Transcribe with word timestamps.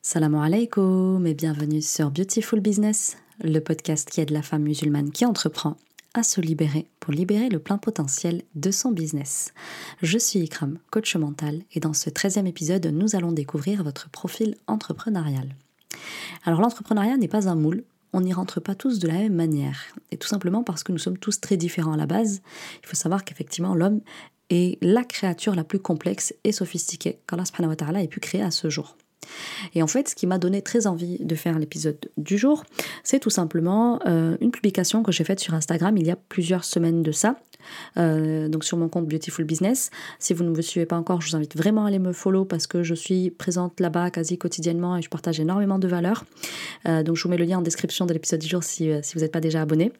Salam 0.00 0.36
alaikum 0.36 1.26
et 1.26 1.34
bienvenue 1.34 1.82
sur 1.82 2.10
Beautiful 2.10 2.60
Business, 2.60 3.16
le 3.42 3.58
podcast 3.58 4.08
qui 4.08 4.20
aide 4.20 4.30
la 4.30 4.42
femme 4.42 4.62
musulmane 4.62 5.10
qui 5.10 5.26
entreprend 5.26 5.76
à 6.14 6.22
se 6.22 6.40
libérer 6.40 6.86
pour 7.00 7.12
libérer 7.12 7.48
le 7.48 7.58
plein 7.58 7.78
potentiel 7.78 8.42
de 8.54 8.70
son 8.70 8.92
business. 8.92 9.52
Je 10.00 10.16
suis 10.16 10.38
Ikram, 10.38 10.78
coach 10.90 11.16
mental, 11.16 11.62
et 11.72 11.80
dans 11.80 11.92
ce 11.92 12.10
13e 12.10 12.46
épisode, 12.46 12.86
nous 12.86 13.16
allons 13.16 13.32
découvrir 13.32 13.82
votre 13.82 14.08
profil 14.08 14.56
entrepreneurial. 14.68 15.54
Alors 16.44 16.60
l'entrepreneuriat 16.60 17.16
n'est 17.16 17.28
pas 17.28 17.48
un 17.48 17.56
moule, 17.56 17.82
on 18.12 18.20
n'y 18.20 18.32
rentre 18.32 18.60
pas 18.60 18.76
tous 18.76 19.00
de 19.00 19.08
la 19.08 19.14
même 19.14 19.34
manière. 19.34 19.80
Et 20.12 20.16
tout 20.16 20.28
simplement 20.28 20.62
parce 20.62 20.84
que 20.84 20.92
nous 20.92 20.98
sommes 20.98 21.18
tous 21.18 21.40
très 21.40 21.56
différents 21.56 21.92
à 21.92 21.98
la 21.98 22.06
base. 22.06 22.40
Il 22.82 22.86
faut 22.86 22.96
savoir 22.96 23.24
qu'effectivement, 23.24 23.74
l'homme 23.74 24.00
est 24.48 24.78
la 24.80 25.04
créature 25.04 25.56
la 25.56 25.64
plus 25.64 25.80
complexe 25.80 26.34
et 26.44 26.52
sophistiquée 26.52 27.18
qu'Allah 27.26 28.02
ait 28.02 28.08
pu 28.08 28.20
créer 28.20 28.42
à 28.42 28.52
ce 28.52 28.70
jour. 28.70 28.96
Et 29.74 29.82
en 29.82 29.86
fait, 29.86 30.08
ce 30.08 30.14
qui 30.14 30.26
m'a 30.26 30.38
donné 30.38 30.62
très 30.62 30.86
envie 30.86 31.18
de 31.18 31.34
faire 31.34 31.58
l'épisode 31.58 31.98
du 32.16 32.38
jour, 32.38 32.64
c'est 33.04 33.18
tout 33.18 33.30
simplement 33.30 34.00
euh, 34.06 34.36
une 34.40 34.50
publication 34.50 35.02
que 35.02 35.12
j'ai 35.12 35.24
faite 35.24 35.40
sur 35.40 35.54
Instagram 35.54 35.96
il 35.96 36.06
y 36.06 36.10
a 36.10 36.16
plusieurs 36.16 36.64
semaines 36.64 37.02
de 37.02 37.12
ça. 37.12 37.36
Euh, 37.96 38.48
donc 38.48 38.64
sur 38.64 38.76
mon 38.78 38.88
compte 38.88 39.06
Beautiful 39.06 39.44
Business. 39.44 39.90
Si 40.18 40.32
vous 40.32 40.44
ne 40.44 40.50
me 40.50 40.62
suivez 40.62 40.86
pas 40.86 40.96
encore, 40.96 41.20
je 41.20 41.30
vous 41.30 41.36
invite 41.36 41.56
vraiment 41.56 41.84
à 41.84 41.88
aller 41.88 41.98
me 41.98 42.12
follow 42.12 42.44
parce 42.44 42.66
que 42.66 42.82
je 42.82 42.94
suis 42.94 43.30
présente 43.30 43.80
là-bas 43.80 44.10
quasi 44.10 44.38
quotidiennement 44.38 44.96
et 44.96 45.02
je 45.02 45.08
partage 45.08 45.40
énormément 45.40 45.78
de 45.78 45.88
valeurs. 45.88 46.24
Euh, 46.86 47.02
donc 47.02 47.16
je 47.16 47.24
vous 47.24 47.28
mets 47.28 47.36
le 47.36 47.44
lien 47.44 47.58
en 47.58 47.62
description 47.62 48.06
de 48.06 48.12
l'épisode 48.12 48.40
du 48.40 48.48
jour 48.48 48.62
si, 48.62 48.90
si 49.02 49.14
vous 49.14 49.20
n'êtes 49.20 49.32
pas 49.32 49.40
déjà 49.40 49.62
abonné. 49.62 49.92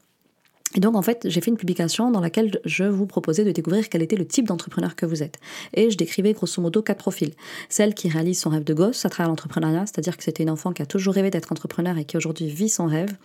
Et 0.75 0.81
donc 0.81 0.97
en 0.97 1.03
fait, 1.03 1.23
j'ai 1.25 1.41
fait 1.41 1.51
une 1.51 1.57
publication 1.57 2.11
dans 2.11 2.21
laquelle 2.21 2.61
je 2.65 2.85
vous 2.85 3.07
proposais 3.07 3.45
de 3.45 3.53
découvrir 3.53 3.89
quel 3.89 4.03
était 4.03 4.17
le 4.17 4.27
type 4.27 4.47
d'entrepreneur 4.47 4.97
que 4.97 5.07
vous 5.07 5.23
êtes. 5.23 5.39
Et 5.75 5.91
je 5.91 5.97
décrivais 5.97 6.33
grosso 6.33 6.61
modo 6.61 6.83
quatre 6.83 6.99
profils. 6.99 7.33
Celle 7.69 7.95
qui 7.95 8.09
réalise 8.09 8.41
son 8.41 8.51
rêve 8.51 8.65
de 8.65 8.75
gosse 8.75 9.05
à 9.05 9.09
travers 9.09 9.29
l'entrepreneuriat, 9.29 9.87
c'est-à-dire 9.87 10.17
que 10.17 10.25
c'était 10.25 10.43
une 10.43 10.51
enfant 10.51 10.73
qui 10.73 10.83
a 10.83 10.87
toujours 10.87 11.15
rêvé 11.15 11.31
d'être 11.31 11.53
entrepreneur 11.53 11.97
et 11.97 12.05
qui 12.05 12.17
aujourd'hui 12.17 12.49
vit 12.49 12.69
son 12.69 12.87
rêve. 12.87 13.17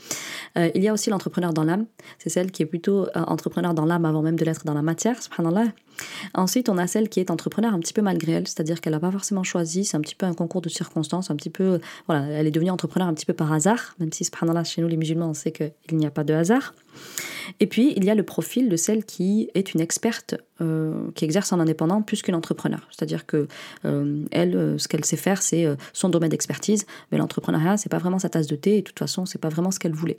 Euh, 0.57 0.69
il 0.73 0.83
y 0.83 0.87
a 0.87 0.93
aussi 0.93 1.09
l'entrepreneur 1.09 1.53
dans 1.53 1.63
l'âme, 1.63 1.85
c'est 2.17 2.29
celle 2.29 2.51
qui 2.51 2.63
est 2.63 2.67
plutôt 2.67 3.03
euh, 3.03 3.09
entrepreneur 3.15 3.73
dans 3.73 3.85
l'âme 3.85 4.05
avant 4.05 4.21
même 4.21 4.37
de 4.37 4.45
l'être 4.45 4.65
dans 4.65 4.73
la 4.73 4.81
matière. 4.81 5.17
Ensuite, 6.33 6.69
on 6.69 6.77
a 6.77 6.87
celle 6.87 7.09
qui 7.09 7.19
est 7.19 7.31
entrepreneur 7.31 7.73
un 7.73 7.79
petit 7.79 7.93
peu 7.93 8.01
malgré 8.01 8.33
elle, 8.33 8.47
c'est-à-dire 8.47 8.81
qu'elle 8.81 8.93
n'a 8.93 8.99
pas 8.99 9.11
forcément 9.11 9.43
choisi, 9.43 9.85
c'est 9.85 9.97
un 9.97 10.01
petit 10.01 10.15
peu 10.15 10.25
un 10.25 10.33
concours 10.33 10.61
de 10.61 10.69
circonstances, 10.69 11.31
un 11.31 11.35
petit 11.35 11.49
peu, 11.49 11.79
voilà, 12.07 12.25
elle 12.27 12.47
est 12.47 12.51
devenue 12.51 12.71
entrepreneur 12.71 13.07
un 13.07 13.13
petit 13.13 13.25
peu 13.25 13.33
par 13.33 13.51
hasard, 13.51 13.95
même 13.99 14.11
si, 14.11 14.25
subhanallah, 14.25 14.63
chez 14.63 14.81
nous 14.81 14.87
les 14.87 14.97
musulmans, 14.97 15.29
on 15.29 15.33
sait 15.33 15.51
qu'il 15.51 15.97
n'y 15.97 16.05
a 16.05 16.11
pas 16.11 16.23
de 16.23 16.33
hasard. 16.33 16.73
Et 17.59 17.67
puis, 17.67 17.93
il 17.95 18.03
y 18.05 18.09
a 18.09 18.15
le 18.15 18.23
profil 18.23 18.69
de 18.69 18.75
celle 18.75 19.03
qui 19.05 19.49
est 19.53 19.73
une 19.73 19.81
experte 19.81 20.35
euh, 20.61 21.09
qui 21.15 21.25
exerce 21.25 21.51
en 21.51 21.59
indépendant 21.59 22.01
plus 22.01 22.21
qu'une 22.21 22.35
entrepreneur. 22.35 22.87
C'est-à-dire 22.91 23.25
que 23.25 23.47
euh, 23.85 24.25
elle, 24.31 24.55
euh, 24.55 24.77
ce 24.77 24.87
qu'elle 24.87 25.03
sait 25.03 25.17
faire, 25.17 25.41
c'est 25.41 25.67
son 25.93 26.09
domaine 26.09 26.29
d'expertise, 26.29 26.85
mais 27.11 27.17
l'entrepreneuriat, 27.17 27.77
c'est 27.77 27.89
pas 27.89 27.97
vraiment 27.97 28.19
sa 28.19 28.29
tasse 28.29 28.47
de 28.47 28.55
thé, 28.55 28.77
et 28.77 28.81
de 28.81 28.85
toute 28.85 28.99
façon, 28.99 29.25
c'est 29.25 29.39
pas 29.39 29.49
vraiment 29.49 29.71
ce 29.71 29.79
qu'elle 29.79 29.93
voulait. 29.93 30.17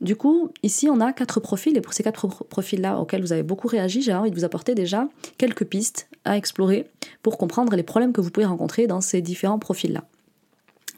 Du 0.00 0.16
coup, 0.16 0.50
ici, 0.62 0.88
on 0.90 1.00
a 1.00 1.12
quatre 1.12 1.40
profils, 1.40 1.76
et 1.76 1.80
pour 1.80 1.92
ces 1.92 2.02
quatre 2.02 2.26
profils-là 2.26 2.98
auxquels 2.98 3.22
vous 3.22 3.32
avez 3.32 3.42
beaucoup 3.42 3.68
réagi, 3.68 4.02
j'ai 4.02 4.12
envie 4.12 4.30
de 4.30 4.34
vous 4.34 4.44
apporter 4.44 4.74
déjà 4.74 5.08
quelques 5.38 5.64
pistes 5.64 6.08
à 6.24 6.36
explorer 6.36 6.90
pour 7.22 7.38
comprendre 7.38 7.74
les 7.76 7.82
problèmes 7.82 8.12
que 8.12 8.20
vous 8.20 8.30
pouvez 8.30 8.46
rencontrer 8.46 8.86
dans 8.86 9.00
ces 9.00 9.22
différents 9.22 9.58
profils-là. 9.58 10.04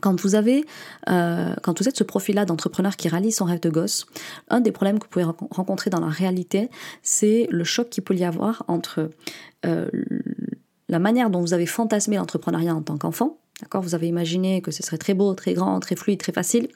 Quand 0.00 0.20
vous 0.20 0.34
avez, 0.34 0.64
euh, 1.08 1.54
quand 1.62 1.78
vous 1.80 1.88
êtes 1.88 1.96
ce 1.96 2.04
profil-là 2.04 2.44
d'entrepreneur 2.44 2.96
qui 2.96 3.08
réalise 3.08 3.36
son 3.36 3.46
rêve 3.46 3.60
de 3.60 3.70
gosse, 3.70 4.06
un 4.48 4.60
des 4.60 4.72
problèmes 4.72 4.98
que 4.98 5.04
vous 5.04 5.10
pouvez 5.10 5.24
rencontrer 5.24 5.88
dans 5.88 6.00
la 6.00 6.08
réalité, 6.08 6.68
c'est 7.02 7.48
le 7.50 7.64
choc 7.64 7.88
qu'il 7.88 8.04
peut 8.04 8.14
y 8.14 8.24
avoir 8.24 8.64
entre 8.68 9.10
euh, 9.64 9.88
la 10.88 10.98
manière 10.98 11.30
dont 11.30 11.40
vous 11.40 11.54
avez 11.54 11.66
fantasmé 11.66 12.16
l'entrepreneuriat 12.16 12.74
en 12.74 12.82
tant 12.82 12.98
qu'enfant, 12.98 13.38
D'accord 13.62 13.80
Vous 13.80 13.94
avez 13.94 14.06
imaginé 14.06 14.60
que 14.60 14.70
ce 14.70 14.82
serait 14.82 14.98
très 14.98 15.14
beau, 15.14 15.32
très 15.32 15.54
grand, 15.54 15.80
très 15.80 15.96
fluide, 15.96 16.18
très 16.18 16.32
facile. 16.32 16.68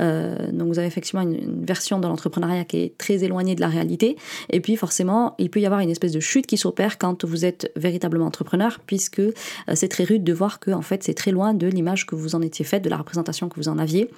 Euh, 0.00 0.50
donc 0.52 0.68
vous 0.68 0.78
avez 0.78 0.88
effectivement 0.88 1.20
une, 1.20 1.66
version 1.66 1.98
de 1.98 2.08
l'entrepreneuriat 2.08 2.64
qui 2.64 2.78
est 2.78 2.96
très 2.96 3.24
éloignée 3.24 3.54
de 3.54 3.60
la 3.60 3.68
réalité. 3.68 4.16
Et 4.48 4.60
puis 4.60 4.76
forcément, 4.76 5.34
il 5.38 5.50
peut 5.50 5.60
y 5.60 5.66
avoir 5.66 5.80
une 5.80 5.90
espèce 5.90 6.12
de 6.12 6.20
chute 6.20 6.46
qui 6.46 6.56
s'opère 6.56 6.96
quand 6.96 7.26
vous 7.26 7.44
êtes 7.44 7.70
véritablement 7.76 8.24
entrepreneur, 8.24 8.80
puisque 8.86 9.18
euh, 9.18 9.32
c'est 9.74 9.88
très 9.88 10.04
rude 10.04 10.24
de 10.24 10.32
voir 10.32 10.60
que 10.60 10.70
en 10.70 10.80
fait 10.80 11.02
c'est 11.02 11.12
très 11.12 11.30
loin 11.30 11.52
de 11.52 11.66
l'image 11.66 12.06
que 12.06 12.14
vous 12.14 12.34
en 12.34 12.40
étiez 12.40 12.64
faite, 12.64 12.82
de 12.82 12.88
la 12.88 12.96
représentation 12.96 13.50
que 13.50 13.56
vous 13.56 13.68
en 13.68 13.76
aviez. 13.76 14.08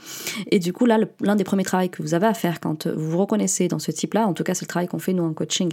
Et 0.53 0.61
du 0.61 0.73
coup 0.73 0.87
là, 0.87 1.01
l'un 1.21 1.35
des 1.35 1.43
premiers 1.45 1.65
travaux 1.65 1.89
que 1.89 2.03
vous 2.03 2.15
avez 2.15 2.29
à 2.29 2.35
faire 2.35 2.61
quand 2.61 2.87
vous 2.87 3.11
vous 3.11 3.19
reconnaissez 3.19 3.67
dans 3.67 3.81
ce 3.81 3.91
type-là, 3.91 4.29
en 4.29 4.33
tout 4.33 4.45
cas 4.45 4.55
c'est 4.55 4.65
le 4.65 4.69
travail 4.69 4.87
qu'on 4.87 5.01
fait 5.01 5.13
nous 5.13 5.25
en 5.25 5.33
coaching 5.33 5.73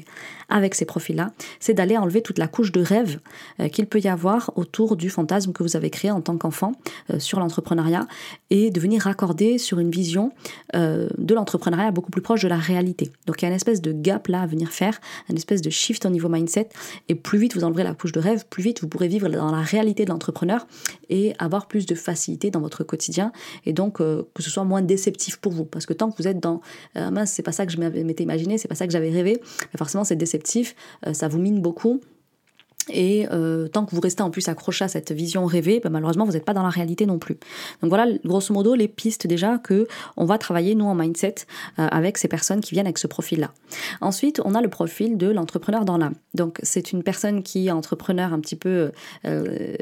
avec 0.49 0.73
ces 0.73 0.85
profils-là, 0.85 1.31
c'est 1.59 1.75
d'aller 1.75 1.95
enlever 1.95 2.23
toute 2.23 2.39
la 2.39 2.47
couche 2.47 2.71
de 2.71 2.81
rêve 2.81 3.19
euh, 3.59 3.69
qu'il 3.69 3.85
peut 3.85 3.99
y 3.99 4.07
avoir 4.07 4.51
autour 4.55 4.95
du 4.95 5.11
fantasme 5.11 5.53
que 5.53 5.61
vous 5.61 5.75
avez 5.75 5.91
créé 5.91 6.09
en 6.09 6.22
tant 6.23 6.37
qu'enfant 6.37 6.73
euh, 7.11 7.19
sur 7.19 7.39
l'entrepreneuriat 7.39 8.07
et 8.49 8.71
de 8.71 8.79
venir 8.79 9.03
raccorder 9.03 9.57
sur 9.57 9.79
une 9.79 9.91
vision 9.91 10.31
euh, 10.75 11.07
de 11.17 11.33
l'entrepreneuriat 11.33 11.91
beaucoup 11.91 12.11
plus 12.11 12.21
proche 12.21 12.41
de 12.41 12.47
la 12.47 12.57
réalité. 12.57 13.11
Donc 13.27 13.41
il 13.41 13.45
y 13.45 13.45
a 13.45 13.49
une 13.49 13.55
espèce 13.55 13.81
de 13.81 13.91
gap 13.91 14.27
là 14.27 14.41
à 14.41 14.47
venir 14.47 14.69
faire, 14.69 14.99
une 15.29 15.37
espèce 15.37 15.61
de 15.61 15.69
shift 15.69 16.05
au 16.05 16.09
niveau 16.09 16.29
mindset 16.29 16.69
et 17.09 17.15
plus 17.15 17.37
vite 17.37 17.55
vous 17.55 17.63
enleverez 17.63 17.83
la 17.83 17.93
couche 17.93 18.11
de 18.11 18.19
rêve, 18.19 18.45
plus 18.49 18.63
vite 18.63 18.81
vous 18.81 18.87
pourrez 18.87 19.07
vivre 19.07 19.29
dans 19.29 19.51
la 19.51 19.61
réalité 19.61 20.05
de 20.05 20.09
l'entrepreneur 20.09 20.65
et 21.09 21.33
avoir 21.39 21.67
plus 21.67 21.85
de 21.85 21.95
facilité 21.95 22.49
dans 22.49 22.61
votre 22.61 22.83
quotidien 22.83 23.31
et 23.65 23.73
donc 23.73 24.01
euh, 24.01 24.23
que 24.33 24.41
ce 24.41 24.49
soit 24.49 24.63
moins 24.63 24.81
déceptif 24.81 25.37
pour 25.37 25.51
vous 25.51 25.65
parce 25.65 25.85
que 25.85 25.93
tant 25.93 26.09
que 26.09 26.17
vous 26.17 26.27
êtes 26.27 26.39
dans 26.39 26.61
mince 26.95 27.31
c'est 27.31 27.43
pas 27.43 27.51
ça 27.51 27.65
que 27.65 27.71
je 27.71 27.77
m'étais 27.77 28.23
imaginé, 28.23 28.57
c'est 28.57 28.67
pas 28.67 28.75
ça 28.75 28.87
que 28.87 28.93
j'avais 28.93 29.09
rêvé, 29.09 29.41
forcément 29.77 30.03
c'est 30.03 30.15
déceptif, 30.15 30.75
ça 31.11 31.27
vous 31.27 31.39
mine 31.39 31.61
beaucoup 31.61 32.01
et 32.89 33.27
euh, 33.31 33.67
tant 33.67 33.85
que 33.85 33.95
vous 33.95 34.01
restez 34.01 34.23
en 34.23 34.29
plus 34.29 34.47
accroché 34.47 34.85
à 34.85 34.87
cette 34.87 35.11
vision 35.11 35.45
rêvée, 35.45 35.79
ben, 35.79 35.89
malheureusement 35.89 36.25
vous 36.25 36.33
n'êtes 36.33 36.45
pas 36.45 36.53
dans 36.53 36.63
la 36.63 36.69
réalité 36.69 37.05
non 37.05 37.19
plus. 37.19 37.37
Donc 37.81 37.89
voilà, 37.89 38.07
grosso 38.25 38.53
modo, 38.53 38.75
les 38.75 38.87
pistes 38.87 39.27
déjà 39.27 39.57
que 39.57 39.87
on 40.17 40.25
va 40.25 40.37
travailler 40.37 40.75
nous 40.75 40.85
en 40.85 40.95
mindset 40.95 41.35
euh, 41.79 41.87
avec 41.89 42.17
ces 42.17 42.27
personnes 42.27 42.61
qui 42.61 42.71
viennent 42.73 42.85
avec 42.85 42.97
ce 42.97 43.07
profil-là. 43.07 43.51
Ensuite, 44.01 44.41
on 44.45 44.55
a 44.55 44.61
le 44.61 44.69
profil 44.69 45.17
de 45.17 45.27
l'entrepreneur 45.27 45.85
dans 45.85 45.97
l'âme. 45.97 46.15
Donc 46.33 46.59
c'est 46.63 46.91
une 46.91 47.03
personne 47.03 47.43
qui 47.43 47.67
est 47.67 47.71
entrepreneur 47.71 48.33
un 48.33 48.39
petit 48.39 48.55
peu 48.55 48.91
euh, 49.25 49.75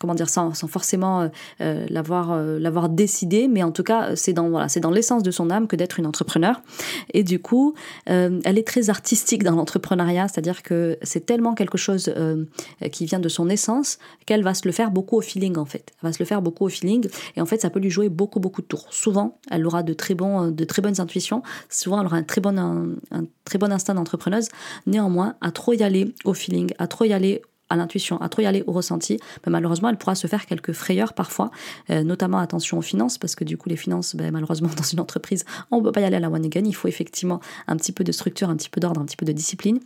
comment 0.00 0.14
dire 0.14 0.28
sans, 0.28 0.54
sans 0.54 0.68
forcément 0.68 1.22
euh, 1.22 1.28
euh, 1.60 1.86
l'avoir 1.88 2.32
euh, 2.32 2.58
l'avoir 2.58 2.88
décidé 2.88 3.48
mais 3.48 3.62
en 3.62 3.72
tout 3.72 3.82
cas 3.82 4.14
c'est 4.16 4.32
dans 4.32 4.48
voilà 4.48 4.68
c'est 4.68 4.80
dans 4.80 4.90
l'essence 4.90 5.22
de 5.22 5.30
son 5.30 5.50
âme 5.50 5.66
que 5.66 5.76
d'être 5.76 5.98
une 5.98 6.06
entrepreneur. 6.06 6.60
Et 7.12 7.22
du 7.22 7.40
coup 7.40 7.74
elle 8.06 8.58
est 8.58 8.66
très 8.66 8.90
artistique 8.90 9.42
dans 9.42 9.54
l'entrepreneuriat 9.56 10.28
c'est-à-dire 10.28 10.62
que 10.62 10.98
c'est 11.02 11.24
tellement 11.24 11.54
quelque 11.54 11.78
chose 11.78 12.12
qui 12.92 13.06
vient 13.06 13.18
de 13.18 13.28
son 13.28 13.48
essence 13.48 13.98
qu'elle 14.26 14.42
va 14.42 14.54
se 14.54 14.62
le 14.66 14.72
faire 14.72 14.90
beaucoup 14.90 15.16
au 15.16 15.20
feeling 15.20 15.56
en 15.56 15.64
fait. 15.64 15.92
Elle 16.02 16.08
va 16.08 16.12
se 16.12 16.18
le 16.18 16.26
faire 16.26 16.42
beaucoup 16.42 16.64
au 16.64 16.68
feeling 16.68 17.06
et 17.36 17.40
en 17.40 17.46
fait 17.46 17.60
ça 17.60 17.70
peut 17.70 17.80
lui 17.80 17.90
jouer 17.90 18.08
beaucoup 18.08 18.40
beaucoup 18.40 18.62
de 18.62 18.66
tours. 18.66 18.86
Souvent 18.90 19.38
elle 19.50 19.66
aura 19.66 19.82
de 19.82 19.92
très 19.92 20.14
bons 20.14 20.50
de 20.50 20.64
très 20.64 20.82
bonnes 20.82 21.00
intuitions. 21.00 21.42
Souvent 21.68 22.00
elle 22.00 22.06
aura 22.06 22.16
un 22.16 22.22
très 22.22 22.40
bon 22.40 22.58
un, 22.58 23.24
très 23.44 23.58
bon 23.58 23.72
instinct 23.72 23.94
d'entrepreneuse. 23.94 24.48
Néanmoins 24.86 25.36
à 25.40 25.50
trop 25.50 25.72
y 25.72 25.82
aller 25.82 26.14
au 26.24 26.34
feeling 26.34 26.72
à 26.78 26.86
trop 26.86 27.04
y 27.04 27.12
aller 27.12 27.42
à 27.68 27.76
l'intuition, 27.76 28.20
à 28.20 28.28
trop 28.28 28.42
y 28.42 28.46
aller 28.46 28.62
au 28.66 28.72
ressenti, 28.72 29.18
ben, 29.44 29.50
malheureusement, 29.50 29.88
elle 29.88 29.96
pourra 29.96 30.14
se 30.14 30.26
faire 30.26 30.46
quelques 30.46 30.72
frayeurs 30.72 31.12
parfois, 31.12 31.50
euh, 31.90 32.02
notamment 32.02 32.38
attention 32.38 32.78
aux 32.78 32.82
finances, 32.82 33.18
parce 33.18 33.34
que 33.34 33.44
du 33.44 33.56
coup, 33.56 33.68
les 33.68 33.76
finances, 33.76 34.14
ben, 34.14 34.30
malheureusement, 34.30 34.68
dans 34.76 34.84
une 34.84 35.00
entreprise, 35.00 35.44
on 35.70 35.78
ne 35.78 35.82
peut 35.82 35.92
pas 35.92 36.00
y 36.00 36.04
aller 36.04 36.16
à 36.16 36.20
la 36.20 36.30
one 36.30 36.44
again, 36.44 36.62
il 36.64 36.74
faut 36.74 36.88
effectivement 36.88 37.40
un 37.66 37.76
petit 37.76 37.92
peu 37.92 38.04
de 38.04 38.12
structure, 38.12 38.50
un 38.50 38.56
petit 38.56 38.70
peu 38.70 38.80
d'ordre, 38.80 39.00
un 39.00 39.04
petit 39.04 39.16
peu 39.16 39.26
de 39.26 39.32
discipline, 39.32 39.80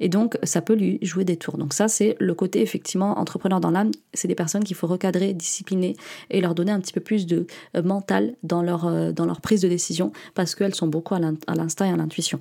et 0.00 0.08
donc 0.08 0.38
ça 0.42 0.62
peut 0.62 0.74
lui 0.74 0.98
jouer 1.02 1.24
des 1.24 1.36
tours. 1.36 1.58
Donc 1.58 1.74
ça, 1.74 1.88
c'est 1.88 2.16
le 2.18 2.34
côté 2.34 2.62
effectivement 2.62 3.18
entrepreneur 3.18 3.60
dans 3.60 3.70
l'âme, 3.70 3.90
c'est 4.14 4.28
des 4.28 4.34
personnes 4.34 4.64
qu'il 4.64 4.76
faut 4.76 4.86
recadrer, 4.86 5.34
discipliner, 5.34 5.96
et 6.30 6.40
leur 6.40 6.54
donner 6.54 6.72
un 6.72 6.80
petit 6.80 6.92
peu 6.92 7.00
plus 7.00 7.26
de 7.26 7.46
euh, 7.76 7.82
mental 7.82 8.34
dans 8.42 8.62
leur, 8.62 8.86
euh, 8.86 9.12
dans 9.12 9.26
leur 9.26 9.40
prise 9.40 9.60
de 9.60 9.68
décision, 9.68 10.12
parce 10.34 10.54
qu'elles 10.54 10.74
sont 10.74 10.88
beaucoup 10.88 11.14
à 11.14 11.20
l'instinct 11.54 11.86
et 11.86 11.92
à 11.92 11.96
l'intuition. 11.96 12.40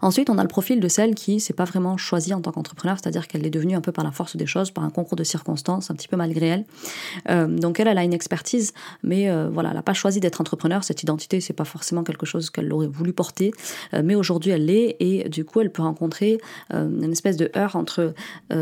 Ensuite, 0.00 0.30
on 0.30 0.38
a 0.38 0.42
le 0.42 0.48
profil 0.48 0.80
de 0.80 0.88
celle 0.88 1.14
qui 1.14 1.38
s'est 1.38 1.52
pas 1.52 1.64
vraiment 1.64 1.98
choisie 1.98 2.32
en 2.32 2.40
tant 2.40 2.50
qu'entrepreneur, 2.50 2.96
c'est-à-dire 3.00 3.28
qu'elle 3.28 3.46
est 3.46 3.50
devenue 3.50 3.74
un 3.74 3.82
peu 3.82 3.92
par 3.92 4.04
la 4.04 4.10
force 4.10 4.36
des 4.36 4.46
choses, 4.46 4.70
par 4.70 4.84
un 4.84 4.90
concours 4.90 5.16
de 5.16 5.24
circonstances, 5.24 5.90
un 5.90 5.94
petit 5.94 6.08
peu 6.08 6.16
malgré 6.16 6.46
elle. 6.46 6.64
Euh, 7.28 7.46
donc 7.46 7.78
elle, 7.78 7.88
elle 7.88 7.98
a 7.98 8.04
une 8.04 8.14
expertise, 8.14 8.72
mais 9.02 9.28
euh, 9.28 9.50
voilà, 9.52 9.70
elle 9.70 9.76
n'a 9.76 9.82
pas 9.82 9.92
choisi 9.92 10.18
d'être 10.18 10.40
entrepreneur. 10.40 10.82
Cette 10.82 11.02
identité, 11.02 11.42
c'est 11.42 11.52
pas 11.52 11.66
forcément 11.66 12.04
quelque 12.04 12.24
chose 12.24 12.48
qu'elle 12.48 12.72
aurait 12.72 12.86
voulu 12.86 13.12
porter, 13.12 13.52
euh, 13.92 14.00
mais 14.02 14.14
aujourd'hui 14.14 14.52
elle 14.52 14.64
l'est 14.64 14.96
et 14.98 15.28
du 15.28 15.44
coup 15.44 15.60
elle 15.60 15.70
peut 15.70 15.82
rencontrer 15.82 16.38
une 16.70 17.12
espèce 17.12 17.36
de 17.36 17.50
heurt 17.56 17.76
entre 17.76 18.14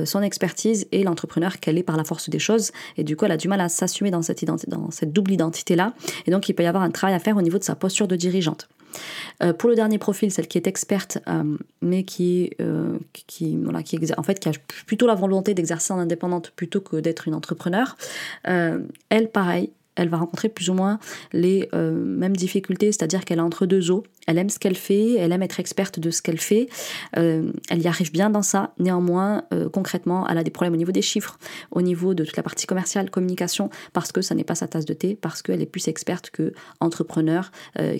son 0.04 0.22
expertise 0.22 0.86
et 0.92 1.04
l'entrepreneur 1.04 1.60
qu'elle 1.60 1.78
est 1.78 1.82
par 1.82 1.96
la 1.96 2.04
force 2.04 2.28
des 2.28 2.38
choses. 2.38 2.72
Et 2.96 3.04
du 3.04 3.16
coup, 3.16 3.24
elle 3.24 3.32
a 3.32 3.36
du 3.36 3.48
mal 3.48 3.60
à 3.60 3.68
s'assumer 3.68 4.10
dans 4.10 4.22
cette, 4.22 5.12
double 5.12 5.32
identité 5.32 5.76
là. 5.76 5.94
Et 6.26 6.30
donc 6.30 6.48
il 6.48 6.54
peut 6.54 6.62
y 6.62 6.66
avoir 6.66 6.82
un 6.82 6.90
travail 6.90 7.14
à 7.14 7.18
faire 7.18 7.36
au 7.36 7.42
niveau 7.42 7.58
de 7.58 7.64
sa 7.64 7.74
posture 7.74 8.08
de 8.08 8.16
dirigeante. 8.16 8.68
Euh, 9.42 9.52
pour 9.52 9.68
le 9.68 9.76
dernier 9.76 9.98
profil, 9.98 10.30
celle 10.30 10.48
qui 10.48 10.58
est 10.58 10.66
experte, 10.66 11.18
euh, 11.28 11.56
mais 11.80 12.02
qui, 12.04 12.50
euh, 12.60 12.98
qui, 13.12 13.56
a 13.66 14.52
plutôt 14.86 15.06
la 15.06 15.14
volonté 15.14 15.54
d'exercer 15.54 15.92
en 15.92 15.98
indépendante 15.98 16.50
plutôt 16.50 16.80
que 16.80 16.96
d'être 16.96 17.28
une 17.28 17.34
entrepreneur, 17.34 17.96
elle, 18.44 19.30
pareil, 19.32 19.70
elle 19.98 20.08
va 20.08 20.16
rencontrer 20.16 20.48
plus 20.48 20.70
ou 20.70 20.74
moins 20.74 20.98
les 21.32 21.68
euh, 21.74 21.92
mêmes 21.92 22.36
difficultés, 22.36 22.92
c'est-à-dire 22.92 23.24
qu'elle 23.24 23.38
est 23.38 23.42
entre 23.42 23.66
deux 23.66 23.90
eaux. 23.90 24.04
Elle 24.26 24.38
aime 24.38 24.50
ce 24.50 24.58
qu'elle 24.58 24.76
fait, 24.76 25.14
elle 25.14 25.32
aime 25.32 25.42
être 25.42 25.58
experte 25.58 25.98
de 25.98 26.10
ce 26.10 26.22
qu'elle 26.22 26.38
fait, 26.38 26.68
euh, 27.16 27.50
elle 27.70 27.82
y 27.82 27.88
arrive 27.88 28.12
bien 28.12 28.30
dans 28.30 28.42
ça. 28.42 28.74
Néanmoins, 28.78 29.44
euh, 29.52 29.68
concrètement, 29.68 30.28
elle 30.28 30.38
a 30.38 30.44
des 30.44 30.50
problèmes 30.50 30.74
au 30.74 30.76
niveau 30.76 30.92
des 30.92 31.02
chiffres, 31.02 31.38
au 31.70 31.82
niveau 31.82 32.14
de 32.14 32.24
toute 32.24 32.36
la 32.36 32.42
partie 32.42 32.66
commerciale, 32.66 33.10
communication, 33.10 33.70
parce 33.92 34.12
que 34.12 34.22
ça 34.22 34.34
n'est 34.34 34.44
pas 34.44 34.54
sa 34.54 34.68
tasse 34.68 34.84
de 34.84 34.94
thé, 34.94 35.16
parce 35.20 35.42
qu'elle 35.42 35.60
est 35.62 35.66
plus 35.66 35.88
experte 35.88 36.30
que 36.30 36.52
entrepreneur, 36.80 37.50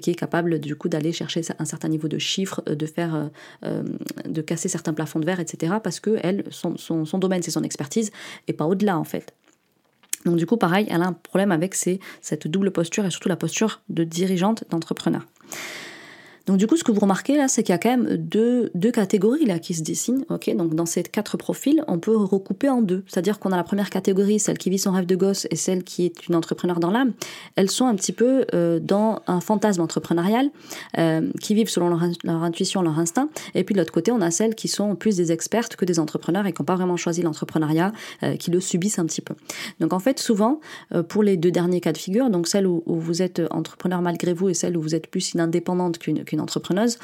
qui 0.02 0.10
est 0.10 0.14
capable 0.14 0.60
du 0.60 0.76
coup 0.76 0.88
d'aller 0.88 1.12
chercher 1.12 1.40
un 1.58 1.64
certain 1.64 1.88
niveau 1.88 2.08
de 2.08 2.18
chiffres, 2.18 2.62
de 2.66 2.86
faire, 2.86 3.30
de 3.62 4.40
casser 4.42 4.68
certains 4.68 4.92
plafonds 4.92 5.20
de 5.20 5.24
verre, 5.24 5.40
etc. 5.40 5.74
Parce 5.82 6.00
que 6.00 6.16
son 6.50 7.18
domaine, 7.18 7.42
c'est 7.42 7.50
son 7.50 7.62
expertise, 7.62 8.10
et 8.46 8.52
pas 8.52 8.66
au-delà 8.66 8.98
en 8.98 9.04
fait. 9.04 9.34
Donc 10.24 10.36
du 10.36 10.46
coup, 10.46 10.56
pareil, 10.56 10.86
elle 10.90 11.02
a 11.02 11.06
un 11.06 11.12
problème 11.12 11.52
avec 11.52 11.74
cette 11.74 12.48
double 12.48 12.70
posture 12.70 13.04
et 13.04 13.10
surtout 13.10 13.28
la 13.28 13.36
posture 13.36 13.80
de 13.88 14.04
dirigeante 14.04 14.64
d'entrepreneur. 14.70 15.22
Donc 16.48 16.56
du 16.56 16.66
coup, 16.66 16.78
ce 16.78 16.84
que 16.84 16.90
vous 16.90 17.00
remarquez 17.00 17.36
là, 17.36 17.46
c'est 17.46 17.62
qu'il 17.62 17.74
y 17.74 17.76
a 17.76 17.78
quand 17.78 17.90
même 17.90 18.16
deux, 18.16 18.70
deux, 18.74 18.90
catégories 18.90 19.44
là 19.44 19.58
qui 19.58 19.74
se 19.74 19.82
dessinent. 19.82 20.24
Donc 20.28 20.74
dans 20.74 20.86
ces 20.86 21.02
quatre 21.02 21.36
profils, 21.36 21.84
on 21.88 21.98
peut 21.98 22.16
recouper 22.16 22.70
en 22.70 22.80
deux. 22.80 23.04
C'est-à-dire 23.06 23.38
qu'on 23.38 23.52
a 23.52 23.56
la 23.56 23.64
première 23.64 23.90
catégorie, 23.90 24.38
celle 24.40 24.56
qui 24.56 24.70
vit 24.70 24.78
son 24.78 24.92
rêve 24.92 25.04
de 25.04 25.14
gosse, 25.14 25.46
et 25.50 25.56
celle 25.56 25.84
qui 25.84 26.06
est 26.06 26.26
une 26.26 26.34
entrepreneur 26.34 26.80
dans 26.80 26.90
l'âme. 26.90 27.12
Elles 27.56 27.70
sont 27.70 27.84
un 27.84 27.94
petit 27.94 28.12
peu 28.12 28.46
euh, 28.54 28.80
dans 28.80 29.20
un 29.26 29.40
fantasme 29.40 29.82
entrepreneurial, 29.82 30.50
euh, 30.96 31.30
qui 31.38 31.54
vivent 31.54 31.68
selon 31.68 31.90
leur, 31.90 32.42
intuition, 32.42 32.80
leur 32.80 32.98
instinct. 32.98 33.28
Et 33.54 33.62
puis 33.62 33.74
de 33.74 33.80
l'autre 33.80 33.92
côté, 33.92 34.10
on 34.10 34.22
a 34.22 34.30
celles 34.30 34.54
qui 34.54 34.68
sont 34.68 34.96
plus 34.96 35.16
des 35.16 35.32
expertes 35.32 35.76
que 35.76 35.84
des 35.84 35.98
entrepreneurs 35.98 36.46
et 36.46 36.54
qui 36.54 36.62
n'ont 36.62 36.66
pas 36.66 36.76
vraiment 36.76 36.96
choisi 36.96 37.20
l'entrepreneuriat, 37.20 37.92
euh, 38.22 38.36
qui 38.36 38.50
le 38.50 38.60
subissent 38.60 38.98
un 38.98 39.04
petit 39.04 39.20
peu. 39.20 39.34
Donc 39.80 39.92
en 39.92 39.98
fait, 39.98 40.18
souvent, 40.18 40.60
pour 41.08 41.22
les 41.22 41.36
deux 41.36 41.50
derniers 41.50 41.82
cas 41.82 41.92
de 41.92 41.98
figure, 41.98 42.30
donc 42.30 42.48
celle 42.48 42.66
où, 42.66 42.82
vous 42.86 43.20
êtes 43.20 43.42
entrepreneur 43.50 44.00
malgré 44.00 44.32
vous 44.32 44.48
et 44.48 44.54
celle 44.54 44.78
où 44.78 44.80
vous 44.80 44.94
êtes 44.94 45.08
plus 45.08 45.36
indépendante 45.36 45.98
qu'une 45.98 46.37
entrepreneuse, 46.40 46.98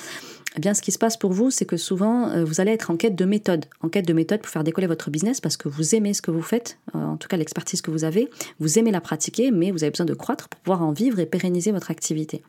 eh 0.57 0.61
bien, 0.61 0.73
ce 0.73 0.83
qui 0.83 0.93
se 0.93 0.99
passe 0.99 1.17
pour 1.17 1.33
vous, 1.33 1.51
c'est 1.51 1.65
que 1.65 1.77
souvent, 1.77 2.29
euh, 2.29 2.45
vous 2.45 2.61
allez 2.61 2.71
être 2.71 2.91
en 2.91 2.97
quête 2.97 3.17
de 3.17 3.25
méthode, 3.25 3.65
en 3.81 3.89
quête 3.89 4.07
de 4.07 4.13
méthode 4.13 4.41
pour 4.41 4.51
faire 4.51 4.63
décoller 4.63 4.87
votre 4.87 5.11
business 5.11 5.41
parce 5.41 5.57
que 5.57 5.69
vous 5.69 5.97
aimez 5.97 6.15
ce 6.15 6.23
que 6.23 6.31
vous 6.31 6.43
faites, 6.43 6.79
euh, 6.95 6.99
en 7.05 7.17
tout 7.17 7.27
cas 7.27 7.37
l'expertise 7.37 7.83
que 7.83 7.91
vous 7.91 8.05
avez, 8.05 8.31
vous 8.61 8.79
aimez 8.79 8.93
la 8.93 9.01
pratiquer, 9.01 9.51
mais 9.51 9.73
vous 9.73 9.83
avez 9.83 9.91
besoin 9.91 10.07
de 10.07 10.15
croître 10.15 10.49
pour 10.49 10.61
pouvoir 10.61 10.83
en 10.83 10.93
vivre 10.93 11.19
et 11.19 11.27
pérenniser 11.27 11.73
votre 11.73 11.91
activité. 11.91 12.43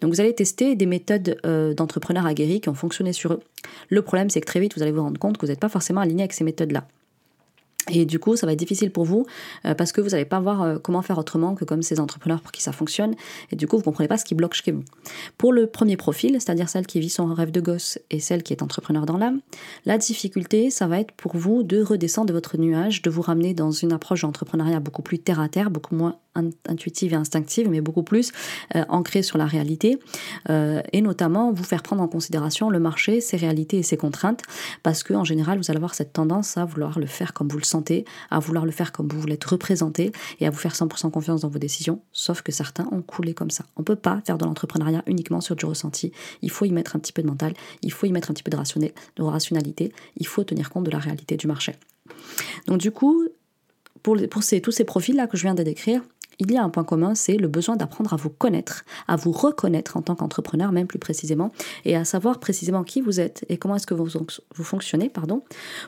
Donc, 0.00 0.12
vous 0.12 0.20
allez 0.20 0.34
tester 0.34 0.74
des 0.74 0.86
méthodes 0.86 1.38
euh, 1.46 1.72
d'entrepreneurs 1.72 2.26
aguerris 2.26 2.60
qui 2.60 2.68
ont 2.68 2.74
fonctionné 2.74 3.12
sur 3.12 3.34
eux. 3.34 3.40
Le 3.90 4.02
problème, 4.02 4.28
c'est 4.28 4.40
que 4.40 4.46
très 4.46 4.58
vite, 4.58 4.74
vous 4.76 4.82
allez 4.82 4.92
vous 4.92 5.02
rendre 5.02 5.20
compte 5.20 5.38
que 5.38 5.46
vous 5.46 5.52
n'êtes 5.52 5.60
pas 5.60 5.68
forcément 5.68 6.00
aligné 6.00 6.22
avec 6.22 6.32
ces 6.32 6.44
méthodes-là. 6.44 6.84
Et 7.90 8.04
du 8.04 8.18
coup, 8.18 8.36
ça 8.36 8.46
va 8.46 8.52
être 8.52 8.58
difficile 8.58 8.92
pour 8.92 9.04
vous 9.04 9.26
euh, 9.64 9.74
parce 9.74 9.92
que 9.92 10.00
vous 10.00 10.10
n'allez 10.10 10.24
pas 10.24 10.38
voir 10.38 10.62
euh, 10.62 10.78
comment 10.78 11.02
faire 11.02 11.18
autrement 11.18 11.54
que 11.54 11.64
comme 11.64 11.82
ces 11.82 11.98
entrepreneurs 11.98 12.40
pour 12.40 12.52
qui 12.52 12.62
ça 12.62 12.72
fonctionne. 12.72 13.14
Et 13.50 13.56
du 13.56 13.66
coup, 13.66 13.76
vous 13.76 13.80
ne 13.80 13.84
comprenez 13.84 14.08
pas 14.08 14.18
ce 14.18 14.24
qui 14.24 14.34
bloque 14.34 14.54
chez 14.54 14.70
vous. 14.70 14.84
Pour 15.36 15.52
le 15.52 15.66
premier 15.66 15.96
profil, 15.96 16.32
c'est-à-dire 16.34 16.68
celle 16.68 16.86
qui 16.86 17.00
vit 17.00 17.10
son 17.10 17.26
rêve 17.34 17.50
de 17.50 17.60
gosse 17.60 17.98
et 18.10 18.20
celle 18.20 18.42
qui 18.42 18.52
est 18.52 18.62
entrepreneur 18.62 19.04
dans 19.04 19.18
l'âme, 19.18 19.40
la 19.84 19.98
difficulté, 19.98 20.70
ça 20.70 20.86
va 20.86 21.00
être 21.00 21.12
pour 21.12 21.36
vous 21.36 21.64
de 21.64 21.82
redescendre 21.82 22.28
de 22.28 22.32
votre 22.32 22.56
nuage, 22.56 23.02
de 23.02 23.10
vous 23.10 23.22
ramener 23.22 23.52
dans 23.52 23.72
une 23.72 23.92
approche 23.92 24.22
d'entrepreneuriat 24.22 24.78
beaucoup 24.78 25.02
plus 25.02 25.18
terre 25.18 25.40
à 25.40 25.48
terre, 25.48 25.70
beaucoup 25.70 25.96
moins 25.96 26.16
intuitive 26.66 27.12
et 27.12 27.16
instinctive, 27.16 27.68
mais 27.68 27.80
beaucoup 27.80 28.02
plus 28.02 28.32
euh, 28.74 28.84
ancrée 28.88 29.22
sur 29.22 29.36
la 29.36 29.44
réalité, 29.44 29.98
et 30.48 31.02
notamment 31.02 31.52
vous 31.52 31.64
faire 31.64 31.82
prendre 31.82 32.02
en 32.02 32.08
considération 32.08 32.70
le 32.70 32.78
marché, 32.78 33.20
ses 33.20 33.36
réalités 33.36 33.78
et 33.78 33.82
ses 33.82 33.96
contraintes, 33.96 34.42
parce 34.82 35.02
que 35.02 35.14
en 35.14 35.24
général, 35.24 35.58
vous 35.58 35.70
allez 35.70 35.76
avoir 35.76 35.94
cette 35.94 36.12
tendance 36.12 36.56
à 36.56 36.64
vouloir 36.64 36.98
le 36.98 37.06
faire 37.06 37.32
comme 37.32 37.48
vous 37.48 37.58
le 37.58 37.64
à 38.30 38.38
vouloir 38.38 38.64
le 38.64 38.70
faire 38.70 38.92
comme 38.92 39.08
vous 39.08 39.20
voulez 39.20 39.34
être 39.34 39.50
représenté, 39.50 40.12
et 40.40 40.46
à 40.46 40.50
vous 40.50 40.58
faire 40.58 40.74
100% 40.74 41.10
confiance 41.10 41.42
dans 41.42 41.48
vos 41.48 41.58
décisions, 41.58 42.02
sauf 42.12 42.42
que 42.42 42.52
certains 42.52 42.86
ont 42.92 43.02
coulé 43.02 43.34
comme 43.34 43.50
ça. 43.50 43.64
On 43.76 43.82
peut 43.82 43.96
pas 43.96 44.20
faire 44.26 44.38
de 44.38 44.44
l'entrepreneuriat 44.44 45.02
uniquement 45.06 45.40
sur 45.40 45.56
du 45.56 45.66
ressenti, 45.66 46.12
il 46.42 46.50
faut 46.50 46.64
y 46.64 46.72
mettre 46.72 46.96
un 46.96 46.98
petit 46.98 47.12
peu 47.12 47.22
de 47.22 47.26
mental, 47.26 47.54
il 47.82 47.92
faut 47.92 48.06
y 48.06 48.12
mettre 48.12 48.30
un 48.30 48.34
petit 48.34 48.42
peu 48.42 48.50
de, 48.50 48.56
rationnel, 48.56 48.92
rationalité, 49.18 49.92
il 50.16 50.26
faut 50.26 50.44
tenir 50.44 50.70
compte 50.70 50.84
de 50.84 50.90
la 50.90 50.98
réalité 50.98 51.36
du 51.36 51.46
marché. 51.46 51.74
Donc 52.66 52.78
du 52.78 52.90
coup, 52.90 53.26
pour, 54.02 54.16
tous 54.30 54.42
ces 54.42 54.84
profils-là 54.84 55.26
que 55.26 55.36
je 55.36 55.42
viens 55.42 55.54
de 55.54 55.62
décrire, 55.62 56.02
il 56.38 56.50
y 56.50 56.56
a 56.56 56.62
un 56.62 56.70
point 56.70 56.84
commun, 56.84 57.14
c'est 57.14 57.36
le 57.36 57.48
besoin 57.48 57.76
d'apprendre 57.76 58.12
à 58.12 58.16
vous 58.16 58.30
connaître, 58.30 58.84
à 59.06 59.16
vous 59.16 59.32
reconnaître 59.32 59.96
en 59.96 60.02
tant 60.02 60.14
qu'entrepreneur, 60.14 60.72
même 60.72 60.86
plus 60.86 60.98
précisément, 60.98 61.52
et 61.84 61.96
à 61.96 62.04
savoir 62.04 62.40
précisément 62.40 62.84
qui 62.84 63.00
vous 63.00 63.20
êtes 63.20 63.44
et 63.48 63.58
comment 63.58 63.76
est-ce 63.76 63.86
que 63.86 63.94
vous, 63.94 64.08
vous 64.54 64.64
fonctionnez, 64.64 65.08
pardon, 65.08 65.42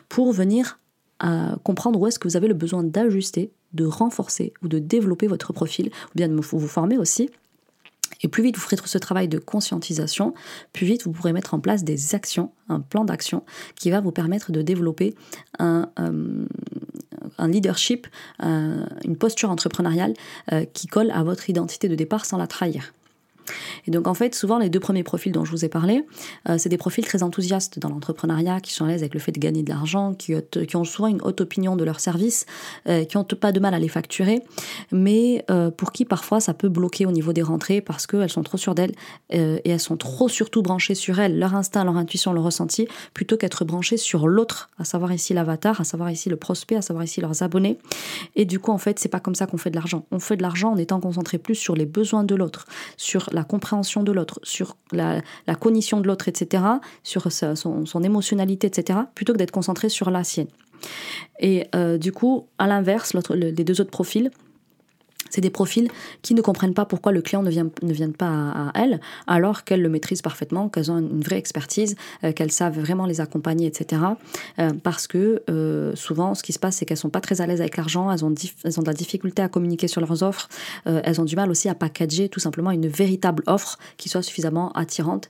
pour 0.07 0.31
venir 0.31 0.79
à 1.19 1.55
comprendre 1.63 1.99
où 1.99 2.07
est-ce 2.07 2.19
que 2.19 2.27
vous 2.27 2.37
avez 2.37 2.47
le 2.47 2.53
besoin 2.53 2.83
d'ajuster, 2.83 3.51
de 3.73 3.85
renforcer 3.85 4.53
ou 4.61 4.67
de 4.67 4.79
développer 4.79 5.27
votre 5.27 5.53
profil, 5.53 5.87
ou 5.87 6.11
bien 6.15 6.27
de 6.27 6.35
vous 6.35 6.67
former 6.67 6.97
aussi 6.97 7.29
et 8.21 8.27
plus 8.27 8.43
vite 8.43 8.55
vous 8.55 8.61
ferez 8.61 8.77
ce 8.83 8.97
travail 8.97 9.27
de 9.27 9.37
conscientisation, 9.37 10.33
plus 10.73 10.85
vite 10.85 11.03
vous 11.03 11.11
pourrez 11.11 11.33
mettre 11.33 11.53
en 11.53 11.59
place 11.59 11.83
des 11.83 12.15
actions, 12.15 12.51
un 12.69 12.79
plan 12.79 13.05
d'action 13.05 13.43
qui 13.75 13.91
va 13.91 14.01
vous 14.01 14.11
permettre 14.11 14.51
de 14.51 14.61
développer 14.61 15.15
un, 15.59 15.89
euh, 15.99 16.45
leadership, 17.47 18.07
une 18.39 19.17
posture 19.19 19.49
entrepreneuriale 19.49 20.13
euh, 20.51 20.65
qui 20.65 20.87
colle 20.87 21.11
à 21.11 21.23
votre 21.23 21.49
identité 21.49 21.87
de 21.89 21.95
départ 21.95 22.25
sans 22.25 22.37
la 22.37 22.47
trahir. 22.47 22.93
Et 23.87 23.91
donc 23.91 24.07
en 24.07 24.13
fait, 24.13 24.35
souvent 24.35 24.57
les 24.57 24.69
deux 24.69 24.79
premiers 24.79 25.03
profils 25.03 25.31
dont 25.31 25.45
je 25.45 25.51
vous 25.51 25.65
ai 25.65 25.69
parlé, 25.69 26.05
euh, 26.49 26.57
c'est 26.57 26.69
des 26.69 26.77
profils 26.77 27.05
très 27.05 27.23
enthousiastes 27.23 27.79
dans 27.79 27.89
l'entrepreneuriat, 27.89 28.59
qui 28.61 28.73
sont 28.73 28.85
à 28.85 28.87
l'aise 28.87 29.01
avec 29.01 29.13
le 29.13 29.19
fait 29.19 29.31
de 29.31 29.39
gagner 29.39 29.63
de 29.63 29.69
l'argent, 29.69 30.13
qui, 30.13 30.35
ont 30.75 30.83
souvent 30.83 31.07
une 31.07 31.21
haute 31.21 31.41
opinion 31.41 31.75
de 31.75 31.83
leurs 31.83 31.99
services, 31.99 32.45
euh, 32.87 33.05
qui 33.05 33.17
n'ont 33.17 33.23
pas 33.23 33.51
de 33.51 33.59
mal 33.59 33.73
à 33.73 33.79
les 33.79 33.87
facturer, 33.87 34.41
mais 34.91 35.43
euh, 35.49 35.71
pour 35.71 35.91
qui 35.91 36.05
parfois 36.05 36.39
ça 36.39 36.53
peut 36.53 36.69
bloquer 36.69 37.05
au 37.05 37.11
niveau 37.11 37.33
des 37.33 37.41
rentrées 37.41 37.81
parce 37.81 38.07
qu'elles 38.07 38.29
sont 38.29 38.43
trop 38.43 38.57
sûres 38.57 38.75
d'elles 38.75 38.93
et 39.29 39.69
elles 39.69 39.79
sont 39.79 39.97
trop 39.97 40.29
surtout 40.29 40.61
branchées 40.61 40.95
sur 40.95 41.19
elles, 41.19 41.37
leur 41.39 41.55
instinct, 41.55 41.83
leur 41.83 41.97
intuition, 41.97 42.33
leur 42.33 42.43
ressenti, 42.43 42.87
plutôt 43.13 43.37
qu'être 43.37 43.65
branchées 43.65 43.97
sur 43.97 44.27
l'autre, 44.27 44.69
à 44.77 44.85
savoir 44.85 45.11
ici 45.11 45.33
l'avatar, 45.33 45.81
à 45.81 45.83
savoir 45.83 46.11
ici 46.11 46.29
le 46.29 46.35
prospect, 46.35 46.75
à 46.75 46.81
savoir 46.81 47.03
ici 47.03 47.21
leurs 47.21 47.43
abonnés. 47.43 47.77
Et 48.35 48.45
du 48.45 48.59
coup, 48.59 48.71
en 48.71 48.77
fait, 48.77 48.99
c'est 48.99 49.09
pas 49.09 49.19
comme 49.19 49.35
ça 49.35 49.47
qu'on 49.47 49.57
fait 49.57 49.69
de 49.69 49.75
l'argent. 49.75 50.05
On 50.11 50.19
fait 50.19 50.37
de 50.37 50.41
l'argent 50.41 50.71
en 50.71 50.77
étant 50.77 50.99
concentré 50.99 51.37
plus 51.37 51.55
sur 51.55 51.75
les 51.75 51.85
besoins 51.85 52.23
de 52.23 52.35
l'autre, 52.35 52.65
sur 52.97 53.29
la 53.35 53.43
compréhension 53.43 54.01
de 54.03 54.11
l'autre, 54.11 54.39
sur 54.43 54.77
la, 54.91 55.21
cognition 55.59 56.01
de 56.01 56.07
l'autre, 56.07 56.27
etc., 56.27 56.63
sur 57.03 57.31
son, 57.31 58.03
émotionnalité, 58.03 58.67
etc., 58.67 58.99
plutôt 59.13 59.33
que 59.33 59.37
d'être 59.37 59.51
concentré 59.51 59.89
sur 59.89 60.09
la 60.09 60.23
sienne. 60.23 60.47
Et 61.39 61.67
euh, 61.75 61.97
du 61.97 62.11
coup, 62.11 62.47
à 62.57 62.67
l'inverse, 62.67 63.13
les 63.33 63.51
deux 63.51 63.81
autres 63.81 63.91
profils, 63.91 64.31
c'est 65.35 65.41
des 65.41 65.49
profils 65.49 65.89
qui 66.21 66.33
ne 66.33 66.41
comprennent 66.41 66.73
pas 66.73 66.85
pourquoi 66.85 67.11
le 67.11 67.21
client 67.21 67.43
ne 67.43 67.49
vient, 67.49 67.69
ne 67.83 68.07
pas 68.07 68.25
à, 68.27 68.71
elles, 68.73 69.01
alors 69.27 69.65
qu'elles 69.65 69.81
le 69.81 69.89
maîtrisent 69.89 70.21
parfaitement, 70.21 70.69
qu'elles 70.69 70.91
ont 70.91 70.97
une 70.97 71.21
vraie 71.21 71.37
expertise, 71.37 71.97
euh, 72.23 72.31
qu'elles 72.31 72.53
savent 72.53 72.79
vraiment 72.79 73.05
les 73.05 73.19
accompagner, 73.19 73.67
etc. 73.67 74.01
Euh, 74.59 74.71
parce 74.81 75.07
que 75.07 75.43
euh, 75.49 75.93
souvent, 75.95 76.35
ce 76.35 76.43
qui 76.43 76.53
se 76.53 76.59
passe, 76.59 76.77
c'est 76.77 76.85
qu'elles 76.85 76.95
sont 76.95 77.09
pas 77.09 77.19
très 77.19 77.41
à 77.41 77.47
l'aise 77.47 77.59
avec 77.59 77.75
l'argent, 77.75 78.09
elles 78.11 78.23
ont, 78.23 78.33
elles 78.63 78.79
ont 78.79 78.81
de 78.81 78.87
la 78.87 78.93
difficulté 78.93 79.41
à 79.41 79.49
communiquer 79.49 79.89
sur 79.89 79.99
leurs 79.99 80.23
offres, 80.23 80.47
elles 80.85 81.19
ont 81.19 81.25
du 81.25 81.35
mal 81.35 81.49
aussi 81.49 81.67
à 81.67 81.75
packager 81.75 82.29
tout 82.29 82.39
simplement 82.39 82.71
une 82.71 82.87
véritable 82.87 83.43
offre 83.47 83.77
qui 83.97 84.07
soit 84.07 84.21
suffisamment 84.21 84.71
attirante 84.71 85.29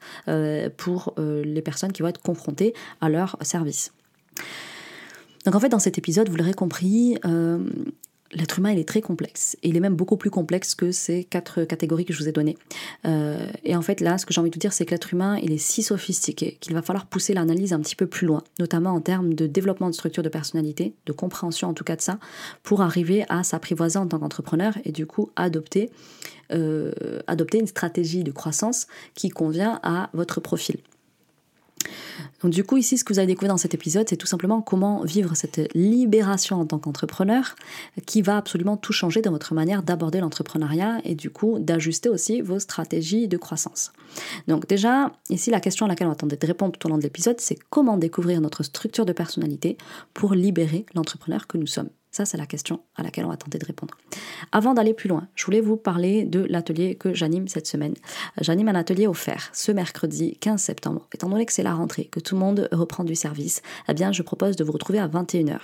pour 0.78 1.16
les 1.18 1.62
personnes 1.62 1.92
qui 1.92 2.02
vont 2.02 2.08
être 2.10 2.22
confrontées 2.22 2.74
à 3.02 3.10
leur 3.10 3.38
service. 3.42 3.92
Donc 5.46 5.56
en 5.56 5.60
fait, 5.60 5.70
dans 5.70 5.80
cet 5.80 5.98
épisode, 5.98 6.30
vous 6.30 6.36
l'aurez 6.36 6.54
compris, 6.54 7.18
l'être 8.36 8.60
humain, 8.60 8.72
il 8.72 8.80
est 8.80 8.88
très 8.88 9.02
complexe. 9.02 9.58
Il 9.64 9.76
est 9.76 9.80
même 9.80 9.96
beaucoup 9.96 10.18
plus 10.18 10.30
complexe 10.30 10.76
que 10.76 10.92
ces 10.92 11.24
quatre 11.24 11.64
catégories 11.64 12.06
que 12.06 12.14
je 12.14 12.20
vous 12.20 12.30
ai 12.30 12.32
données. 12.32 12.58
Euh, 13.06 13.48
et 13.64 13.76
en 13.76 13.82
fait, 13.82 14.02
là, 14.02 14.18
ce 14.18 14.26
que 14.26 14.34
j'ai 14.34 14.42
envie 14.42 14.52
de 14.52 14.60
dire, 14.60 14.74
c'est 14.74 14.86
que 14.86 14.92
l'être 14.92 15.14
humain, 15.14 15.40
il 15.42 15.52
est 15.52 15.58
si 15.58 15.82
sophistiqué 15.82 16.58
qu'il 16.60 16.74
va 16.74 16.82
falloir 16.82 17.06
pousser 17.06 17.34
l'analyse 17.34 17.74
un 17.74 17.80
petit 17.80 17.96
peu 17.96 18.08
plus 18.08 18.28
loin, 18.28 18.44
notamment 18.60 18.92
en 18.92 19.02
termes 19.02 19.34
de 19.34 19.48
développement 19.48 19.90
de 19.90 19.96
structure 19.96 20.24
de 20.24 20.30
personnalité, 20.30 20.94
de 21.06 21.12
compréhension 21.14 21.70
en 21.70 21.74
tout 21.74 21.84
cas 21.84 21.96
de 21.96 22.02
ça, 22.02 22.20
pour 22.64 22.82
arriver 22.82 23.26
à 23.30 23.44
s'apprivoiser 23.44 23.98
en 23.98 24.08
tant 24.08 24.20
qu'entrepreneur 24.20 24.74
et 24.84 24.92
du 24.92 25.06
coup 25.06 25.32
adopter, 25.36 25.90
euh, 26.52 26.92
adopter 27.28 27.60
une 27.60 27.68
stratégie 27.68 28.24
de 28.24 28.32
croissance 28.32 28.88
qui 29.14 29.30
convient 29.30 29.80
à 29.82 30.10
votre 30.14 30.42
profil. 30.42 30.78
Donc 32.42 32.52
du 32.52 32.64
coup 32.64 32.78
ici 32.78 32.98
ce 32.98 33.04
que 33.04 33.14
vous 33.14 33.20
allez 33.20 33.28
découvrir 33.28 33.52
dans 33.52 33.58
cet 33.58 33.74
épisode 33.74 34.08
c'est 34.10 34.18
tout 34.18 34.28
simplement 34.28 34.62
comment 34.62 35.04
vivre 35.04 35.36
cette 35.36 35.70
libération 35.74 36.60
en 36.60 36.66
tant 36.66 36.80
qu'entrepreneur 36.80 37.56
qui 38.06 38.22
va 38.22 38.38
absolument 38.38 38.78
tout 38.78 38.94
changer 38.94 39.22
dans 39.22 39.32
votre 39.32 39.54
manière 39.54 39.84
d'aborder 39.84 40.20
l'entrepreneuriat 40.20 41.00
et 41.04 41.16
du 41.16 41.30
coup 41.30 41.60
d'ajuster 41.60 42.10
aussi 42.10 42.42
vos 42.42 42.60
stratégies 42.60 43.28
de 43.28 43.38
croissance. 43.38 43.92
Donc 44.48 44.68
déjà 44.68 45.12
ici 45.30 45.50
la 45.50 45.60
question 45.60 45.86
à 45.86 45.90
laquelle 45.90 46.08
on 46.08 46.16
tenter 46.16 46.38
de 46.38 46.48
répondre 46.48 46.78
tout 46.78 46.88
au 46.88 46.90
long 46.90 46.98
de 46.98 47.04
l'épisode 47.04 47.40
c'est 47.40 47.58
comment 47.70 47.98
découvrir 47.98 48.42
notre 48.42 48.64
structure 48.64 49.06
de 49.06 49.14
personnalité 49.14 49.78
pour 50.14 50.34
libérer 50.34 50.86
l'entrepreneur 50.96 51.48
que 51.48 51.58
nous 51.58 51.68
sommes. 51.68 51.90
Ça, 52.16 52.24
c'est 52.24 52.38
la 52.38 52.46
question 52.46 52.80
à 52.96 53.04
laquelle 53.04 53.26
on 53.26 53.28
va 53.28 53.36
tenter 53.36 53.58
de 53.58 53.66
répondre. 53.66 53.98
Avant 54.54 54.74
d'aller 54.74 54.94
plus 54.94 55.10
loin, 55.10 55.28
je 55.36 55.44
voulais 55.44 55.60
vous 55.60 55.76
parler 55.76 56.24
de 56.24 56.46
l'atelier 56.50 56.96
que 56.96 57.14
j'anime 57.14 57.50
cette 57.50 57.68
semaine. 57.68 57.94
J'anime 58.40 58.70
un 58.70 58.76
atelier 58.76 59.06
offert 59.06 59.50
ce 59.52 59.74
mercredi 59.74 60.38
15 60.40 60.62
septembre. 60.62 61.10
Étant 61.14 61.28
donné 61.28 61.46
que 61.46 61.52
c'est 61.52 61.62
la 61.62 61.74
rentrée, 61.74 62.06
que 62.06 62.22
tout 62.22 62.36
le 62.36 62.40
monde 62.40 62.70
reprend 62.72 63.04
du 63.04 63.16
service, 63.16 63.62
eh 63.90 63.94
bien, 63.94 64.14
je 64.14 64.22
propose 64.22 64.56
de 64.56 64.64
vous 64.64 64.72
retrouver 64.72 65.00
à 65.00 65.10
21h 65.10 65.60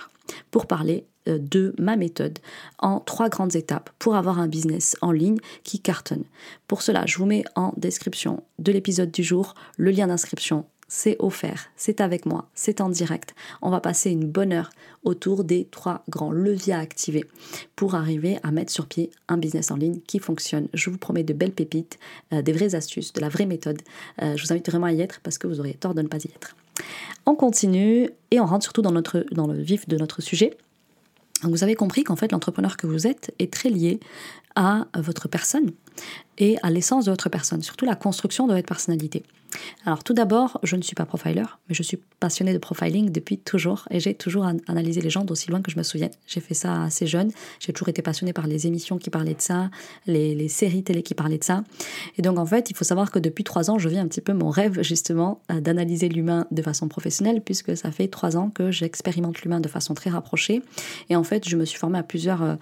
pour 0.50 0.66
parler 0.66 1.06
euh, 1.26 1.38
de 1.40 1.74
ma 1.78 1.96
méthode 1.96 2.38
en 2.78 3.00
trois 3.00 3.30
grandes 3.30 3.56
étapes 3.56 3.88
pour 3.98 4.14
avoir 4.14 4.38
un 4.38 4.46
business 4.46 4.94
en 5.00 5.10
ligne 5.10 5.38
qui 5.64 5.80
cartonne. 5.80 6.24
Pour 6.68 6.82
cela, 6.82 7.06
je 7.06 7.16
vous 7.16 7.24
mets 7.24 7.44
en 7.54 7.72
description 7.78 8.42
de 8.58 8.72
l'épisode 8.72 9.10
du 9.10 9.22
jour 9.22 9.54
le 9.78 9.90
lien 9.90 10.08
d'inscription 10.08 10.66
c'est 10.94 11.16
offert, 11.20 11.70
c'est 11.74 12.02
avec 12.02 12.26
moi, 12.26 12.50
c'est 12.52 12.82
en 12.82 12.90
direct. 12.90 13.34
On 13.62 13.70
va 13.70 13.80
passer 13.80 14.10
une 14.10 14.26
bonne 14.26 14.52
heure 14.52 14.68
autour 15.04 15.42
des 15.42 15.64
trois 15.70 16.04
grands 16.10 16.30
leviers 16.30 16.74
à 16.74 16.80
activer 16.80 17.24
pour 17.76 17.94
arriver 17.94 18.38
à 18.42 18.50
mettre 18.50 18.70
sur 18.70 18.86
pied 18.86 19.10
un 19.26 19.38
business 19.38 19.70
en 19.70 19.76
ligne 19.76 20.00
qui 20.06 20.18
fonctionne. 20.18 20.68
Je 20.74 20.90
vous 20.90 20.98
promets 20.98 21.24
de 21.24 21.32
belles 21.32 21.54
pépites, 21.54 21.98
euh, 22.34 22.42
des 22.42 22.52
vraies 22.52 22.74
astuces, 22.74 23.14
de 23.14 23.22
la 23.22 23.30
vraie 23.30 23.46
méthode. 23.46 23.80
Euh, 24.20 24.36
je 24.36 24.44
vous 24.44 24.52
invite 24.52 24.68
vraiment 24.68 24.84
à 24.84 24.92
y 24.92 25.00
être 25.00 25.20
parce 25.20 25.38
que 25.38 25.46
vous 25.46 25.60
auriez 25.60 25.72
tort 25.72 25.94
de 25.94 26.02
ne 26.02 26.08
pas 26.08 26.18
y 26.18 26.28
être. 26.28 26.54
On 27.24 27.36
continue 27.36 28.10
et 28.30 28.38
on 28.38 28.44
rentre 28.44 28.64
surtout 28.64 28.82
dans, 28.82 28.92
le 28.92 29.62
vif 29.62 29.88
de 29.88 29.96
notre 29.96 30.20
sujet. 30.20 30.58
vous 31.42 31.64
avez 31.64 31.74
compris 31.74 32.04
qu'en 32.04 32.16
fait 32.16 32.32
l'entrepreneur 32.32 32.76
que 32.76 32.86
vous 32.86 33.06
êtes 33.06 33.34
est 33.38 33.50
très 33.50 33.70
lié 33.70 33.98
à 34.56 34.88
votre 34.94 35.26
personne 35.26 35.72
et 36.38 36.56
à 36.62 36.70
l'essence 36.70 37.04
de 37.04 37.10
votre 37.10 37.28
personne, 37.28 37.62
surtout 37.62 37.84
la 37.84 37.96
construction 37.96 38.46
de 38.46 38.54
votre 38.54 38.66
personnalité. 38.66 39.22
Alors 39.84 40.04
tout 40.04 40.14
d'abord, 40.14 40.58
je 40.62 40.76
ne 40.76 40.82
suis 40.82 40.94
pas 40.94 41.04
profiler, 41.04 41.42
mais 41.68 41.74
je 41.74 41.82
suis 41.82 41.98
passionnée 42.20 42.52
de 42.52 42.58
profiling 42.58 43.10
depuis 43.10 43.38
toujours 43.38 43.86
et 43.90 44.00
j'ai 44.00 44.14
toujours 44.14 44.46
analysé 44.66 45.00
les 45.00 45.10
gens 45.10 45.24
d'aussi 45.24 45.50
loin 45.50 45.60
que 45.60 45.70
je 45.70 45.76
me 45.76 45.82
souvienne. 45.82 46.10
J'ai 46.26 46.40
fait 46.40 46.54
ça 46.54 46.84
assez 46.84 47.06
jeune, 47.06 47.30
j'ai 47.60 47.72
toujours 47.72 47.88
été 47.88 48.02
passionnée 48.02 48.32
par 48.32 48.46
les 48.46 48.66
émissions 48.66 48.98
qui 48.98 49.10
parlaient 49.10 49.34
de 49.34 49.40
ça, 49.40 49.70
les, 50.06 50.48
séries 50.48 50.82
télé 50.82 51.02
qui 51.02 51.14
parlaient 51.14 51.38
de 51.38 51.44
ça. 51.44 51.64
Et 52.18 52.22
donc 52.22 52.38
en 52.38 52.46
fait, 52.46 52.70
il 52.70 52.76
faut 52.76 52.84
savoir 52.84 53.10
que 53.10 53.18
depuis 53.18 53.44
trois 53.44 53.70
ans, 53.70 53.78
je 53.78 53.88
vis 53.88 53.98
un 53.98 54.08
petit 54.08 54.20
peu 54.20 54.32
mon 54.32 54.50
rêve 54.50 54.82
justement 54.82 55.40
euh, 55.50 55.60
d'analyser 55.60 56.08
l'humain 56.08 56.46
de 56.50 56.62
façon 56.62 56.88
professionnelle 56.88 57.40
puisque 57.40 57.76
ça 57.76 57.90
fait 57.90 58.08
trois 58.08 58.36
ans 58.36 58.50
que 58.50 58.70
j'expérimente 58.70 59.40
l'humain 59.42 59.60
de 59.60 59.68
façon 59.68 59.94
très 59.94 60.10
rapprochée. 60.10 60.62
Et 61.10 61.16
en 61.16 61.24
fait, 61.24 61.48
je 61.48 61.56
me 61.56 61.64
suis 61.64 61.78
formée 61.78 61.98
à 61.98 62.02
plusieurs 62.02 62.42
euh, 62.42 62.56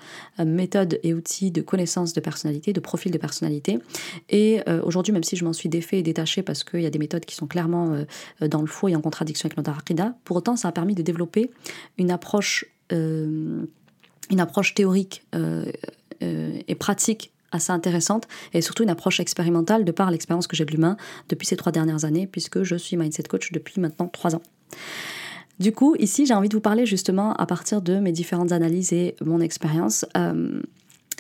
méthodes 0.45 1.01
et 1.03 1.15
outils 1.15 1.51
de 1.51 1.63
connaissance 1.63 2.13
de 2.13 2.21
personnalité, 2.21 2.73
de 2.73 2.81
profil 2.81 3.11
de 3.11 3.19
personnalité. 3.19 3.60
Et 4.29 4.61
euh, 4.69 4.81
aujourd'hui, 4.85 5.13
même 5.13 5.25
si 5.25 5.37
je 5.37 5.45
m'en 5.45 5.53
suis 5.53 5.69
défait 5.69 5.99
et 5.99 6.03
détachée 6.03 6.43
parce 6.43 6.65
que 6.65 6.77
il 6.77 6.83
y 6.83 6.87
a 6.87 6.91
des 6.91 6.99
méthodes 6.99 7.25
qui 7.25 7.35
sont 7.35 7.47
clairement 7.47 7.95
euh, 7.95 8.49
dans 8.49 8.61
le 8.61 8.67
faux 8.67 8.89
et 8.89 8.97
en 8.97 9.01
contradiction 9.01 9.47
avec 9.47 9.57
notre. 9.57 9.71
Pour 10.25 10.37
autant, 10.37 10.57
ça 10.57 10.69
a 10.69 10.73
permis 10.73 10.95
de 10.95 11.03
développer 11.03 11.51
une 11.99 12.11
approche, 12.11 12.65
euh, 12.93 13.63
une 14.31 14.41
approche 14.41 14.75
théorique 14.75 15.25
et 16.21 16.75
pratique 16.75 17.33
assez 17.51 17.73
intéressante 17.73 18.29
et 18.53 18.61
surtout 18.61 18.83
une 18.83 18.91
approche 18.91 19.21
expérimentale 19.21 19.85
de 19.85 19.93
par 19.93 20.11
l'expérience 20.11 20.47
que 20.47 20.55
j'ai 20.55 20.65
de 20.65 20.71
l'humain 20.71 20.97
depuis 21.29 21.47
ces 21.47 21.57
trois 21.57 21.73
dernières 21.73 22.05
années 22.05 22.27
puisque 22.27 22.63
je 22.63 22.77
suis 22.77 22.97
mindset 22.97 23.25
coach 23.25 23.53
depuis 23.53 23.81
maintenant 23.81 24.07
trois 24.07 24.37
ans. 24.37 24.43
Du 25.59 25.73
coup, 25.73 25.95
ici, 25.99 26.25
j'ai 26.27 26.35
envie 26.35 26.49
de 26.49 26.55
vous 26.55 26.61
parler 26.61 26.87
justement 26.87 27.35
à 27.35 27.47
partir 27.47 27.83
de 27.83 27.99
mes 27.99 28.13
différentes 28.13 28.53
analyses 28.53 28.93
et 28.93 29.15
mon 29.21 29.41
expérience 29.41 30.07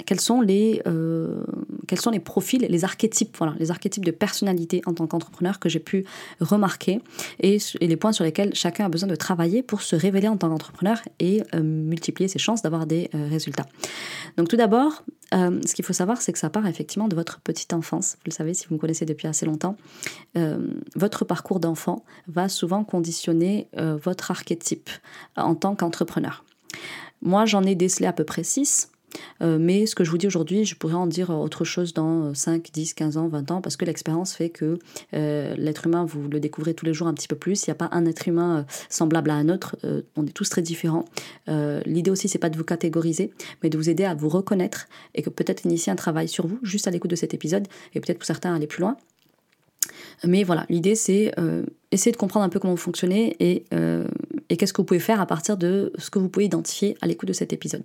quels 0.06 0.20
sont 0.20 0.40
les, 0.40 0.82
euh, 0.86 1.42
quels 1.88 2.00
sont 2.00 2.10
les 2.10 2.20
profils, 2.20 2.60
les 2.60 2.84
archétypes, 2.84 3.36
voilà, 3.38 3.54
les 3.58 3.70
archétypes 3.70 4.04
de 4.04 4.10
personnalité 4.10 4.82
en 4.86 4.94
tant 4.94 5.06
qu'entrepreneur 5.06 5.58
que 5.58 5.68
j'ai 5.68 5.80
pu 5.80 6.04
remarquer 6.40 7.00
et, 7.40 7.58
les 7.80 7.96
points 7.96 8.12
sur 8.12 8.24
lesquels 8.24 8.54
chacun 8.54 8.86
a 8.86 8.88
besoin 8.88 9.08
de 9.08 9.14
travailler 9.14 9.62
pour 9.62 9.82
se 9.82 9.96
révéler 9.96 10.28
en 10.28 10.36
tant 10.36 10.48
qu'entrepreneur 10.48 11.00
et 11.18 11.42
euh, 11.54 11.62
multiplier 11.62 12.28
ses 12.28 12.38
chances 12.38 12.62
d'avoir 12.62 12.86
des 12.86 13.10
euh, 13.14 13.28
résultats. 13.28 13.66
Donc 14.36 14.48
tout 14.48 14.56
d'abord, 14.56 15.04
ce 15.32 15.74
qu'il 15.74 15.84
faut 15.84 15.92
savoir, 15.92 16.20
c'est 16.20 16.32
que 16.32 16.40
ça 16.40 16.50
part 16.50 16.66
effectivement 16.66 17.06
de 17.06 17.14
votre 17.14 17.40
petite 17.40 17.72
enfance. 17.72 18.16
Vous 18.16 18.30
le 18.30 18.32
savez 18.32 18.52
si 18.52 18.66
vous 18.66 18.74
me 18.74 18.80
connaissez 18.80 19.06
depuis 19.06 19.28
assez 19.28 19.46
longtemps. 19.46 19.76
votre 20.96 21.24
parcours 21.24 21.60
d'enfant 21.60 22.04
va 22.26 22.48
souvent 22.48 22.82
conditionner 22.82 23.68
votre 23.76 24.32
archétype 24.32 24.90
en 25.36 25.54
tant 25.54 25.76
qu'entrepreneur. 25.76 26.44
Moi, 27.22 27.44
j'en 27.44 27.62
ai 27.64 27.74
décelé 27.74 28.06
à 28.06 28.12
peu 28.12 28.24
près 28.24 28.44
six. 28.44 28.90
Euh, 29.42 29.58
mais 29.60 29.86
ce 29.86 29.94
que 29.94 30.04
je 30.04 30.10
vous 30.10 30.18
dis 30.18 30.26
aujourd'hui, 30.26 30.64
je 30.64 30.74
pourrais 30.74 30.94
en 30.94 31.06
dire 31.06 31.30
autre 31.30 31.64
chose 31.64 31.94
dans 31.94 32.34
5, 32.34 32.70
10, 32.72 32.94
15 32.94 33.16
ans, 33.16 33.28
20 33.28 33.50
ans, 33.50 33.60
parce 33.60 33.76
que 33.76 33.84
l'expérience 33.84 34.34
fait 34.34 34.50
que 34.50 34.78
euh, 35.14 35.54
l'être 35.56 35.86
humain, 35.86 36.04
vous 36.04 36.28
le 36.28 36.40
découvrez 36.40 36.74
tous 36.74 36.86
les 36.86 36.94
jours 36.94 37.08
un 37.08 37.14
petit 37.14 37.28
peu 37.28 37.36
plus. 37.36 37.66
Il 37.66 37.70
n'y 37.70 37.72
a 37.72 37.76
pas 37.76 37.88
un 37.92 38.06
être 38.06 38.28
humain 38.28 38.58
euh, 38.58 38.62
semblable 38.88 39.30
à 39.30 39.34
un 39.34 39.48
autre. 39.48 39.76
on 40.16 40.26
est 40.26 40.32
tous 40.32 40.48
très 40.48 40.62
différents. 40.62 41.04
L'idée 41.86 42.10
aussi, 42.10 42.28
c'est 42.28 42.38
pas 42.38 42.50
de 42.50 42.56
vous 42.56 42.64
catégoriser, 42.64 43.32
mais 43.62 43.70
de 43.70 43.76
vous 43.76 43.88
aider 43.88 44.04
à 44.04 44.14
vous 44.14 44.28
reconnaître 44.28 44.86
et 45.14 45.22
que 45.22 45.30
peut-être 45.30 45.64
initier 45.64 45.92
un 45.92 45.96
travail 45.96 46.28
sur 46.28 46.46
vous, 46.46 46.58
juste 46.62 46.86
à 46.86 46.90
l'écoute 46.90 47.10
de 47.10 47.16
cet 47.16 47.34
épisode, 47.34 47.66
et 47.94 48.00
peut-être 48.00 48.18
pour 48.18 48.26
certains 48.26 48.54
aller 48.54 48.66
plus 48.66 48.80
loin. 48.80 48.96
Mais 50.24 50.44
voilà, 50.44 50.66
l'idée 50.68 50.94
c'est 50.94 51.32
essayer 51.90 52.12
de 52.12 52.16
comprendre 52.16 52.44
un 52.44 52.48
peu 52.48 52.58
comment 52.58 52.74
vous 52.74 52.80
fonctionnez 52.80 53.36
et, 53.40 53.64
et 54.50 54.56
qu'est-ce 54.56 54.72
que 54.72 54.82
vous 54.82 54.86
pouvez 54.86 55.00
faire 55.00 55.20
à 55.20 55.26
partir 55.26 55.56
de 55.56 55.92
ce 55.96 56.10
que 56.10 56.18
vous 56.18 56.28
pouvez 56.28 56.44
identifier 56.44 56.98
à 57.00 57.06
l'écoute 57.06 57.28
de 57.28 57.32
cet 57.32 57.52
épisode. 57.52 57.84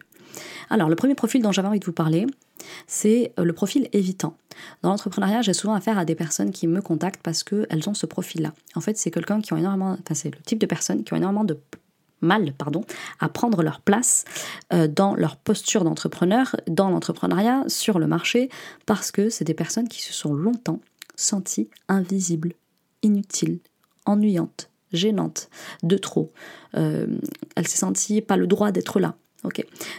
Alors, 0.69 0.89
le 0.89 0.95
premier 0.95 1.15
profil 1.15 1.41
dont 1.41 1.51
j'avais 1.51 1.67
envie 1.67 1.79
de 1.79 1.85
vous 1.85 1.93
parler, 1.93 2.25
c'est 2.87 3.31
euh, 3.39 3.43
le 3.43 3.53
profil 3.53 3.87
évitant. 3.93 4.35
Dans 4.81 4.89
l'entrepreneuriat, 4.89 5.41
j'ai 5.41 5.53
souvent 5.53 5.75
affaire 5.75 5.97
à 5.97 6.05
des 6.05 6.15
personnes 6.15 6.51
qui 6.51 6.67
me 6.67 6.81
contactent 6.81 7.21
parce 7.21 7.43
qu'elles 7.43 7.87
ont 7.87 7.93
ce 7.93 8.05
profil-là. 8.05 8.53
En 8.75 8.81
fait, 8.81 8.97
c'est 8.97 9.11
quelqu'un 9.11 9.39
qui 9.41 9.53
ont 9.53 9.57
énormément, 9.57 9.91
enfin, 9.91 10.15
c'est 10.15 10.33
le 10.33 10.41
type 10.41 10.59
de 10.59 10.65
personnes 10.65 11.03
qui 11.03 11.13
ont 11.13 11.17
énormément 11.17 11.45
de 11.45 11.57
mal 12.21 12.53
pardon, 12.53 12.83
à 13.19 13.29
prendre 13.29 13.61
leur 13.61 13.81
place 13.81 14.25
euh, 14.73 14.87
dans 14.87 15.15
leur 15.15 15.37
posture 15.37 15.83
d'entrepreneur, 15.83 16.55
dans 16.67 16.89
l'entrepreneuriat, 16.89 17.65
sur 17.67 17.99
le 17.99 18.07
marché, 18.07 18.49
parce 18.85 19.11
que 19.11 19.29
c'est 19.29 19.45
des 19.45 19.53
personnes 19.53 19.87
qui 19.87 20.01
se 20.01 20.13
sont 20.13 20.33
longtemps 20.33 20.79
senties 21.15 21.69
invisibles, 21.87 22.53
inutiles, 23.03 23.59
ennuyantes, 24.05 24.69
gênantes, 24.95 25.49
de 25.83 25.97
trop. 25.97 26.31
Euh, 26.75 27.07
elle 27.55 27.67
s'est 27.67 27.77
sentie 27.77 28.21
pas 28.21 28.37
le 28.37 28.47
droit 28.47 28.71
d'être 28.71 28.99
là. 28.99 29.15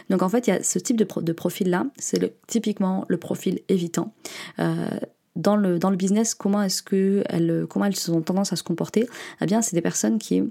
Donc 0.09 0.21
en 0.21 0.29
fait, 0.29 0.47
il 0.47 0.49
y 0.49 0.53
a 0.53 0.63
ce 0.63 0.79
type 0.79 0.97
de, 0.97 1.31
profil-là, 1.33 1.85
c'est 1.97 2.33
typiquement 2.47 3.05
le 3.07 3.17
profil 3.17 3.61
évitant. 3.69 4.13
Euh, 4.59 4.87
dans, 5.35 5.55
le, 5.55 5.79
dans 5.79 5.89
le 5.89 5.95
business, 5.95 6.35
comment 6.35 6.61
est-ce 6.61 6.81
que 6.81 7.23
comment 7.69 7.85
elles 7.85 8.11
ont 8.11 8.21
tendance 8.21 8.53
à 8.53 8.55
se 8.55 8.63
comporter? 8.63 9.07
Eh 9.41 9.45
bien, 9.45 9.61
c'est 9.61 9.75
des 9.75 9.81
personnes 9.81 10.17
qui 10.17 10.43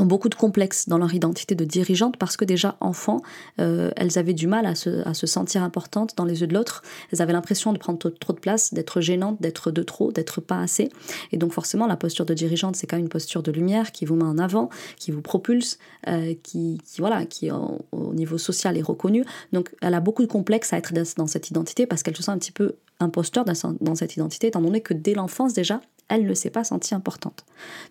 ont 0.00 0.06
beaucoup 0.06 0.28
de 0.28 0.34
complexes 0.34 0.88
dans 0.88 0.98
leur 0.98 1.12
identité 1.14 1.54
de 1.54 1.64
dirigeante 1.64 2.16
parce 2.16 2.36
que 2.36 2.44
déjà 2.44 2.76
enfant, 2.80 3.22
euh, 3.60 3.90
elles 3.96 4.18
avaient 4.18 4.34
du 4.34 4.46
mal 4.46 4.66
à 4.66 4.74
se, 4.74 5.06
à 5.06 5.14
se, 5.14 5.26
sentir 5.26 5.62
importantes 5.62 6.14
dans 6.16 6.24
les 6.24 6.40
yeux 6.40 6.46
de 6.46 6.54
l'autre. 6.54 6.82
Elles 7.12 7.22
avaient 7.22 7.32
l'impression 7.32 7.72
de 7.72 7.78
prendre 7.78 7.98
trop, 7.98 8.32
de 8.32 8.40
place, 8.40 8.74
d'être 8.74 9.00
gênantes, 9.00 9.40
d'être 9.40 9.70
de 9.70 9.82
trop, 9.82 10.12
d'être 10.12 10.40
pas 10.40 10.60
assez. 10.60 10.90
Et 11.32 11.36
donc 11.36 11.52
forcément, 11.52 11.86
la 11.86 11.96
posture 11.96 12.24
de 12.24 12.34
dirigeante, 12.34 12.76
c'est 12.76 12.86
quand 12.86 12.96
même 12.96 13.04
une 13.06 13.10
posture 13.10 13.42
de 13.42 13.52
lumière 13.52 13.92
qui 13.92 14.04
vous 14.04 14.16
met 14.16 14.24
en 14.24 14.38
avant, 14.38 14.70
qui 14.96 15.10
vous 15.10 15.22
propulse, 15.22 15.78
euh, 16.08 16.34
qui, 16.42 16.80
voilà, 16.98 17.26
qui 17.26 17.50
au 17.50 18.14
niveau 18.14 18.38
social 18.38 18.76
est 18.76 18.82
reconnue. 18.82 19.24
Donc 19.52 19.70
elle 19.80 19.94
a 19.94 20.00
beaucoup 20.00 20.22
de 20.22 20.28
complexes 20.28 20.72
à 20.72 20.78
être 20.78 20.92
dans 21.16 21.26
cette 21.26 21.50
identité 21.50 21.86
parce 21.86 22.02
qu'elle 22.02 22.16
se 22.16 22.22
sent 22.22 22.30
un 22.30 22.38
petit 22.38 22.52
peu 22.52 22.76
imposteur 23.00 23.44
dans 23.44 23.94
cette 23.94 24.14
identité, 24.14 24.48
étant 24.48 24.60
donné 24.60 24.82
que 24.82 24.94
dès 24.94 25.14
l'enfance 25.14 25.54
déjà, 25.54 25.80
elle 26.10 26.26
ne 26.26 26.34
s'est 26.34 26.50
pas 26.50 26.64
sentie 26.64 26.94
importante. 26.94 27.44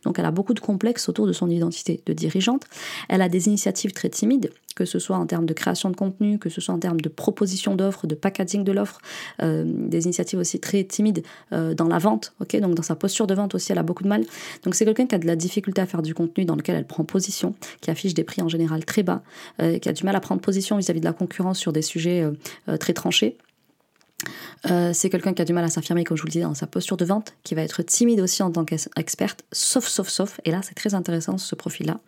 Donc 0.04 0.20
elle 0.20 0.26
a 0.26 0.32
beaucoup 0.32 0.54
de 0.54 0.60
complexes 0.60 1.10
autour 1.10 1.26
de 1.26 1.34
son 1.34 1.50
identité 1.50 2.02
de 2.06 2.14
dirigeante. 2.14 2.66
Elle 3.08 3.22
a 3.22 3.30
des 3.30 3.48
initiatives 3.48 3.94
très 3.94 4.10
timides, 4.10 4.52
que 4.76 4.86
ce 4.86 5.00
soit 5.00 5.18
en 5.18 5.26
termes 5.26 5.46
de 5.46 5.54
création 5.54 5.90
de 5.90 5.96
contenu, 5.96 6.38
que 6.38 6.50
ce 6.50 6.62
soit 6.62 6.76
en 6.76 6.80
termes 6.80 7.02
de 7.02 7.10
proposition 7.10 7.76
d'offres, 7.76 8.08
de 8.08 8.16
packaging 8.16 8.64
de 8.64 8.72
l'offre, 8.72 9.00
euh, 9.42 9.64
des 9.66 10.04
initiatives 10.04 10.38
aussi 10.38 10.60
très 10.60 10.84
timides 10.84 11.24
euh, 11.54 11.74
dans 11.74 11.88
la 11.88 11.98
vente, 11.98 12.34
donc 12.40 12.76
dans 12.76 12.84
sa 12.84 12.96
posture 12.96 13.26
de 13.26 13.34
vente 13.34 13.56
aussi, 13.56 13.72
elle 13.72 13.78
a 13.78 13.84
beaucoup 13.84 14.04
de 14.04 14.10
mal. 14.10 14.26
Donc 14.64 14.76
c'est 14.76 14.86
quelqu'un 14.86 15.08
qui 15.08 15.16
a 15.16 15.20
de 15.20 15.28
la 15.28 15.38
difficulté 15.38 15.82
à 15.82 15.86
faire 15.86 16.02
du 16.02 16.14
contenu 16.14 16.44
dans 16.44 16.56
lequel 16.56 16.76
elle 16.76 16.88
prend 16.88 17.06
position, 17.06 17.56
qui 17.80 17.90
affiche 17.90 18.14
des 18.14 18.26
prix 18.26 18.42
en 18.42 18.50
général 18.50 18.84
très 18.84 19.04
bas, 19.04 19.24
euh, 19.62 19.80
qui 19.80 19.88
a 19.88 19.94
du 19.94 20.04
mal 20.04 20.16
à 20.16 20.20
prendre 20.20 20.42
position 20.42 20.78
vis 20.78 20.90
à 20.90 20.94
-vis 20.94 21.00
de 21.00 21.06
la 21.06 21.14
concurrence 21.14 21.58
sur 21.58 21.72
des 21.72 21.82
sujets 21.82 22.30
très 22.80 22.94
tranchés. 22.94 23.38
Euh, 24.70 24.92
c'est 24.94 25.10
quelqu'un 25.10 25.34
qui 25.34 25.42
a 25.42 25.46
du 25.46 25.54
mal 25.54 25.64
à 25.64 25.70
s'affirmer, 25.70 26.04
comme 26.04 26.18
je 26.18 26.22
vous 26.22 26.28
le 26.28 26.32
disais, 26.32 26.44
dans 26.44 26.54
sa 26.54 26.68
posture 26.68 26.98
de 26.98 27.06
vente, 27.06 27.34
qui 27.44 27.56
va 27.56 27.62
être 27.62 27.82
timide 27.82 28.20
aussi 28.20 28.44
en 28.44 28.52
tant 28.52 28.66
qu'experte, 28.66 29.44
sauf, 29.52 29.88
sauf, 29.88 30.10
sauf, 30.10 30.40
et 30.46 30.52
là 30.52 30.62
c'est 30.62 30.76
très 30.76 30.94
intéressant 30.94 31.38
ce 31.38 31.56
profil-là. 31.56 32.00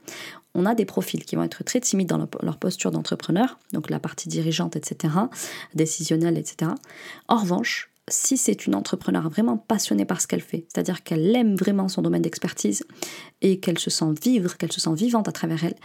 On 0.54 0.66
a 0.66 0.76
des 0.76 0.86
profils 0.86 1.24
qui 1.24 1.36
vont 1.36 1.44
être 1.44 1.64
très 1.64 1.80
timides 1.80 2.10
dans 2.10 2.28
leur 2.42 2.58
posture 2.58 2.92
d'entrepreneur, 2.92 3.58
donc 3.72 3.90
la 3.90 4.00
partie 4.00 4.28
dirigeante, 4.28 4.76
etc., 4.76 5.14
décisionnelle, 5.74 6.38
etc. 6.38 6.72
En 7.30 7.38
revanche, 7.38 7.92
si 8.08 8.38
c'est 8.38 8.66
une 8.66 8.76
entrepreneur 8.76 9.30
vraiment 9.30 9.58
passionnée 9.58 10.06
par 10.06 10.22
ce 10.22 10.28
qu'elle 10.28 10.42
fait, 10.42 10.66
c'est-à-dire 10.68 11.04
qu'elle 11.04 11.36
aime 11.36 11.56
vraiment 11.56 11.88
son 11.88 12.02
domaine 12.02 12.22
d'expertise 12.22 12.84
et 13.42 13.60
qu'elle 13.60 13.80
se 13.80 13.90
sent 13.90 14.14
vivre, 14.22 14.58
qu'elle 14.58 14.72
se 14.72 14.82
sent 14.82 14.94
vivante 14.94 15.28
à 15.28 15.32
travers 15.32 15.64
elle, 15.64 15.76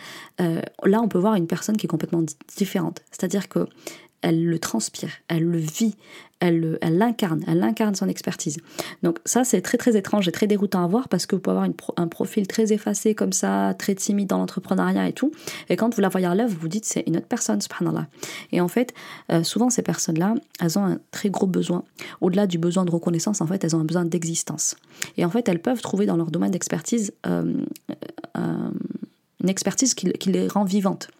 euh, 0.40 0.62
là 0.84 1.00
on 1.00 1.08
peut 1.08 1.18
voir 1.18 1.34
une 1.34 1.46
personne 1.46 1.76
qui 1.76 1.86
est 1.86 1.88
complètement 1.88 2.24
différente. 2.56 3.02
C'est-à-dire 3.10 3.48
que 3.48 3.68
elle 4.26 4.44
le 4.44 4.58
transpire, 4.58 5.10
elle 5.28 5.44
le 5.44 5.58
vit, 5.58 5.94
elle, 6.40 6.80
l'incarne, 6.82 7.44
elle 7.46 7.62
incarne 7.62 7.94
son 7.94 8.08
expertise. 8.08 8.58
Donc 9.04 9.20
ça, 9.24 9.44
c'est 9.44 9.60
très 9.60 9.78
très 9.78 9.96
étrange 9.96 10.26
et 10.26 10.32
très 10.32 10.48
déroutant 10.48 10.82
à 10.82 10.88
voir 10.88 11.08
parce 11.08 11.26
que 11.26 11.36
vous 11.36 11.40
pouvez 11.40 11.56
avoir 11.56 11.70
un 11.96 12.08
profil 12.08 12.48
très 12.48 12.72
effacé 12.72 13.14
comme 13.14 13.32
ça, 13.32 13.74
très 13.78 13.94
timide 13.94 14.28
dans 14.28 14.38
l'entrepreneuriat 14.38 15.08
et 15.08 15.12
tout. 15.12 15.30
Et 15.68 15.76
quand 15.76 15.94
vous 15.94 16.00
la 16.00 16.08
voyez 16.08 16.26
à 16.26 16.34
l'œuvre, 16.34 16.52
vous 16.52 16.62
vous 16.62 16.68
dites 16.68 16.84
c'est 16.84 17.04
une 17.06 17.16
autre 17.16 17.28
personne, 17.28 17.60
subhanallah. 17.60 18.08
Et 18.50 18.60
en 18.60 18.66
fait, 18.66 18.94
euh, 19.30 19.44
souvent 19.44 19.70
ces 19.70 19.82
personnes-là, 19.82 20.34
elles 20.60 20.76
ont 20.76 20.84
un 20.84 20.98
très 21.12 21.30
gros 21.30 21.46
besoin. 21.46 21.84
Au-delà 22.20 22.48
du 22.48 22.58
besoin 22.58 22.84
de 22.84 22.90
reconnaissance, 22.90 23.40
en 23.40 23.46
fait, 23.46 23.62
elles 23.62 23.76
ont 23.76 23.80
un 23.80 23.84
besoin 23.84 24.04
d'existence. 24.04 24.74
Et 25.16 25.24
en 25.24 25.30
fait, 25.30 25.48
elles 25.48 25.62
peuvent 25.62 25.82
trouver 25.82 26.06
dans 26.06 26.16
leur 26.16 26.32
domaine 26.32 26.50
d'expertise 26.50 27.12
euh, 27.26 27.54
euh, 28.36 28.70
une 29.40 29.48
expertise 29.48 29.94
qui 29.94 30.32
les 30.32 30.48
rend 30.48 30.64
vivantes 30.64 31.10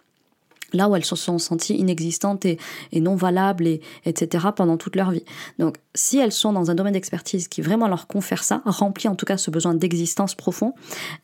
là 0.72 0.88
où 0.88 0.96
elles 0.96 1.04
se 1.04 1.16
sont 1.16 1.38
senties 1.38 1.74
inexistantes 1.74 2.44
et, 2.44 2.58
non 2.94 3.14
valables, 3.14 3.66
et, 3.66 3.80
etc., 4.04 4.46
pendant 4.54 4.76
toute 4.76 4.96
leur 4.96 5.10
vie. 5.10 5.24
Donc, 5.58 5.76
si 5.94 6.18
elles 6.18 6.32
sont 6.32 6.52
dans 6.52 6.70
un 6.70 6.74
domaine 6.74 6.92
d'expertise 6.92 7.48
qui 7.48 7.62
vraiment 7.62 7.88
leur 7.88 8.06
confère 8.06 8.44
ça, 8.44 8.62
remplit 8.64 9.08
en 9.08 9.14
tout 9.14 9.26
cas 9.26 9.36
ce 9.36 9.50
besoin 9.50 9.74
d'existence 9.74 10.34
profond, 10.34 10.74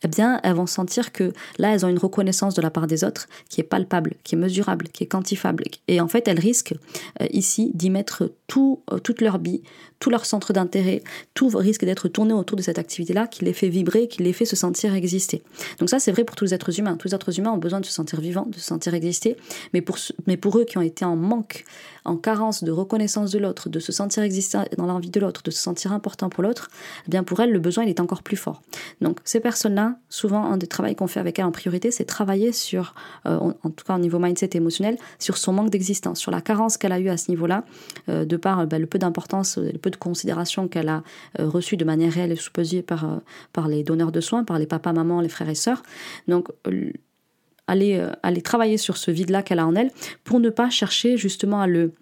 eh 0.03 0.07
bien, 0.07 0.39
elles 0.43 0.55
vont 0.55 0.65
sentir 0.65 1.11
que 1.11 1.33
là, 1.57 1.73
elles 1.73 1.85
ont 1.85 1.89
une 1.89 1.99
reconnaissance 1.99 2.55
de 2.55 2.61
la 2.61 2.71
part 2.71 2.87
des 2.87 3.03
autres 3.03 3.27
qui 3.49 3.61
est 3.61 3.65
palpable, 3.65 4.15
qui 4.23 4.35
est 4.35 4.37
mesurable, 4.37 4.87
qui 4.89 5.03
est 5.03 5.07
quantifiable. 5.07 5.63
Et 5.87 6.01
en 6.01 6.07
fait, 6.07 6.27
elles 6.27 6.39
risquent 6.39 6.75
euh, 7.21 7.27
ici 7.31 7.71
d'y 7.73 7.89
mettre 7.89 8.31
tout, 8.47 8.81
euh, 8.91 8.99
toute 8.99 9.21
leur 9.21 9.39
vie, 9.39 9.61
tout 10.03 10.09
leur 10.09 10.25
centre 10.25 10.51
d'intérêt, 10.51 11.01
tout 11.33 11.47
risque 11.47 11.85
d'être 11.85 12.09
tourné 12.09 12.33
autour 12.33 12.57
de 12.57 12.61
cette 12.61 12.77
activité-là 12.77 13.25
qui 13.25 13.45
les 13.45 13.53
fait 13.53 13.69
vibrer, 13.69 14.09
qui 14.09 14.21
les 14.21 14.33
fait 14.33 14.43
se 14.43 14.57
sentir 14.57 14.93
exister. 14.95 15.43
Donc 15.79 15.89
ça, 15.89 15.97
c'est 15.97 16.11
vrai 16.11 16.25
pour 16.25 16.35
tous 16.35 16.43
les 16.43 16.53
êtres 16.53 16.77
humains. 16.77 16.97
Tous 16.97 17.07
les 17.07 17.15
êtres 17.15 17.39
humains 17.39 17.51
ont 17.51 17.57
besoin 17.57 17.79
de 17.79 17.85
se 17.85 17.93
sentir 17.93 18.19
vivants, 18.19 18.45
de 18.45 18.55
se 18.55 18.65
sentir 18.65 18.93
exister. 18.95 19.37
Mais 19.73 19.79
pour, 19.79 19.97
mais 20.27 20.35
pour 20.35 20.57
eux 20.57 20.65
qui 20.65 20.77
ont 20.77 20.81
été 20.81 21.05
en 21.05 21.15
manque, 21.15 21.63
en 22.03 22.17
carence 22.17 22.65
de 22.65 22.71
reconnaissance 22.71 23.31
de 23.31 23.39
l'autre, 23.39 23.69
de 23.69 23.79
se 23.79 23.93
sentir 23.93 24.23
exister 24.23 24.59
dans 24.77 24.87
l'envie 24.87 25.09
de 25.09 25.21
l'autre, 25.21 25.41
de 25.41 25.51
se 25.51 25.61
sentir 25.61 25.93
important 25.93 26.27
pour 26.27 26.43
l'autre, 26.43 26.69
eh 27.07 27.09
bien 27.09 27.23
pour 27.23 27.39
elles, 27.39 27.51
le 27.51 27.59
besoin, 27.59 27.85
il 27.85 27.89
est 27.89 28.01
encore 28.01 28.23
plus 28.23 28.35
fort. 28.35 28.61
Donc 28.99 29.19
ces 29.23 29.39
personnes-là, 29.39 29.95
souvent, 30.09 30.43
un 30.43 30.57
des 30.57 30.67
travaux 30.67 30.93
qu'on 30.95 31.07
fait 31.07 31.21
avec 31.21 31.39
elles 31.39 31.45
en 31.45 31.53
priorité, 31.53 31.91
c'est 31.91 32.03
travailler 32.03 32.51
sur, 32.51 32.93
euh, 33.25 33.39
en 33.39 33.69
tout 33.69 33.85
cas 33.85 33.95
au 33.95 33.99
niveau 33.99 34.19
mindset 34.19 34.49
émotionnel, 34.55 34.97
sur 35.17 35.37
son 35.37 35.53
manque 35.53 35.69
d'existence, 35.69 36.19
sur 36.19 36.31
la 36.31 36.41
carence 36.41 36.75
qu'elle 36.75 36.91
a 36.91 36.99
eue 36.99 37.07
à 37.07 37.15
ce 37.15 37.31
niveau-là, 37.31 37.63
euh, 38.09 38.25
de 38.25 38.35
par 38.35 38.67
ben, 38.67 38.79
le 38.79 38.87
peu 38.87 38.99
d'importance, 38.99 39.57
le 39.57 39.77
peu 39.77 39.91
de 39.93 39.97
considération 39.97 40.67
qu'elle 40.67 40.89
a 40.89 41.03
euh, 41.39 41.47
reçue 41.47 41.77
de 41.77 41.85
manière 41.85 42.11
réelle 42.11 42.31
et 42.31 42.35
sous-pesée 42.35 42.81
par, 42.81 43.05
euh, 43.05 43.17
par 43.53 43.67
les 43.67 43.83
donneurs 43.83 44.11
de 44.11 44.21
soins, 44.21 44.43
par 44.43 44.59
les 44.59 44.67
papas, 44.67 44.93
mamans, 44.93 45.21
les 45.21 45.29
frères 45.29 45.49
et 45.49 45.55
sœurs. 45.55 45.83
Donc, 46.27 46.49
aller, 47.67 47.97
euh, 47.97 48.11
aller 48.23 48.41
travailler 48.41 48.77
sur 48.77 48.97
ce 48.97 49.11
vide-là 49.11 49.41
qu'elle 49.43 49.59
a 49.59 49.67
en 49.67 49.75
elle 49.75 49.91
pour 50.23 50.39
ne 50.39 50.49
pas 50.49 50.69
chercher 50.69 51.17
justement 51.17 51.61
à 51.61 51.67
le 51.67 51.93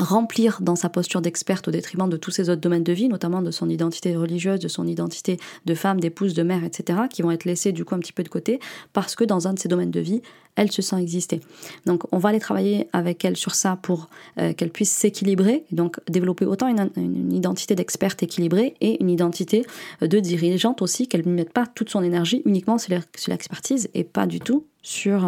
remplir 0.00 0.60
dans 0.62 0.76
sa 0.76 0.88
posture 0.88 1.20
d'experte 1.20 1.68
au 1.68 1.70
détriment 1.70 2.08
de 2.08 2.16
tous 2.16 2.30
ses 2.30 2.50
autres 2.50 2.60
domaines 2.60 2.82
de 2.82 2.92
vie, 2.92 3.08
notamment 3.08 3.42
de 3.42 3.50
son 3.50 3.68
identité 3.68 4.16
religieuse, 4.16 4.58
de 4.58 4.68
son 4.68 4.86
identité 4.86 5.38
de 5.66 5.74
femme, 5.74 6.00
d'épouse, 6.00 6.34
de 6.34 6.42
mère, 6.42 6.64
etc., 6.64 7.00
qui 7.10 7.22
vont 7.22 7.30
être 7.30 7.44
laissés 7.44 7.72
du 7.72 7.84
coup 7.84 7.94
un 7.94 7.98
petit 7.98 8.12
peu 8.12 8.22
de 8.22 8.28
côté 8.28 8.60
parce 8.92 9.14
que 9.14 9.24
dans 9.24 9.46
un 9.46 9.52
de 9.52 9.58
ces 9.58 9.68
domaines 9.68 9.90
de 9.90 10.00
vie, 10.00 10.22
elle 10.56 10.72
se 10.72 10.82
sent 10.82 11.00
exister. 11.00 11.40
Donc 11.86 12.02
on 12.12 12.18
va 12.18 12.30
aller 12.30 12.40
travailler 12.40 12.88
avec 12.92 13.24
elle 13.24 13.36
sur 13.36 13.54
ça 13.54 13.78
pour 13.80 14.08
euh, 14.38 14.52
qu'elle 14.52 14.70
puisse 14.70 14.90
s'équilibrer, 14.90 15.64
donc 15.70 15.98
développer 16.08 16.44
autant 16.44 16.66
une, 16.68 17.32
identité 17.32 17.74
d'experte 17.74 18.22
équilibrée 18.22 18.74
et 18.80 19.00
une 19.00 19.10
identité 19.10 19.64
de 20.00 20.18
dirigeante 20.18 20.82
aussi, 20.82 21.08
qu'elle 21.08 21.26
ne 21.26 21.32
mette 21.32 21.52
pas 21.52 21.66
toute 21.66 21.90
son 21.90 22.02
énergie 22.02 22.42
uniquement 22.44 22.78
sur 22.78 22.98
l'expertise 23.28 23.88
et 23.94 24.04
pas 24.04 24.26
du 24.26 24.40
tout 24.40 24.64
sur, 24.82 25.26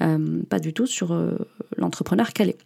euh, 0.00 0.86
sur 0.86 1.12
euh, 1.12 1.30
l'entrepreneur 1.76 2.32
qu'elle 2.32 2.50
est. 2.50 2.58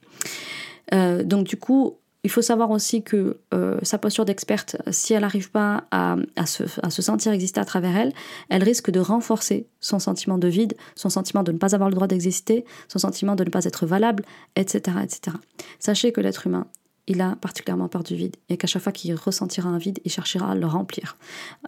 Euh, 0.93 1.23
donc 1.23 1.47
du 1.47 1.57
coup, 1.57 1.99
il 2.25 2.31
faut 2.31 2.43
savoir 2.43 2.71
aussi 2.71 3.03
que 3.03 3.39
euh, 3.53 3.79
sa 3.83 3.99
posture 3.99 4.25
d'experte, 4.25 4.77
si 4.91 5.13
elle 5.13 5.21
n'arrive 5.21 5.51
pas 5.51 5.85
à, 5.91 6.17
se, 6.47 6.65
à, 6.83 6.89
se, 6.89 7.03
sentir 7.03 7.33
exister 7.33 7.61
à 7.61 7.67
travers 7.67 7.95
elle, 7.97 8.13
elle 8.49 8.65
risque 8.65 8.91
de 8.91 8.99
renforcer 8.99 9.67
son 9.81 9.99
sentiment 9.99 10.39
de 10.39 10.49
vide, 10.49 10.75
son 10.95 11.11
sentiment 11.11 11.43
de 11.43 11.53
ne 11.53 11.59
pas 11.59 11.75
avoir 11.75 11.91
le 11.91 11.95
droit 11.95 12.07
d'exister, 12.07 12.65
son 12.89 12.99
sentiment 12.99 13.35
de 13.37 13.45
ne 13.45 13.51
pas 13.51 13.65
être 13.67 13.85
valable, 13.85 14.25
etc. 14.57 14.97
etc. 15.03 15.37
Sachez 15.79 16.13
que 16.13 16.23
l'être 16.23 16.47
humain 16.47 16.67
il 17.07 17.21
a 17.21 17.37
particulièrement 17.37 17.89
peur 17.89 18.03
du 18.03 18.15
vide 18.15 18.37
et 18.49 18.57
qu'à 18.57 18.67
chaque 18.67 18.83
fois 18.83 18.93
qu'il 18.93 19.15
ressentira 19.15 19.69
un 19.69 19.79
vide, 19.79 20.01
il 20.05 20.11
cherchera 20.11 20.53
à 20.53 20.55
le 20.55 20.67
remplir. 20.67 21.17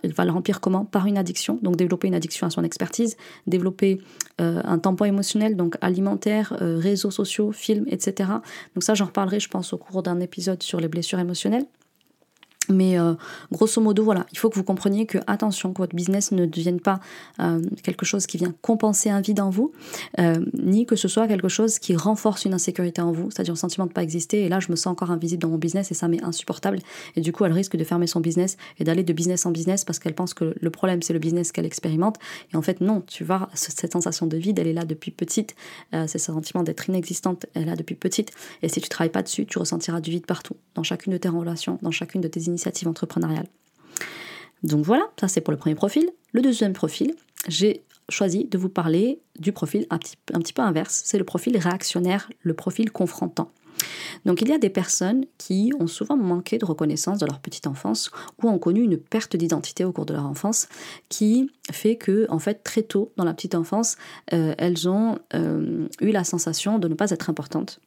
Il 0.03 0.13
va 0.15 0.25
le 0.25 0.31
remplir 0.31 0.61
comment? 0.61 0.85
Par 0.85 1.07
une 1.07 1.19
addiction, 1.19 1.59
donc 1.63 1.77
développer 1.77 2.09
une 2.09 2.15
addiction 2.15 2.47
à 2.47 2.51
son 2.51 2.65
expertise, 2.65 3.17
développer 3.47 4.01
euh, 4.41 4.61
un 4.65 4.79
tampon 4.79 5.05
émotionnel, 5.05 5.57
donc 5.57 5.77
alimentaire, 5.81 6.57
euh, 6.61 6.79
réseaux 6.79 7.11
sociaux, 7.11 7.53
films, 7.53 7.85
etc. 7.89 8.31
Donc 8.75 8.83
ça, 8.83 8.95
j'en 8.95 9.07
reparlerai, 9.07 9.41
je 9.41 9.49
pense, 9.49 9.73
au 9.73 9.79
cours 9.79 10.03
d'un 10.03 10.21
épisode 10.21 10.63
sur 10.63 10.81
les 10.81 10.89
blessures 10.89 11.19
émotionnelles. 11.19 11.67
Mais 12.69 12.99
euh, 12.99 13.15
grosso 13.53 13.81
modo, 13.81 14.05
voilà, 14.05 14.27
il 14.33 14.39
faut 14.39 14.51
que 14.51 14.57
vous 14.57 14.65
compreniez 14.65 15.07
que 15.07 15.19
attention, 15.27 15.73
que 15.73 15.79
votre 15.79 15.95
business 15.95 16.33
ne 16.33 16.47
devienne 16.47 16.81
pas 16.81 17.01
euh, 17.41 17.61
quelque 17.83 18.05
chose 18.05 18.27
qui 18.27 18.37
vient 18.37 18.55
compenser 18.63 19.11
un 19.11 19.21
vide 19.21 19.41
en 19.41 19.51
vous, 19.51 19.73
euh, 20.19 20.45
ni 20.55 20.87
que 20.87 20.97
ce 20.97 21.09
soit 21.09 21.29
quelque 21.29 21.49
chose 21.49 21.79
qui 21.79 21.95
renforce 21.97 22.45
une 22.45 22.55
insécurité 22.55 23.01
en 23.01 23.13
vous, 23.13 23.31
c'est-à-dire 23.31 23.53
un 23.53 23.57
sentiment 23.57 23.87
de 23.87 23.91
ne 23.91 23.95
pas 23.95 24.03
exister. 24.03 24.45
Et 24.45 24.49
là, 24.49 24.61
je 24.61 24.71
me 24.71 24.77
sens 24.77 24.89
encore 24.89 25.11
invisible 25.11 25.43
dans 25.43 25.49
mon 25.49 25.59
business 25.59 25.91
et 25.91 25.95
ça 25.95 26.09
m'est 26.09 26.23
insupportable. 26.23 26.79
Et 27.15 27.21
du 27.21 27.33
coup, 27.33 27.45
elle 27.45 27.53
risque 27.53 27.77
de 27.77 27.85
fermer 27.85 28.07
son 28.07 28.21
business 28.21 28.57
et 28.79 28.85
d'aller 28.85 29.05
de 29.05 29.13
business 29.13 29.47
en 29.47 29.51
business 29.51 29.85
parce 29.85 29.99
qu'elle 29.99 30.15
pense 30.15 30.35
que 30.35 30.55
le 30.61 30.71
problème, 30.71 31.03
c'est 31.03 31.13
le 31.13 31.19
business 31.19 31.53
qu'elle 31.53 31.67
expérimente. 31.67 32.17
Et 32.53 32.57
en 32.57 32.63
fait, 32.63 32.81
non, 32.81 33.03
tu 33.07 33.25
vois, 33.25 33.49
cette 33.55 33.93
sensation 33.93 34.27
de 34.27 34.37
vide, 34.37 34.59
elle 34.59 34.69
est 34.69 34.73
là 34.73 34.85
depuis 34.85 35.11
petite. 35.11 35.55
c'est 35.93 36.19
ce 36.19 36.33
sentiment 36.33 36.63
d'être 36.63 36.89
inexistante, 36.89 37.47
elle 37.55 37.63
est 37.63 37.67
là 37.67 37.77
depuis 37.77 37.95
petite. 37.95 38.33
Et 38.63 38.69
si 38.69 38.81
tu 38.81 38.89
travailles 38.89 39.11
pas 39.11 39.23
dessus, 39.23 39.47
tu 39.47 39.59
ressentiras 39.59 40.01
du 40.01 40.11
vide 40.11 40.27
partout, 40.27 40.57
dans 40.75 40.83
chacune 40.83 41.13
de 41.13 41.19
tes 41.19 41.29
relations, 41.29 41.79
dans 41.83 41.91
chacune 41.91 42.21
de 42.21 42.29
tes 42.29 42.41
initiatives 42.41 42.56
initiative 42.57 42.89
entrepreneuriale. 42.89 43.47
Donc 44.63 44.85
voilà, 44.85 45.05
ça 45.21 45.29
c'est 45.29 45.41
pour 45.41 45.53
le 45.53 45.59
premier 45.59 45.75
profil. 45.75 46.11
Le 46.33 46.43
deuxième 46.43 46.73
profil, 46.73 47.15
j'ai 47.49 47.83
choisi 48.09 48.45
de 48.45 48.59
vous 48.59 48.69
parler 48.69 49.21
du 49.39 49.53
profil 49.53 49.87
un 49.91 49.99
petit, 49.99 50.17
un 50.33 50.41
petit 50.41 50.53
peu 50.53 50.63
inverse, 50.63 51.03
c'est 51.05 51.19
le 51.19 51.25
profil 51.25 51.57
réactionnaire, 51.57 52.31
le 52.43 52.55
profil 52.55 52.91
confrontant. 52.91 53.51
Donc 54.25 54.41
il 54.41 54.49
y 54.49 54.53
a 54.53 54.59
des 54.59 54.71
personnes 54.71 55.27
qui 55.39 55.73
ont 55.79 55.87
souvent 55.87 56.17
manqué 56.17 56.59
de 56.59 56.65
reconnaissance 56.65 57.19
dans 57.19 57.27
leur 57.27 57.41
petite 57.41 57.67
enfance 57.67 58.11
ou 58.43 58.49
ont 58.49 58.59
connu 58.59 58.83
une 58.83 58.97
perte 58.97 59.37
d'identité 59.37 59.85
au 59.85 59.93
cours 59.93 60.07
de 60.07 60.15
leur 60.15 60.25
enfance 60.25 60.69
qui 61.09 61.51
fait 61.71 61.97
que 61.97 62.27
en 62.31 62.39
fait 62.39 62.63
très 62.65 62.83
tôt 62.83 63.13
dans 63.17 63.25
la 63.25 63.35
petite 63.35 63.55
enfance 63.55 63.97
euh, 64.33 64.55
elles 64.57 64.89
ont 64.89 65.19
euh, 65.35 65.89
eu 66.01 66.11
la 66.11 66.25
sensation 66.25 66.79
de 66.79 66.89
ne 66.89 66.95
pas 66.95 67.11
être 67.11 67.29
importantes 67.29 67.81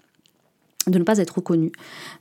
de 0.87 0.97
ne 0.97 1.03
pas 1.03 1.17
être 1.17 1.35
reconnu, 1.35 1.71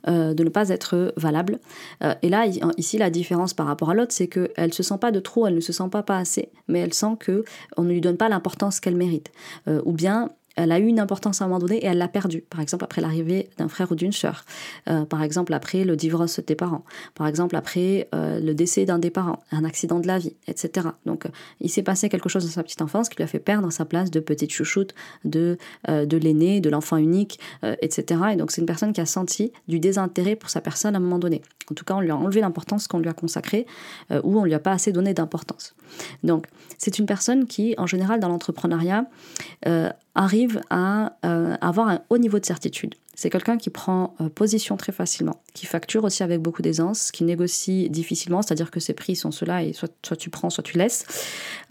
euh, 0.07 0.33
de 0.33 0.43
ne 0.43 0.49
pas 0.49 0.69
être 0.69 1.13
valable. 1.15 1.59
Euh, 2.03 2.13
et 2.21 2.29
là, 2.29 2.45
ici, 2.77 2.97
la 2.97 3.09
différence 3.09 3.53
par 3.53 3.65
rapport 3.65 3.89
à 3.89 3.93
l'autre, 3.93 4.13
c'est 4.13 4.27
qu'elle 4.27 4.67
ne 4.67 4.71
se 4.71 4.83
sent 4.83 4.97
pas 4.99 5.11
de 5.11 5.19
trop, 5.19 5.47
elle 5.47 5.55
ne 5.55 5.59
se 5.59 5.73
sent 5.73 5.89
pas 5.91 6.03
pas 6.03 6.17
assez, 6.17 6.49
mais 6.67 6.79
elle 6.79 6.93
sent 6.93 7.17
qu'on 7.25 7.83
ne 7.83 7.89
lui 7.89 8.01
donne 8.01 8.17
pas 8.17 8.29
l'importance 8.29 8.79
qu'elle 8.79 8.95
mérite. 8.95 9.31
Euh, 9.67 9.81
ou 9.85 9.93
bien 9.93 10.29
elle 10.59 10.73
a 10.73 10.79
eu 10.79 10.87
une 10.87 10.99
importance 10.99 11.41
à 11.41 11.45
un 11.45 11.47
moment 11.47 11.59
donné 11.59 11.77
et 11.77 11.85
elle 11.85 11.97
l'a 11.97 12.09
perdue. 12.09 12.41
Par 12.41 12.59
exemple, 12.59 12.83
après 12.83 13.01
l'arrivée 13.01 13.49
d'un 13.57 13.69
frère 13.69 13.91
ou 13.91 13.95
d'une 13.95 14.11
sœur. 14.11 14.43
Euh, 14.89 15.05
par 15.05 15.23
exemple, 15.23 15.53
après 15.53 15.85
le 15.85 15.95
divorce 15.95 16.41
des 16.45 16.55
parents. 16.55 16.83
Par 17.15 17.27
exemple, 17.27 17.55
après 17.55 18.09
euh, 18.13 18.41
le 18.41 18.53
décès 18.53 18.85
d'un 18.85 18.99
des 18.99 19.09
parents, 19.09 19.39
un 19.51 19.63
accident 19.63 19.99
de 19.99 20.07
la 20.07 20.19
vie, 20.19 20.35
etc. 20.47 20.87
Donc, 21.05 21.25
euh, 21.25 21.29
il 21.61 21.69
s'est 21.69 21.81
passé 21.81 22.09
quelque 22.09 22.27
chose 22.27 22.43
dans 22.43 22.51
sa 22.51 22.63
petite 22.63 22.81
enfance 22.81 23.07
qui 23.07 23.15
lui 23.15 23.23
a 23.23 23.27
fait 23.27 23.39
perdre 23.39 23.71
sa 23.71 23.85
place 23.85 24.11
de 24.11 24.19
petite 24.19 24.51
chouchoute, 24.51 24.93
de, 25.23 25.57
de 25.87 26.17
l'aîné, 26.17 26.59
de 26.59 26.69
l'enfant 26.69 26.97
unique, 26.97 27.39
etc. 27.81 28.21
Et 28.33 28.35
donc, 28.35 28.51
c'est 28.51 28.61
une 28.61 28.67
personne 28.67 28.93
qui 28.93 29.01
a 29.01 29.05
senti 29.05 29.51
du 29.67 29.79
désintérêt 29.79 30.35
pour 30.35 30.49
sa 30.49 30.61
personne 30.61 30.95
à 30.95 30.97
un 30.97 31.01
moment 31.01 31.19
donné. 31.19 31.41
En 31.71 31.75
tout 31.75 31.85
cas, 31.85 31.95
on 31.95 32.01
lui 32.01 32.11
a 32.11 32.17
enlevé 32.17 32.41
l'importance 32.41 32.87
qu'on 32.87 32.99
lui 32.99 33.09
a 33.09 33.13
consacrée 33.13 33.65
ou 34.23 34.39
on 34.39 34.43
lui 34.43 34.53
a 34.53 34.59
pas 34.59 34.71
assez 34.71 34.91
donné 34.91 35.13
d'importance. 35.13 35.75
Donc, 36.23 36.47
c'est 36.77 36.99
une 36.99 37.05
personne 37.05 37.45
qui, 37.45 37.75
en 37.77 37.87
général, 37.87 38.19
dans 38.19 38.29
l'entrepreneuriat, 38.29 39.05
arrive 40.15 40.48
à 40.69 41.13
euh, 41.25 41.55
avoir 41.61 41.89
un 41.89 42.01
haut 42.09 42.17
niveau 42.17 42.39
de 42.39 42.45
certitude. 42.45 42.95
C'est 43.15 43.29
quelqu'un 43.29 43.57
qui 43.57 43.69
prend 43.69 44.15
euh, 44.21 44.29
position 44.29 44.77
très 44.77 44.91
facilement, 44.91 45.41
qui 45.53 45.65
facture 45.65 46.03
aussi 46.03 46.23
avec 46.23 46.41
beaucoup 46.41 46.61
d'aisance, 46.61 47.11
qui 47.11 47.23
négocie 47.23 47.89
difficilement, 47.89 48.41
c'est-à-dire 48.41 48.71
que 48.71 48.79
ses 48.79 48.93
prix 48.93 49.15
sont 49.15 49.31
ceux-là 49.31 49.63
et 49.63 49.73
soit, 49.73 49.91
soit, 50.05 50.15
tu 50.15 50.29
prends, 50.29 50.49
soit 50.49 50.63
tu 50.63 50.77
laisses. 50.77 51.05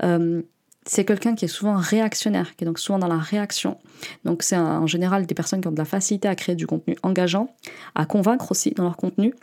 Euh, 0.02 0.42
c'est 0.84 1.04
quelqu'un 1.04 1.34
qui 1.34 1.44
est 1.44 1.48
souvent 1.48 1.76
réactionnaire, 1.76 2.56
qui 2.56 2.64
est 2.64 2.66
donc 2.66 2.78
souvent 2.78 2.98
dans 2.98 3.08
la 3.08 3.18
réaction. 3.18 3.78
Donc 4.24 4.42
c'est 4.42 4.56
en 4.56 4.86
général 4.86 5.26
des 5.26 5.34
personnes 5.34 5.60
qui 5.60 5.68
ont 5.68 5.72
de 5.72 5.78
la 5.78 5.84
facilité 5.84 6.28
à 6.28 6.34
créer 6.34 6.54
du 6.54 6.66
contenu 6.66 6.96
engageant, 7.02 7.54
à 7.94 8.06
convaincre 8.06 8.50
aussi 8.52 8.70
dans 8.72 8.84
leur 8.84 8.96
contenu, 8.96 9.34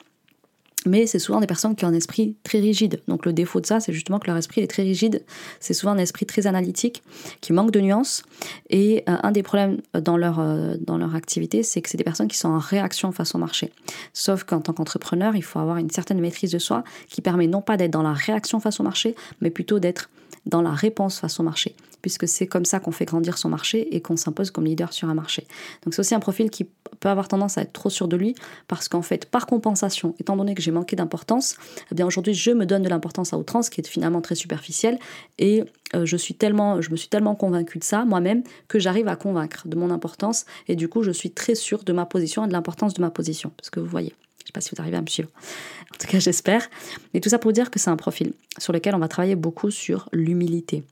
mais 0.86 1.08
c'est 1.08 1.20
souvent 1.20 1.40
des 1.40 1.48
personnes 1.48 1.76
qui 1.76 1.86
ont 1.86 1.90
un 1.90 1.94
esprit 1.94 2.36
très 2.44 2.60
rigide. 2.60 3.02
Donc 3.08 3.26
le 3.26 3.34
défaut 3.34 3.60
de 3.60 3.66
ça, 3.66 3.80
c'est 3.80 3.94
justement 3.94 4.20
que 4.20 4.28
leur 4.28 4.38
esprit 4.38 4.62
est 4.62 4.68
très 4.68 4.84
rigide. 4.84 5.24
C'est 5.60 5.74
souvent 5.74 5.94
un 5.94 5.98
esprit 5.98 6.26
très 6.26 6.48
analytique, 6.48 7.04
qui 7.42 7.54
manque 7.54 7.72
de 7.72 7.82
nuances. 7.82 8.24
Et 8.70 9.04
euh, 9.10 9.18
un 9.24 9.32
des 9.32 9.44
problèmes 9.44 9.82
dans 9.94 10.18
leur, 10.18 10.40
euh, 10.40 10.76
dans 10.80 10.98
leur 10.98 11.16
activité, 11.16 11.64
c'est 11.64 11.82
que 11.82 11.90
c'est 11.90 11.98
des 11.98 12.04
personnes 12.04 12.28
qui 12.28 12.38
sont 12.38 12.50
en 12.50 12.60
réaction 12.60 13.12
face 13.12 13.36
au 13.36 13.38
marché. 13.38 13.72
Sauf 14.14 14.44
qu'en 14.44 14.62
tant 14.62 14.74
qu'entrepreneur, 14.74 15.36
il 15.36 15.44
faut 15.44 15.60
avoir 15.60 15.78
une 15.78 15.90
certaine 15.90 16.20
maîtrise 16.20 16.52
de 16.52 16.60
soi 16.60 16.84
qui 17.10 17.22
permet 17.22 17.48
non 17.48 17.62
pas 17.62 17.78
d'être 17.78 17.92
dans 17.92 18.04
la 18.04 18.14
réaction 18.14 18.60
face 18.60 18.80
au 18.80 18.84
marché, 18.84 19.16
mais 19.42 19.50
plutôt 19.50 19.80
d'être 19.80 20.10
dans 20.46 20.62
la 20.62 20.72
réponse 20.72 21.20
face 21.20 21.40
au 21.40 21.44
marché, 21.44 21.76
puisque 22.02 22.28
c'est 22.28 22.48
comme 22.48 22.66
ça 22.66 22.80
qu'on 22.80 22.92
fait 22.92 23.06
grandir 23.06 23.38
son 23.38 23.50
marché 23.50 23.96
et 23.96 24.02
qu'on 24.02 24.16
s'impose 24.16 24.52
comme 24.52 24.66
leader 24.66 24.94
sur 24.94 25.10
un 25.10 25.16
marché. 25.16 25.48
Donc 25.84 25.94
c'est 25.94 26.02
aussi 26.02 26.14
un 26.14 26.20
profil 26.20 26.50
qui 26.50 26.68
peut 27.00 27.10
avoir 27.10 27.28
tendance 27.28 27.58
à 27.58 27.62
être 27.62 27.74
trop 27.74 27.90
sûr 27.90 28.08
de 28.08 28.16
lui 28.16 28.36
parce 28.68 28.88
qu'en 28.88 29.02
fait, 29.02 29.26
par 29.26 29.46
compensation, 29.46 30.16
étant 30.20 30.36
donné 30.36 30.56
que 30.56 30.62
j'ai 30.62 30.72
manqué 30.72 30.96
d'importance, 30.96 31.56
eh 31.92 31.96
bien 31.96 32.06
aujourd'hui, 32.06 32.34
je 32.34 32.52
me 32.52 32.66
donne 32.66 32.84
de 32.84 32.90
l'importance 32.90 33.34
à 33.34 33.38
outrance, 33.38 33.70
qui 33.70 33.82
est 33.82 33.88
finalement 33.88 34.22
très 34.22 34.36
superficielle, 34.36 35.00
et 35.40 35.64
euh, 35.96 36.06
je, 36.06 36.18
suis 36.18 36.34
tellement, 36.34 36.82
je 36.82 36.92
me 36.92 36.96
suis 36.96 37.10
tellement 37.10 37.36
convaincue 37.36 37.80
de 37.80 37.84
ça 37.84 38.06
moi-même 38.06 38.44
que 38.68 38.80
j'arrive 38.80 39.08
à 39.08 39.16
convaincre 39.16 39.68
de 39.68 39.76
mon 39.76 39.92
importance, 39.92 40.46
et 40.68 40.76
du 40.76 40.88
coup, 40.88 41.04
je 41.04 41.12
suis 41.12 41.32
très 41.32 41.56
sûre 41.56 41.84
de 41.84 41.94
ma 41.94 42.06
position 42.06 42.46
et 42.46 42.48
de 42.48 42.54
l'importance 42.54 42.94
de 42.94 43.02
ma 43.02 43.10
position. 43.10 43.52
Parce 43.58 43.70
que 43.70 43.80
vous 43.80 43.88
voyez, 43.88 44.14
je 44.40 44.48
sais 44.48 44.54
pas 44.54 44.62
si 44.62 44.72
vous 44.76 44.82
arrivez 44.82 44.98
à 44.98 45.02
me 45.02 45.08
suivre. 45.08 45.30
En 45.94 45.98
tout 45.98 46.08
cas, 46.08 46.20
j'espère. 46.20 46.70
Mais 47.14 47.20
tout 47.20 47.30
ça 47.30 47.40
pour 47.40 47.52
dire 47.54 47.72
que 47.72 47.80
c'est 47.80 47.90
un 47.90 47.98
profil 47.98 48.34
sur 48.58 48.74
lequel 48.74 48.96
on 48.96 49.00
va 49.00 49.08
travailler 49.08 49.36
beaucoup 49.36 49.72
sur 49.72 50.10
l'humilité. 50.12 50.84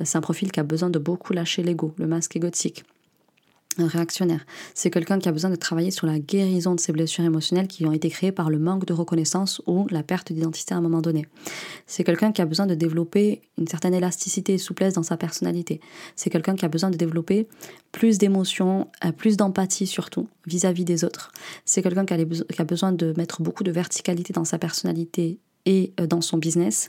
Euh, 0.00 0.04
c'est 0.04 0.18
un 0.18 0.22
profil 0.22 0.52
qui 0.52 0.60
a 0.60 0.64
besoin 0.64 0.90
de 0.90 0.98
beaucoup 0.98 1.32
lâcher 1.32 1.62
l'ego, 1.62 1.94
le 1.98 2.06
masque 2.06 2.36
égotique 2.36 2.84
réactionnaire. 3.78 4.44
C'est 4.74 4.90
quelqu'un 4.90 5.18
qui 5.18 5.28
a 5.28 5.32
besoin 5.32 5.50
de 5.50 5.56
travailler 5.56 5.90
sur 5.90 6.06
la 6.06 6.18
guérison 6.18 6.74
de 6.74 6.80
ses 6.80 6.92
blessures 6.92 7.24
émotionnelles 7.24 7.68
qui 7.68 7.86
ont 7.86 7.92
été 7.92 8.08
créées 8.08 8.32
par 8.32 8.50
le 8.50 8.58
manque 8.58 8.86
de 8.86 8.92
reconnaissance 8.92 9.60
ou 9.66 9.86
la 9.90 10.02
perte 10.02 10.32
d'identité 10.32 10.74
à 10.74 10.78
un 10.78 10.80
moment 10.80 11.00
donné. 11.00 11.26
C'est 11.86 12.04
quelqu'un 12.04 12.32
qui 12.32 12.42
a 12.42 12.46
besoin 12.46 12.66
de 12.66 12.74
développer 12.74 13.42
une 13.58 13.66
certaine 13.66 13.94
élasticité 13.94 14.54
et 14.54 14.58
souplesse 14.58 14.94
dans 14.94 15.02
sa 15.02 15.16
personnalité. 15.16 15.80
C'est 16.16 16.30
quelqu'un 16.30 16.54
qui 16.54 16.64
a 16.64 16.68
besoin 16.68 16.90
de 16.90 16.96
développer 16.96 17.48
plus 17.92 18.18
d'émotions, 18.18 18.88
euh, 19.04 19.12
plus 19.12 19.36
d'empathie 19.36 19.86
surtout 19.86 20.28
vis-à-vis 20.46 20.84
des 20.84 21.04
autres. 21.04 21.32
C'est 21.64 21.82
quelqu'un 21.82 22.04
qui 22.04 22.14
a 22.14 22.64
besoin 22.64 22.92
de 22.92 23.14
mettre 23.16 23.42
beaucoup 23.42 23.64
de 23.64 23.70
verticalité 23.70 24.32
dans 24.32 24.44
sa 24.44 24.58
personnalité 24.58 25.38
et 25.66 25.92
euh, 26.00 26.06
dans 26.06 26.20
son 26.20 26.38
business. 26.38 26.88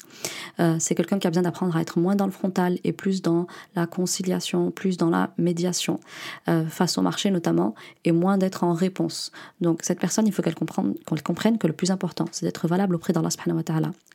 Euh, 0.59 0.77
c'est 0.79 0.95
quelqu'un 0.95 1.19
qui 1.19 1.27
a 1.27 1.29
besoin 1.29 1.43
d'apprendre 1.43 1.75
à 1.75 1.81
être 1.81 1.99
moins 1.99 2.15
dans 2.15 2.25
le 2.25 2.31
frontal 2.31 2.79
et 2.83 2.91
plus 2.91 3.21
dans 3.21 3.47
la 3.75 3.87
conciliation, 3.87 4.71
plus 4.71 4.97
dans 4.97 5.09
la 5.09 5.33
médiation 5.37 5.99
euh, 6.47 6.65
face 6.65 6.97
au 6.97 7.01
marché 7.01 7.31
notamment, 7.31 7.75
et 8.03 8.11
moins 8.11 8.37
d'être 8.37 8.63
en 8.63 8.73
réponse. 8.73 9.31
Donc 9.61 9.79
cette 9.83 9.99
personne, 9.99 10.27
il 10.27 10.33
faut 10.33 10.41
qu'elle 10.41 10.55
comprenne, 10.55 10.95
qu'on 11.05 11.15
comprenne 11.15 11.57
que 11.57 11.67
le 11.67 11.73
plus 11.73 11.91
important, 11.91 12.25
c'est 12.31 12.45
d'être 12.45 12.67
valable 12.67 12.95
auprès 12.95 13.13
d'Allah 13.13 13.29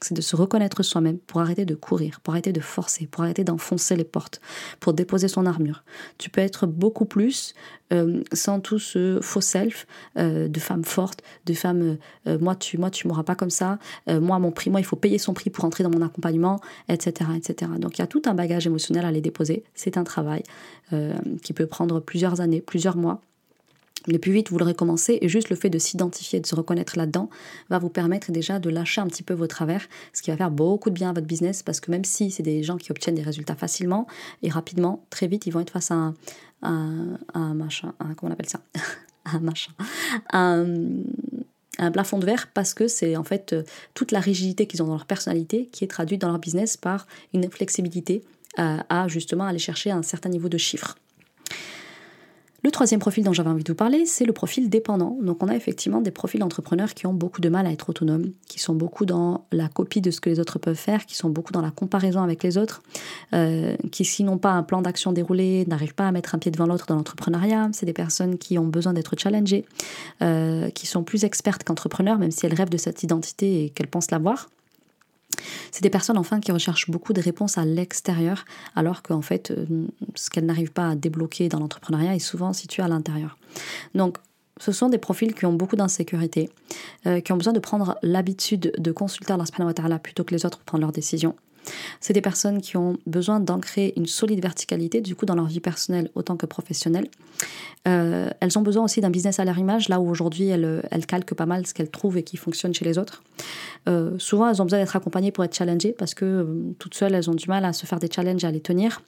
c'est 0.00 0.14
de 0.14 0.20
se 0.20 0.36
reconnaître 0.36 0.82
soi-même 0.82 1.18
pour 1.18 1.40
arrêter 1.40 1.64
de 1.64 1.74
courir, 1.74 2.20
pour 2.20 2.34
arrêter 2.34 2.52
de 2.52 2.60
forcer, 2.60 3.06
pour 3.06 3.22
arrêter 3.24 3.44
d'enfoncer 3.44 3.96
les 3.96 4.04
portes, 4.04 4.40
pour 4.78 4.92
déposer 4.92 5.28
son 5.28 5.46
armure. 5.46 5.84
Tu 6.18 6.30
peux 6.30 6.40
être 6.40 6.66
beaucoup 6.66 7.04
plus 7.04 7.54
sans 8.32 8.60
tout 8.60 8.78
ce 8.78 9.18
faux 9.20 9.40
self 9.40 9.86
de 10.16 10.60
femme 10.60 10.84
forte, 10.84 11.22
de 11.46 11.54
femme 11.54 11.98
moi 12.26 12.54
tu 12.54 12.78
moi 12.78 12.90
tu 12.90 13.08
m'auras 13.08 13.22
pas 13.22 13.34
comme 13.34 13.50
ça, 13.50 13.78
moi 14.08 14.38
mon 14.38 14.50
prix, 14.50 14.70
moi 14.70 14.80
il 14.80 14.84
faut 14.84 14.96
payer 14.96 15.18
son 15.18 15.34
prix 15.34 15.50
pour 15.50 15.64
entrer 15.64 15.84
dans 15.84 15.90
mon 15.90 16.02
accompagnement, 16.02 16.60
etc. 16.88 17.30
etc. 17.36 17.70
Donc 17.78 17.98
il 17.98 18.00
y 18.00 18.04
a 18.04 18.06
tout 18.06 18.22
un 18.26 18.34
bagage 18.34 18.66
émotionnel 18.66 19.04
à 19.04 19.10
les 19.10 19.20
déposer. 19.20 19.64
C'est 19.74 19.96
un 19.96 20.04
travail 20.04 20.42
euh, 20.92 21.14
qui 21.42 21.52
peut 21.52 21.66
prendre 21.66 22.00
plusieurs 22.00 22.40
années, 22.40 22.60
plusieurs 22.60 22.96
mois. 22.96 23.20
Le 24.06 24.18
plus 24.18 24.32
vite 24.32 24.50
vous 24.50 24.58
le 24.58 24.64
recommencez, 24.64 25.18
et 25.20 25.28
juste 25.28 25.50
le 25.50 25.56
fait 25.56 25.70
de 25.70 25.78
s'identifier, 25.78 26.40
de 26.40 26.46
se 26.46 26.54
reconnaître 26.54 26.96
là-dedans, 26.96 27.28
va 27.68 27.78
vous 27.78 27.88
permettre 27.88 28.32
déjà 28.32 28.58
de 28.58 28.70
lâcher 28.70 29.00
un 29.00 29.06
petit 29.06 29.22
peu 29.22 29.34
vos 29.34 29.46
travers, 29.46 29.86
ce 30.12 30.22
qui 30.22 30.30
va 30.30 30.36
faire 30.36 30.50
beaucoup 30.50 30.90
de 30.90 30.94
bien 30.94 31.10
à 31.10 31.12
votre 31.12 31.26
business, 31.26 31.62
parce 31.62 31.80
que 31.80 31.90
même 31.90 32.04
si 32.04 32.30
c'est 32.30 32.42
des 32.42 32.62
gens 32.62 32.76
qui 32.76 32.90
obtiennent 32.90 33.14
des 33.14 33.22
résultats 33.22 33.56
facilement 33.56 34.06
et 34.42 34.48
rapidement, 34.48 35.04
très 35.10 35.26
vite, 35.26 35.46
ils 35.46 35.50
vont 35.50 35.60
être 35.60 35.72
face 35.72 35.90
à 35.90 35.94
un, 35.94 36.14
un, 37.34 37.54
machin, 37.54 37.94
comment 38.16 38.30
on 38.30 38.32
appelle 38.32 38.48
ça 38.48 38.60
Un 39.26 39.40
machin, 39.40 39.72
un, 40.32 40.64
un 41.78 41.90
plafond 41.90 42.18
de 42.18 42.24
verre 42.24 42.48
parce 42.54 42.72
que 42.72 42.88
c'est 42.88 43.16
en 43.16 43.22
fait 43.22 43.54
toute 43.92 44.12
la 44.12 44.20
rigidité 44.20 44.66
qu'ils 44.66 44.82
ont 44.82 44.86
dans 44.86 44.94
leur 44.94 45.06
personnalité 45.06 45.68
qui 45.72 45.84
est 45.84 45.88
traduite 45.88 46.22
dans 46.22 46.28
leur 46.28 46.38
business 46.38 46.78
par 46.78 47.06
une 47.34 47.50
flexibilité 47.50 48.24
euh, 48.58 48.78
à 48.88 49.08
justement 49.08 49.44
aller 49.44 49.58
chercher 49.58 49.90
un 49.90 50.02
certain 50.02 50.28
niveau 50.28 50.48
de 50.48 50.58
chiffres. 50.58 50.96
Le 52.62 52.70
troisième 52.70 53.00
profil 53.00 53.24
dont 53.24 53.32
j'avais 53.32 53.48
envie 53.48 53.64
de 53.64 53.72
vous 53.72 53.76
parler, 53.76 54.04
c'est 54.04 54.24
le 54.24 54.32
profil 54.32 54.68
dépendant. 54.68 55.16
Donc 55.22 55.42
on 55.42 55.48
a 55.48 55.56
effectivement 55.56 56.00
des 56.02 56.10
profils 56.10 56.40
d'entrepreneurs 56.40 56.92
qui 56.92 57.06
ont 57.06 57.14
beaucoup 57.14 57.40
de 57.40 57.48
mal 57.48 57.66
à 57.66 57.72
être 57.72 57.88
autonomes, 57.88 58.32
qui 58.48 58.58
sont 58.58 58.74
beaucoup 58.74 59.06
dans 59.06 59.46
la 59.50 59.68
copie 59.68 60.02
de 60.02 60.10
ce 60.10 60.20
que 60.20 60.28
les 60.28 60.40
autres 60.40 60.58
peuvent 60.58 60.76
faire, 60.76 61.06
qui 61.06 61.16
sont 61.16 61.30
beaucoup 61.30 61.52
dans 61.52 61.62
la 61.62 61.70
comparaison 61.70 62.22
avec 62.22 62.42
les 62.42 62.58
autres, 62.58 62.82
euh, 63.32 63.76
qui 63.90 64.04
s'ils 64.04 64.26
n'ont 64.26 64.38
pas 64.38 64.52
un 64.52 64.62
plan 64.62 64.82
d'action 64.82 65.12
déroulé, 65.12 65.64
n'arrivent 65.66 65.94
pas 65.94 66.08
à 66.08 66.12
mettre 66.12 66.34
un 66.34 66.38
pied 66.38 66.50
devant 66.50 66.66
l'autre 66.66 66.84
dans 66.86 66.96
l'entrepreneuriat. 66.96 67.70
C'est 67.72 67.86
des 67.86 67.94
personnes 67.94 68.36
qui 68.36 68.58
ont 68.58 68.66
besoin 68.66 68.92
d'être 68.92 69.18
challengées, 69.18 69.64
euh, 70.22 70.68
qui 70.70 70.86
sont 70.86 71.02
plus 71.02 71.24
expertes 71.24 71.64
qu'entrepreneurs, 71.64 72.18
même 72.18 72.30
si 72.30 72.44
elles 72.44 72.54
rêvent 72.54 72.70
de 72.70 72.76
cette 72.76 73.02
identité 73.02 73.64
et 73.64 73.70
qu'elles 73.70 73.88
pensent 73.88 74.10
l'avoir. 74.10 74.48
C'est 75.70 75.82
des 75.82 75.90
personnes 75.90 76.18
enfin 76.18 76.40
qui 76.40 76.52
recherchent 76.52 76.90
beaucoup 76.90 77.12
de 77.12 77.20
réponses 77.20 77.58
à 77.58 77.64
l'extérieur, 77.64 78.44
alors 78.76 79.02
qu'en 79.02 79.22
fait, 79.22 79.50
euh, 79.50 79.86
ce 80.14 80.30
qu'elles 80.30 80.46
n'arrivent 80.46 80.72
pas 80.72 80.90
à 80.90 80.94
débloquer 80.94 81.48
dans 81.48 81.58
l'entrepreneuriat 81.58 82.14
est 82.14 82.18
souvent 82.18 82.52
situé 82.52 82.82
à 82.82 82.88
l'intérieur. 82.88 83.36
Donc, 83.94 84.18
ce 84.58 84.72
sont 84.72 84.88
des 84.88 84.98
profils 84.98 85.34
qui 85.34 85.46
ont 85.46 85.52
beaucoup 85.52 85.76
d'insécurité, 85.76 86.50
euh, 87.06 87.20
qui 87.20 87.32
ont 87.32 87.36
besoin 87.36 87.54
de 87.54 87.60
prendre 87.60 87.96
l'habitude 88.02 88.72
de 88.76 88.92
consulter 88.92 89.32
Allah 89.32 89.46
subhanahu 89.46 89.98
plutôt 90.02 90.24
que 90.24 90.34
les 90.34 90.44
autres 90.44 90.58
pour 90.58 90.66
prendre 90.66 90.82
leurs 90.82 90.92
décisions. 90.92 91.34
C'est 92.00 92.12
des 92.12 92.20
personnes 92.20 92.60
qui 92.60 92.76
ont 92.76 92.98
besoin 93.06 93.40
d'ancrer 93.40 93.92
une 93.96 94.06
solide 94.06 94.42
verticalité, 94.42 95.00
du 95.00 95.14
coup, 95.14 95.26
dans 95.26 95.34
leur 95.34 95.46
vie 95.46 95.60
personnelle 95.60 96.10
autant 96.14 96.36
que 96.36 96.46
professionnelle. 96.46 97.08
Euh, 97.88 98.28
elles 98.40 98.58
ont 98.58 98.62
besoin 98.62 98.84
aussi 98.84 99.00
d'un 99.00 99.10
business 99.10 99.38
à 99.38 99.44
leur 99.44 99.58
image, 99.58 99.88
là 99.88 100.00
où 100.00 100.10
aujourd'hui 100.10 100.48
elles, 100.48 100.82
elles, 100.90 101.06
calquent 101.06 101.34
pas 101.34 101.46
mal 101.46 101.66
ce 101.66 101.72
qu'elles 101.72 101.90
trouvent 101.90 102.18
et 102.18 102.22
qui 102.22 102.36
fonctionne 102.36 102.74
chez 102.74 102.84
les 102.84 102.98
autres. 102.98 103.22
Euh, 103.88 104.18
souvent, 104.18 104.48
elles 104.48 104.60
ont 104.60 104.64
besoin 104.64 104.80
d'être 104.80 104.96
accompagnées 104.96 105.32
pour 105.32 105.44
être 105.44 105.54
challengées 105.54 105.92
parce 105.92 106.14
que 106.14 106.24
euh, 106.24 106.74
toutes 106.78 106.94
seules, 106.94 107.14
elles 107.14 107.30
ont 107.30 107.34
du 107.34 107.48
mal 107.48 107.64
à 107.64 107.72
se 107.72 107.86
faire 107.86 107.98
des 107.98 108.10
challenges 108.10 108.44
et 108.44 108.46
à 108.46 108.50
les 108.50 108.60
tenir. 108.60 109.02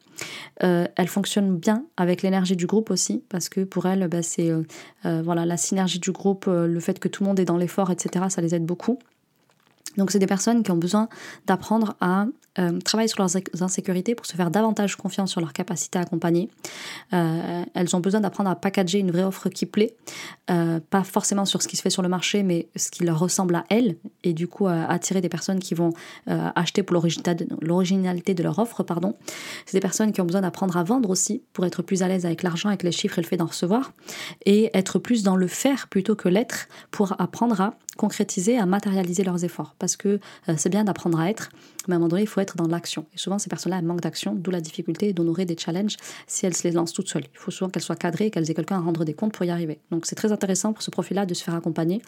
elles 0.60 1.08
fonctionnent 1.08 1.56
bien 1.56 1.84
avec 1.96 2.22
l'énergie 2.22 2.56
du 2.56 2.66
groupe 2.66 2.90
aussi 2.90 3.22
parce 3.28 3.48
que 3.48 3.64
pour 3.64 3.86
elles, 3.86 4.08
bah, 4.08 4.22
c'est 4.22 4.52
voilà, 5.02 5.44
la 5.44 5.56
synergie 5.56 5.98
du 5.98 6.12
groupe, 6.12 6.46
le 6.46 6.80
fait 6.80 6.98
que 6.98 7.08
tout 7.08 7.24
le 7.24 7.28
monde 7.28 7.40
est 7.40 7.44
dans 7.44 7.56
l'effort, 7.56 7.90
etc., 7.90 8.26
ça 8.28 8.40
les 8.40 8.54
aide 8.54 8.64
beaucoup. 8.64 8.98
Donc 9.96 10.10
c'est 10.10 10.18
des 10.18 10.26
personnes 10.26 10.62
qui 10.62 10.70
ont 10.70 10.76
besoin 10.76 11.08
d'apprendre 11.46 11.96
à 12.00 12.26
euh, 12.58 12.78
travailler 12.80 13.08
sur 13.08 13.20
leurs 13.20 13.34
insécurités 13.62 14.14
pour 14.14 14.26
se 14.26 14.36
faire 14.36 14.50
davantage 14.50 14.96
confiance 14.96 15.30
sur 15.30 15.40
leur 15.40 15.54
capacité 15.54 15.98
à 15.98 16.02
accompagner. 16.02 16.50
Euh, 17.14 17.64
elles 17.72 17.96
ont 17.96 18.00
besoin 18.00 18.20
d'apprendre 18.20 18.50
à 18.50 18.56
packager 18.56 18.98
une 18.98 19.10
vraie 19.10 19.22
offre 19.22 19.48
qui 19.48 19.64
plaît, 19.64 19.96
euh, 20.50 20.78
pas 20.90 21.02
forcément 21.02 21.46
sur 21.46 21.62
ce 21.62 21.68
qui 21.68 21.76
se 21.76 21.82
fait 21.82 21.88
sur 21.88 22.02
le 22.02 22.10
marché, 22.10 22.42
mais 22.42 22.68
ce 22.76 22.90
qui 22.90 23.04
leur 23.04 23.18
ressemble 23.18 23.54
à 23.54 23.64
elles, 23.70 23.96
et 24.22 24.34
du 24.34 24.48
coup 24.48 24.66
attirer 24.66 25.22
des 25.22 25.30
personnes 25.30 25.60
qui 25.60 25.74
vont 25.74 25.92
acheter 26.26 26.82
pour 26.82 27.02
l'originalité 27.62 28.34
de 28.34 28.42
leur 28.42 28.58
offre. 28.58 28.82
pardon. 28.82 29.16
C'est 29.64 29.76
des 29.76 29.80
personnes 29.80 30.12
qui 30.12 30.20
ont 30.20 30.24
besoin 30.24 30.42
d'apprendre 30.42 30.76
à 30.76 30.82
vendre 30.82 31.10
aussi 31.10 31.42
pour 31.52 31.64
être 31.64 31.82
plus 31.82 32.02
à 32.02 32.08
l'aise 32.08 32.26
avec 32.26 32.42
l'argent, 32.42 32.68
avec 32.68 32.82
les 32.82 32.92
chiffres 32.92 33.18
et 33.18 33.22
le 33.22 33.26
fait 33.26 33.36
d'en 33.36 33.46
recevoir, 33.46 33.92
et 34.44 34.70
être 34.74 34.98
plus 34.98 35.22
dans 35.22 35.36
le 35.36 35.46
faire 35.46 35.88
plutôt 35.88 36.16
que 36.16 36.28
l'être 36.28 36.68
pour 36.90 37.20
apprendre 37.20 37.60
à 37.60 37.74
concrétiser, 37.96 38.58
à 38.58 38.66
matérialiser 38.66 39.24
leurs 39.24 39.44
efforts. 39.44 39.74
Parce 39.78 39.96
que 39.96 40.20
euh, 40.48 40.54
c'est 40.56 40.70
bien 40.70 40.84
d'apprendre 40.84 41.20
à 41.20 41.30
être, 41.30 41.50
mais 41.88 41.94
à 41.94 41.96
un 41.96 41.98
moment 41.98 42.08
donné, 42.08 42.22
il 42.22 42.28
faut 42.28 42.40
être 42.40 42.56
dans 42.56 42.66
l'action. 42.66 43.06
Et 43.14 43.18
souvent, 43.18 43.38
ces 43.38 43.48
personnes-là, 43.48 43.82
manquent 43.82 44.00
d'action, 44.00 44.34
d'où 44.34 44.50
la 44.50 44.60
difficulté 44.60 45.12
d'honorer 45.12 45.44
des 45.44 45.56
challenges 45.56 45.96
si 46.26 46.46
elles 46.46 46.54
se 46.54 46.66
les 46.66 46.72
lancent 46.72 46.92
toutes 46.92 47.08
seules. 47.08 47.24
Il 47.32 47.38
faut 47.38 47.50
souvent 47.50 47.70
qu'elles 47.70 47.82
soient 47.82 47.96
cadrées 47.96 48.30
qu'elles 48.30 48.50
aient 48.50 48.54
quelqu'un 48.54 48.76
à 48.76 48.80
rendre 48.80 49.04
des 49.04 49.14
comptes 49.14 49.32
pour 49.32 49.44
y 49.44 49.50
arriver. 49.50 49.80
Donc 49.90 50.06
c'est 50.06 50.14
très 50.14 50.32
intéressant 50.32 50.72
pour 50.72 50.82
ce 50.82 50.90
profil-là 50.90 51.26
de 51.26 51.34
se 51.34 51.42
faire 51.42 51.54
accompagner. 51.54 52.02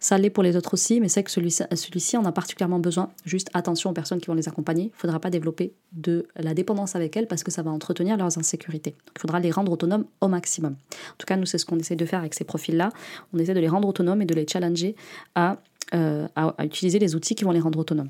Ça 0.00 0.18
l'est 0.18 0.30
pour 0.30 0.42
les 0.42 0.56
autres 0.56 0.74
aussi, 0.74 1.00
mais 1.00 1.08
c'est 1.08 1.22
que 1.22 1.30
celui-ci, 1.30 1.62
celui 1.74 2.16
en 2.16 2.24
a 2.24 2.32
particulièrement 2.32 2.78
besoin. 2.78 3.10
Juste 3.24 3.50
attention 3.54 3.90
aux 3.90 3.94
personnes 3.94 4.20
qui 4.20 4.26
vont 4.26 4.34
les 4.34 4.48
accompagner. 4.48 4.84
Il 4.84 4.88
ne 4.88 4.98
faudra 4.98 5.20
pas 5.20 5.30
développer 5.30 5.74
de 5.92 6.26
la 6.36 6.54
dépendance 6.54 6.96
avec 6.96 7.16
elles 7.16 7.26
parce 7.26 7.42
que 7.42 7.50
ça 7.50 7.62
va 7.62 7.70
entretenir 7.70 8.16
leurs 8.16 8.38
insécurités. 8.38 8.94
Il 9.16 9.20
faudra 9.20 9.40
les 9.40 9.50
rendre 9.50 9.72
autonomes 9.72 10.04
au 10.20 10.28
maximum. 10.28 10.72
En 10.72 11.16
tout 11.18 11.26
cas, 11.26 11.36
nous, 11.36 11.46
c'est 11.46 11.58
ce 11.58 11.66
qu'on 11.66 11.78
essaie 11.78 11.96
de 11.96 12.04
faire 12.04 12.20
avec 12.20 12.34
ces 12.34 12.44
profils-là. 12.44 12.90
On 13.32 13.38
essaie 13.38 13.54
de 13.54 13.60
les 13.60 13.68
rendre 13.68 13.88
autonomes 13.88 14.22
et 14.22 14.26
de 14.26 14.34
les 14.34 14.46
challenger 14.46 14.96
à 15.34 15.58
euh, 15.92 16.26
à, 16.34 16.64
utiliser 16.64 16.98
les 16.98 17.14
outils 17.14 17.34
qui 17.34 17.44
vont 17.44 17.52
les 17.52 17.60
rendre 17.60 17.78
autonomes. 17.78 18.08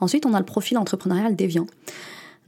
Ensuite, 0.00 0.26
on 0.26 0.34
a 0.34 0.38
le 0.38 0.44
profil 0.44 0.78
entrepreneurial 0.78 1.36
déviant. 1.36 1.66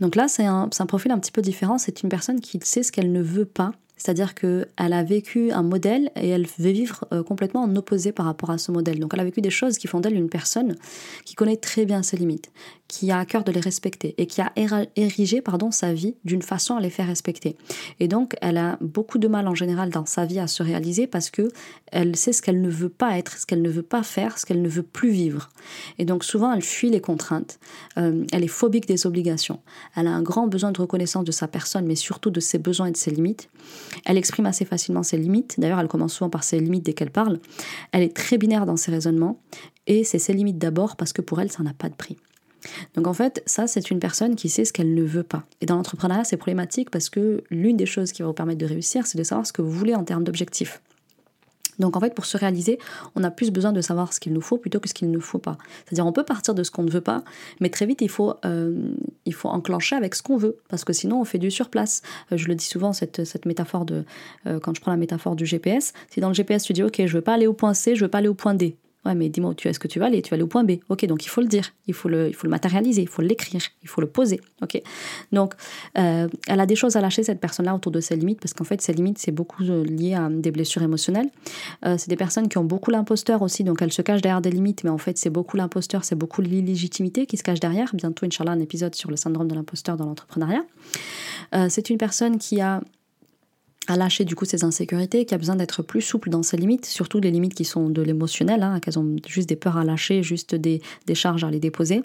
Donc 0.01 0.14
là, 0.14 0.29
c'est 0.29 0.46
un, 0.46 0.68
un, 0.79 0.87
profil 0.87 1.11
un 1.11 1.18
petit 1.18 1.33
peu 1.33 1.42
différent. 1.42 1.79
C'est 1.79 2.03
une 2.03 2.09
personne 2.09 2.40
qui 2.40 2.61
sait 2.62 2.83
ce 2.83 2.92
qu'elle 2.92 3.12
ne 3.12 3.22
veut 3.22 3.44
pas 3.44 3.72
c'est-à-dire 3.98 4.34
qu'elle 4.34 4.66
a 4.76 5.02
vécu 5.02 5.50
un 5.50 5.62
modèle 5.62 6.11
et 6.16 6.28
elle 6.28 6.46
veut 6.58 6.70
vivre 6.70 7.04
euh, 7.12 7.22
complètement 7.22 7.62
en 7.62 7.76
opposé 7.76 8.12
par 8.12 8.26
rapport 8.26 8.50
à 8.50 8.58
ce 8.58 8.70
modèle. 8.70 9.00
Donc 9.00 9.11
elle 9.12 9.20
a 9.20 9.24
vécu 9.24 9.40
des 9.40 9.50
choses 9.50 9.76
qui 9.76 9.88
font 9.88 10.00
d'elle 10.00 10.14
une 10.14 10.30
personne 10.30 10.76
qui 11.24 11.34
connaît 11.34 11.56
très 11.56 11.84
bien 11.84 12.02
ses 12.02 12.16
limites, 12.16 12.50
qui 12.87 13.11
a 13.11 13.18
à 13.18 13.24
cœur 13.26 13.44
de 13.44 13.52
les 13.52 13.61
respecter 13.61 14.14
et 14.16 14.26
qui 14.26 14.40
a 14.40 14.52
érigé 14.96 15.42
pardon, 15.42 15.70
sa 15.70 15.92
vie 15.92 16.14
d'une 16.24 16.42
façon 16.42 16.76
à 16.76 16.80
les 16.80 16.90
faire 16.90 17.06
respecter. 17.06 17.56
Et 18.00 18.08
donc 18.08 18.37
elle 18.40 18.56
a 18.56 18.78
beaucoup 18.80 19.18
de 19.18 19.28
mal 19.28 19.48
en 19.48 19.54
général 19.54 19.90
dans 19.90 20.06
sa 20.06 20.24
vie 20.24 20.38
à 20.38 20.46
se 20.46 20.62
réaliser 20.62 21.06
parce 21.06 21.30
que 21.30 21.48
elle 21.90 22.16
sait 22.16 22.32
ce 22.32 22.40
qu'elle 22.40 22.62
ne 22.62 22.70
veut 22.70 22.88
pas 22.88 23.18
être, 23.18 23.37
ce 23.37 23.46
qu'elle 23.46 23.62
ne 23.62 23.70
veut 23.70 23.82
pas 23.82 24.02
faire, 24.02 24.38
ce 24.38 24.46
qu'elle 24.46 24.62
ne 24.62 24.68
veut 24.68 24.82
plus 24.82 25.11
vivre. 25.11 25.50
Et 25.98 26.04
donc 26.04 26.24
souvent 26.24 26.52
elle 26.52 26.62
fuit 26.62 26.90
les 26.90 27.00
contraintes, 27.00 27.58
euh, 27.98 28.24
elle 28.32 28.44
est 28.44 28.48
phobique 28.48 28.87
des 28.87 29.06
obligations, 29.06 29.61
elle 29.96 30.06
a 30.06 30.11
un 30.11 30.22
grand 30.22 30.46
besoin 30.46 30.70
de 30.70 30.80
reconnaissance 30.80 31.24
de 31.24 31.32
sa 31.32 31.48
personne 31.48 31.84
mais 31.84 31.96
surtout 31.96 32.30
de 32.30 32.40
ses 32.40 32.58
besoins 32.58 32.87
et 32.87 32.92
de 32.92 32.96
ses 32.96 33.11
limites. 33.11 33.50
Elle 34.05 34.16
exprime 34.16 34.46
assez 34.46 34.64
facilement 34.64 35.03
ses 35.03 35.16
limites. 35.16 35.59
D'ailleurs, 35.59 35.81
elle 35.81 35.88
commence 35.88 36.14
souvent 36.14 36.31
par 36.31 36.44
ses 36.44 36.61
limites 36.61 36.85
dès 36.85 36.92
qu'elle 36.92 37.11
parle. 37.11 37.40
Elle 37.92 38.03
est 38.03 38.14
très 38.14 38.38
binaire 38.38 38.66
dans 38.66 38.77
ses 38.77 38.90
raisonnements. 38.90 39.40
Et 39.87 40.05
c'est 40.05 40.18
ses 40.18 40.33
limites 40.33 40.59
d'abord 40.59 40.96
parce 40.96 41.12
que 41.12 41.22
pour 41.22 41.40
elle, 41.40 41.51
ça 41.51 41.62
n'a 41.62 41.72
pas 41.72 41.88
de 41.88 41.94
prix. 41.94 42.16
Donc 42.94 43.07
en 43.07 43.14
fait, 43.14 43.42
ça, 43.46 43.66
c'est 43.66 43.90
une 43.90 44.01
personne 44.01 44.37
qui 44.37 44.48
sait 44.48 44.64
ce 44.64 44.72
qu'elle 44.72 44.94
ne 44.94 45.03
veut 45.03 45.22
pas. 45.22 45.44
Et 45.61 45.66
dans 45.66 45.77
l'entrepreneuriat, 45.77 46.24
c'est 46.24 46.37
problématique 46.37 46.90
parce 46.90 47.09
que 47.09 47.42
l'une 47.51 47.77
des 47.77 47.87
choses 47.87 48.12
qui 48.12 48.22
va 48.22 48.29
vous 48.29 48.35
permettre 48.35 48.59
de 48.59 48.66
réussir, 48.66 49.07
c'est 49.07 49.18
de 49.18 49.24
savoir 49.24 49.46
ce 49.46 49.53
que 49.53 49.62
vous 49.62 49.70
voulez 49.70 49.94
en 49.94 50.05
termes 50.05 50.24
d'objectifs. 50.24 50.81
Donc 51.78 51.96
en 51.96 52.00
fait, 52.00 52.14
pour 52.14 52.26
se 52.26 52.36
réaliser, 52.36 52.78
on 53.14 53.24
a 53.24 53.30
plus 53.30 53.50
besoin 53.50 53.72
de 53.72 53.80
savoir 53.80 54.12
ce 54.12 54.20
qu'il 54.20 54.32
nous 54.32 54.40
faut 54.40 54.58
plutôt 54.58 54.80
que 54.80 54.88
ce 54.88 54.94
qu'il 54.94 55.10
ne 55.10 55.18
faut 55.18 55.38
pas. 55.38 55.58
C'est-à-dire 55.84 56.06
on 56.06 56.12
peut 56.12 56.24
partir 56.24 56.54
de 56.54 56.62
ce 56.62 56.70
qu'on 56.70 56.82
ne 56.82 56.90
veut 56.90 57.00
pas, 57.00 57.22
mais 57.60 57.70
très 57.70 57.86
vite 57.86 58.00
il 58.00 58.10
faut, 58.10 58.34
euh, 58.44 58.92
enclencher 59.44 59.96
avec 59.96 60.14
ce 60.14 60.22
qu'on 60.22 60.36
veut, 60.36 60.58
parce 60.68 60.84
que 60.84 60.92
sinon 60.92 61.20
on 61.20 61.24
fait 61.24 61.38
du 61.38 61.50
surplace. 61.50 62.02
Euh, 62.32 62.36
je 62.36 62.48
le 62.48 62.54
dis 62.54 62.64
souvent, 62.64 62.92
cette, 62.92 63.24
cette 63.24 63.46
métaphore 63.46 63.84
de, 63.84 64.04
euh, 64.46 64.58
quand 64.60 64.74
je 64.74 64.80
prends 64.80 64.90
la 64.90 64.96
métaphore 64.96 65.36
du 65.36 65.46
GPS, 65.46 65.92
si 66.10 66.20
dans 66.20 66.28
le 66.28 66.34
GPS 66.34 66.64
tu 66.64 66.72
dis 66.72 66.82
ok, 66.82 67.02
je 67.06 67.14
veux 67.14 67.22
pas 67.22 67.34
aller 67.34 67.46
au 67.46 67.52
point 67.52 67.74
C, 67.74 67.94
je 67.94 68.04
veux 68.04 68.10
pas 68.10 68.18
aller 68.18 68.28
au 68.28 68.34
point 68.34 68.54
D, 68.54 68.76
Mais 69.14 69.29
dis-moi 69.29 69.51
où 69.51 69.55
tu 69.55 69.68
est-ce 69.68 69.79
que 69.79 69.88
tu 69.88 69.99
vas 69.99 70.07
aller? 70.07 70.23
Tu 70.23 70.31
vas 70.31 70.35
aller 70.35 70.42
au 70.42 70.49
point 70.49 70.64
B. 70.64 70.73
Ok, 70.88 71.05
donc 71.07 71.25
il 71.25 71.29
faut 71.29 71.40
le 71.40 71.47
dire, 71.47 71.73
il 71.87 71.94
faut 71.94 72.09
le, 72.09 72.29
il 72.29 72.35
faut 72.35 72.47
le 72.47 72.51
matérialiser, 72.51 73.03
il 73.03 73.09
faut 73.09 73.23
l'écrire, 73.23 73.61
il 73.83 73.88
faut 73.88 74.01
le 74.01 74.07
poser. 74.07 74.40
Ok, 74.62 74.81
donc 75.33 75.55
euh, 75.99 76.29
elle 76.47 76.61
a 76.61 76.66
des 76.66 76.77
choses 76.77 76.97
à 76.97 77.01
lâcher 77.01 77.23
cette 77.23 77.40
personne-là 77.40 77.75
autour 77.75 77.92
de 77.92 78.01
ses 78.01 78.16
limites 78.16 78.40
parce 78.40 78.55
qu'en 78.55 78.64
fait 78.64 78.81
ses 78.81 78.92
limites 78.92 79.18
c'est 79.18 79.33
beaucoup 79.33 79.62
euh, 79.62 79.85
lié 79.85 80.14
à 80.14 80.29
des 80.31 80.51
blessures 80.51 80.83
émotionnelles. 80.83 81.29
Euh, 81.85 81.97
c'est 81.99 82.09
des 82.09 82.16
personnes 82.16 82.49
qui 82.49 82.59
ont 82.59 82.64
beaucoup 82.64 82.90
l'imposteur 82.90 83.42
aussi, 83.42 83.64
donc 83.64 83.83
elles 83.83 83.92
se 83.92 84.03
cachent 84.03 84.23
derrière 84.23 84.40
des 84.40 84.51
limites, 84.51 84.85
mais 84.85 84.90
en 84.90 84.99
fait 84.99 85.18
c'est 85.18 85.31
beaucoup 85.31 85.57
l'imposteur, 85.57 86.05
c'est 86.05 86.16
beaucoup 86.16 86.42
l'illégitimité 86.42 87.27
qui 87.27 87.37
se 87.37 87.42
cache 87.42 87.61
derrière. 87.61 87.94
Bientôt, 87.94 88.27
Inch'Allah, 88.27 88.53
un 88.53 88.61
épisode 88.61 88.94
sur 88.94 89.11
le 89.11 89.16
syndrome 89.16 89.49
de 89.49 89.55
l'imposteur 89.55 89.97
dans 89.97 90.07
l'entrepreneuriat. 90.07 90.64
c'est 91.68 91.90
une 91.90 91.99
personne 91.99 92.38
qui 92.38 92.61
a 92.61 92.81
à 93.88 93.96
lâcher 93.96 94.24
du 94.24 94.37
coup 94.37 94.44
ses 94.44 94.64
insécurités, 94.64 95.24
qui 95.24 95.35
a 95.35 95.38
besoin 95.38 95.57
d'être 95.57 95.83
plus 95.83 96.03
souple 96.03 96.31
dans 96.31 96.42
ses 96.42 96.59
limites, 96.59 96.87
surtout 96.87 97.20
les 97.20 97.31
limites 97.31 97.55
qui 97.55 97.64
sont 97.64 97.88
de 97.88 98.03
l'émotionnel, 98.03 98.62
hein, 98.62 98.79
qu'elles 98.81 98.98
ont 98.98 99.16
juste 99.27 99.48
des 99.48 99.57
peurs 99.57 99.79
à 99.79 99.85
lâcher, 99.85 100.22
juste 100.22 100.55
des, 100.55 100.81
charges 101.14 101.42
à 101.42 101.51
les 101.51 101.59
déposer. 101.59 102.03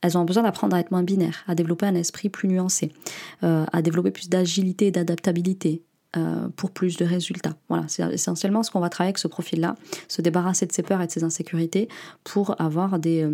Elles 0.00 0.16
ont 0.16 0.24
besoin 0.24 0.42
d'apprendre 0.42 0.74
à 0.74 0.80
être 0.80 0.90
moins 0.90 1.02
binaires, 1.02 1.44
à 1.46 1.54
développer 1.54 1.86
un 1.86 1.94
esprit 1.94 2.30
plus 2.30 2.48
nuancé, 2.48 2.92
euh, 3.44 3.64
à 3.72 3.82
développer 3.82 4.10
plus 4.10 4.28
d'agilité 4.28 4.86
et 4.86 4.90
d'adaptabilité. 4.90 5.82
Euh, 6.16 6.48
pour 6.56 6.70
plus 6.70 6.96
de 6.96 7.04
résultats. 7.04 7.54
Voilà, 7.68 7.84
c'est 7.86 8.02
essentiellement 8.14 8.62
ce 8.62 8.70
qu'on 8.70 8.80
va 8.80 8.88
travailler 8.88 9.10
avec 9.10 9.18
ce 9.18 9.28
profil-là, 9.28 9.76
se 10.08 10.22
débarrasser 10.22 10.64
de 10.64 10.72
ses 10.72 10.82
peurs 10.82 11.02
et 11.02 11.06
de 11.06 11.12
ses 11.12 11.22
insécurités 11.22 11.86
pour 12.24 12.58
avoir 12.58 12.98
des, 12.98 13.28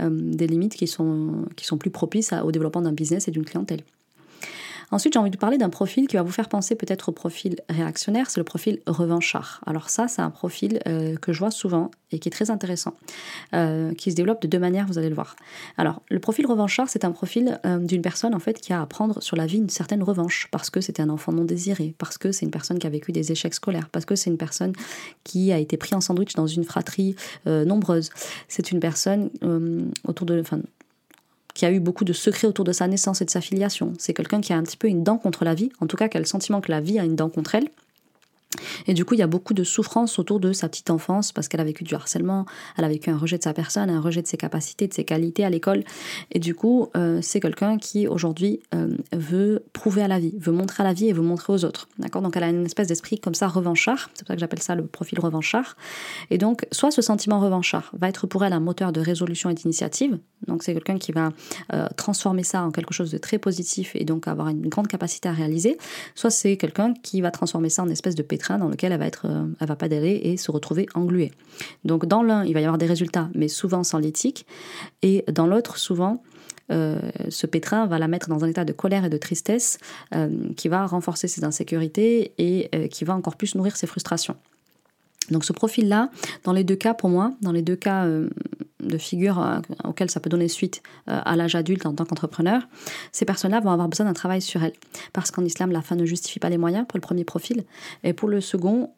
euh, 0.00 0.08
des 0.10 0.46
limites 0.46 0.74
qui 0.74 0.86
sont, 0.86 1.44
qui 1.54 1.66
sont 1.66 1.76
plus 1.76 1.90
propices 1.90 2.32
au 2.32 2.50
développement 2.50 2.80
d'un 2.80 2.92
business 2.94 3.28
et 3.28 3.30
d'une 3.30 3.44
clientèle. 3.44 3.82
Ensuite, 4.90 5.14
j'ai 5.14 5.18
envie 5.18 5.30
de 5.30 5.36
parler 5.36 5.58
d'un 5.58 5.70
profil 5.70 6.06
qui 6.06 6.16
va 6.16 6.22
vous 6.22 6.32
faire 6.32 6.48
penser 6.48 6.74
peut-être 6.74 7.08
au 7.08 7.12
profil 7.12 7.56
réactionnaire, 7.68 8.30
c'est 8.30 8.40
le 8.40 8.44
profil 8.44 8.80
revanchard. 8.86 9.60
Alors 9.66 9.90
ça, 9.90 10.08
c'est 10.08 10.22
un 10.22 10.30
profil 10.30 10.80
euh, 10.86 11.16
que 11.16 11.32
je 11.32 11.38
vois 11.38 11.50
souvent 11.50 11.90
et 12.12 12.18
qui 12.18 12.28
est 12.28 12.32
très 12.32 12.50
intéressant, 12.50 12.94
euh, 13.54 13.92
qui 13.94 14.10
se 14.10 14.16
développe 14.16 14.40
de 14.42 14.46
deux 14.46 14.58
manières, 14.58 14.86
vous 14.86 14.98
allez 14.98 15.08
le 15.08 15.14
voir. 15.14 15.36
Alors, 15.76 16.02
le 16.10 16.20
profil 16.20 16.46
revanchard, 16.46 16.88
c'est 16.88 17.04
un 17.04 17.10
profil 17.10 17.58
euh, 17.66 17.78
d'une 17.78 18.02
personne 18.02 18.34
en 18.34 18.38
fait 18.38 18.60
qui 18.60 18.72
a 18.72 18.80
à 18.80 18.86
prendre 18.86 19.22
sur 19.22 19.36
la 19.36 19.46
vie 19.46 19.58
une 19.58 19.68
certaine 19.68 20.02
revanche, 20.02 20.48
parce 20.50 20.70
que 20.70 20.80
c'était 20.80 21.02
un 21.02 21.10
enfant 21.10 21.32
non 21.32 21.44
désiré, 21.44 21.94
parce 21.98 22.18
que 22.18 22.32
c'est 22.32 22.44
une 22.44 22.50
personne 22.50 22.78
qui 22.78 22.86
a 22.86 22.90
vécu 22.90 23.12
des 23.12 23.32
échecs 23.32 23.54
scolaires, 23.54 23.88
parce 23.90 24.04
que 24.04 24.14
c'est 24.14 24.30
une 24.30 24.36
personne 24.36 24.72
qui 25.24 25.52
a 25.52 25.58
été 25.58 25.76
pris 25.76 25.94
en 25.94 26.00
sandwich 26.00 26.34
dans 26.34 26.46
une 26.46 26.64
fratrie 26.64 27.16
nombreuse. 27.46 28.10
C'est 28.48 28.70
une 28.70 28.80
personne 28.80 29.30
autour 30.06 30.26
de, 30.26 30.42
qui 31.54 31.64
a 31.64 31.72
eu 31.72 31.80
beaucoup 31.80 32.04
de 32.04 32.12
secrets 32.12 32.46
autour 32.46 32.64
de 32.64 32.72
sa 32.72 32.86
naissance 32.88 33.22
et 33.22 33.24
de 33.24 33.30
sa 33.30 33.40
filiation. 33.40 33.92
C'est 33.98 34.12
quelqu'un 34.12 34.40
qui 34.40 34.52
a 34.52 34.56
un 34.56 34.62
petit 34.62 34.76
peu 34.76 34.88
une 34.88 35.04
dent 35.04 35.18
contre 35.18 35.44
la 35.44 35.54
vie, 35.54 35.70
en 35.80 35.86
tout 35.86 35.96
cas 35.96 36.08
qui 36.08 36.16
a 36.16 36.20
le 36.20 36.26
sentiment 36.26 36.60
que 36.60 36.70
la 36.70 36.80
vie 36.80 36.98
a 36.98 37.04
une 37.04 37.16
dent 37.16 37.30
contre 37.30 37.54
elle. 37.54 37.68
Et 38.86 38.94
du 38.94 39.04
coup, 39.04 39.14
il 39.14 39.18
y 39.18 39.22
a 39.22 39.26
beaucoup 39.26 39.54
de 39.54 39.64
souffrance 39.64 40.18
autour 40.18 40.40
de 40.40 40.52
sa 40.52 40.68
petite 40.68 40.90
enfance 40.90 41.32
parce 41.32 41.48
qu'elle 41.48 41.60
a 41.60 41.64
vécu 41.64 41.84
du 41.84 41.94
harcèlement, 41.94 42.46
elle 42.76 42.84
a 42.84 42.88
vécu 42.88 43.10
un 43.10 43.16
rejet 43.16 43.38
de 43.38 43.42
sa 43.42 43.52
personne, 43.52 43.90
un 43.90 44.00
rejet 44.00 44.22
de 44.22 44.26
ses 44.26 44.36
capacités, 44.36 44.86
de 44.86 44.94
ses 44.94 45.04
qualités 45.04 45.44
à 45.44 45.50
l'école. 45.50 45.84
Et 46.32 46.38
du 46.38 46.54
coup, 46.54 46.88
euh, 46.96 47.20
c'est 47.22 47.40
quelqu'un 47.40 47.78
qui 47.78 48.06
aujourd'hui 48.06 48.60
euh, 48.74 48.96
veut 49.12 49.64
prouver 49.72 50.02
à 50.02 50.08
la 50.08 50.18
vie, 50.18 50.34
veut 50.38 50.52
montrer 50.52 50.82
à 50.82 50.86
la 50.86 50.92
vie 50.92 51.08
et 51.08 51.12
veut 51.12 51.22
montrer 51.22 51.52
aux 51.52 51.64
autres. 51.64 51.88
D'accord? 51.98 52.22
Donc 52.22 52.36
elle 52.36 52.44
a 52.44 52.48
une 52.48 52.66
espèce 52.66 52.88
d'esprit 52.88 53.18
comme 53.18 53.34
ça 53.34 53.48
revanchard, 53.48 54.10
c'est 54.14 54.24
pour 54.24 54.28
ça 54.28 54.34
que 54.34 54.40
j'appelle 54.40 54.62
ça 54.62 54.74
le 54.74 54.86
profil 54.86 55.20
revanchard. 55.20 55.76
Et 56.30 56.38
donc, 56.38 56.66
soit 56.72 56.90
ce 56.90 57.02
sentiment 57.02 57.40
revanchard 57.40 57.90
va 57.98 58.08
être 58.08 58.26
pour 58.26 58.44
elle 58.44 58.52
un 58.52 58.60
moteur 58.60 58.92
de 58.92 59.00
résolution 59.00 59.50
et 59.50 59.54
d'initiative. 59.54 60.18
Donc 60.46 60.62
c'est 60.62 60.74
quelqu'un 60.74 60.98
qui 60.98 61.12
va 61.12 61.30
euh, 61.72 61.86
transformer 61.96 62.44
ça 62.44 62.62
en 62.62 62.70
quelque 62.70 62.92
chose 62.92 63.10
de 63.10 63.18
très 63.18 63.38
positif 63.38 63.92
et 63.94 64.04
donc 64.04 64.28
avoir 64.28 64.48
une 64.48 64.68
grande 64.68 64.88
capacité 64.88 65.28
à 65.28 65.32
réaliser. 65.32 65.78
Soit 66.14 66.30
c'est 66.30 66.56
quelqu'un 66.56 66.94
qui 67.02 67.20
va 67.20 67.30
transformer 67.30 67.70
ça 67.70 67.82
en 67.82 67.88
espèce 67.88 68.14
de 68.14 68.22
dans 68.48 68.68
lequel 68.68 68.92
elle 68.92 68.98
va, 68.98 69.06
être, 69.06 69.26
euh, 69.26 69.46
elle 69.60 69.68
va 69.68 69.76
pédaler 69.76 70.20
et 70.24 70.36
se 70.36 70.50
retrouver 70.50 70.86
engluée. 70.94 71.32
Donc 71.84 72.06
dans 72.06 72.22
l'un, 72.22 72.44
il 72.44 72.54
va 72.54 72.60
y 72.60 72.64
avoir 72.64 72.78
des 72.78 72.86
résultats, 72.86 73.28
mais 73.34 73.48
souvent 73.48 73.84
sans 73.84 73.98
l'éthique, 73.98 74.46
et 75.02 75.24
dans 75.32 75.46
l'autre, 75.46 75.78
souvent, 75.78 76.22
euh, 76.70 76.98
ce 77.28 77.46
pétrin 77.46 77.86
va 77.86 77.98
la 77.98 78.08
mettre 78.08 78.28
dans 78.28 78.44
un 78.44 78.48
état 78.48 78.64
de 78.64 78.72
colère 78.72 79.04
et 79.04 79.10
de 79.10 79.18
tristesse 79.18 79.78
euh, 80.14 80.28
qui 80.56 80.68
va 80.68 80.86
renforcer 80.86 81.28
ses 81.28 81.44
insécurités 81.44 82.32
et 82.38 82.88
qui 82.88 83.04
va 83.04 83.14
encore 83.14 83.36
plus 83.36 83.54
nourrir 83.54 83.76
ses 83.76 83.86
frustrations. 83.86 84.36
Donc 85.30 85.44
ce 85.44 85.52
profil-là, 85.52 86.10
dans 86.44 86.52
les 86.52 86.64
deux 86.64 86.76
cas, 86.76 86.94
pour 86.94 87.08
moi, 87.08 87.32
dans 87.40 87.52
les 87.52 87.62
deux 87.62 87.76
cas 87.76 88.04
euh, 88.04 88.28
de 88.80 88.98
figure 88.98 89.40
euh, 89.40 89.58
auxquelles 89.84 90.10
ça 90.10 90.20
peut 90.20 90.30
donner 90.30 90.48
suite 90.48 90.82
euh, 91.08 91.20
à 91.24 91.36
l'âge 91.36 91.54
adulte 91.54 91.86
en 91.86 91.94
tant 91.94 92.04
qu'entrepreneur, 92.04 92.62
ces 93.12 93.24
personnes-là 93.24 93.60
vont 93.60 93.70
avoir 93.70 93.88
besoin 93.88 94.06
d'un 94.06 94.12
travail 94.12 94.42
sur 94.42 94.62
elles. 94.62 94.74
Parce 95.12 95.30
qu'en 95.30 95.44
islam, 95.44 95.70
la 95.70 95.82
fin 95.82 95.96
ne 95.96 96.04
justifie 96.04 96.38
pas 96.38 96.50
les 96.50 96.58
moyens 96.58 96.86
pour 96.86 96.98
le 96.98 97.02
premier 97.02 97.24
profil. 97.24 97.64
Et 98.02 98.12
pour 98.12 98.28
le 98.28 98.40
second, 98.40 98.90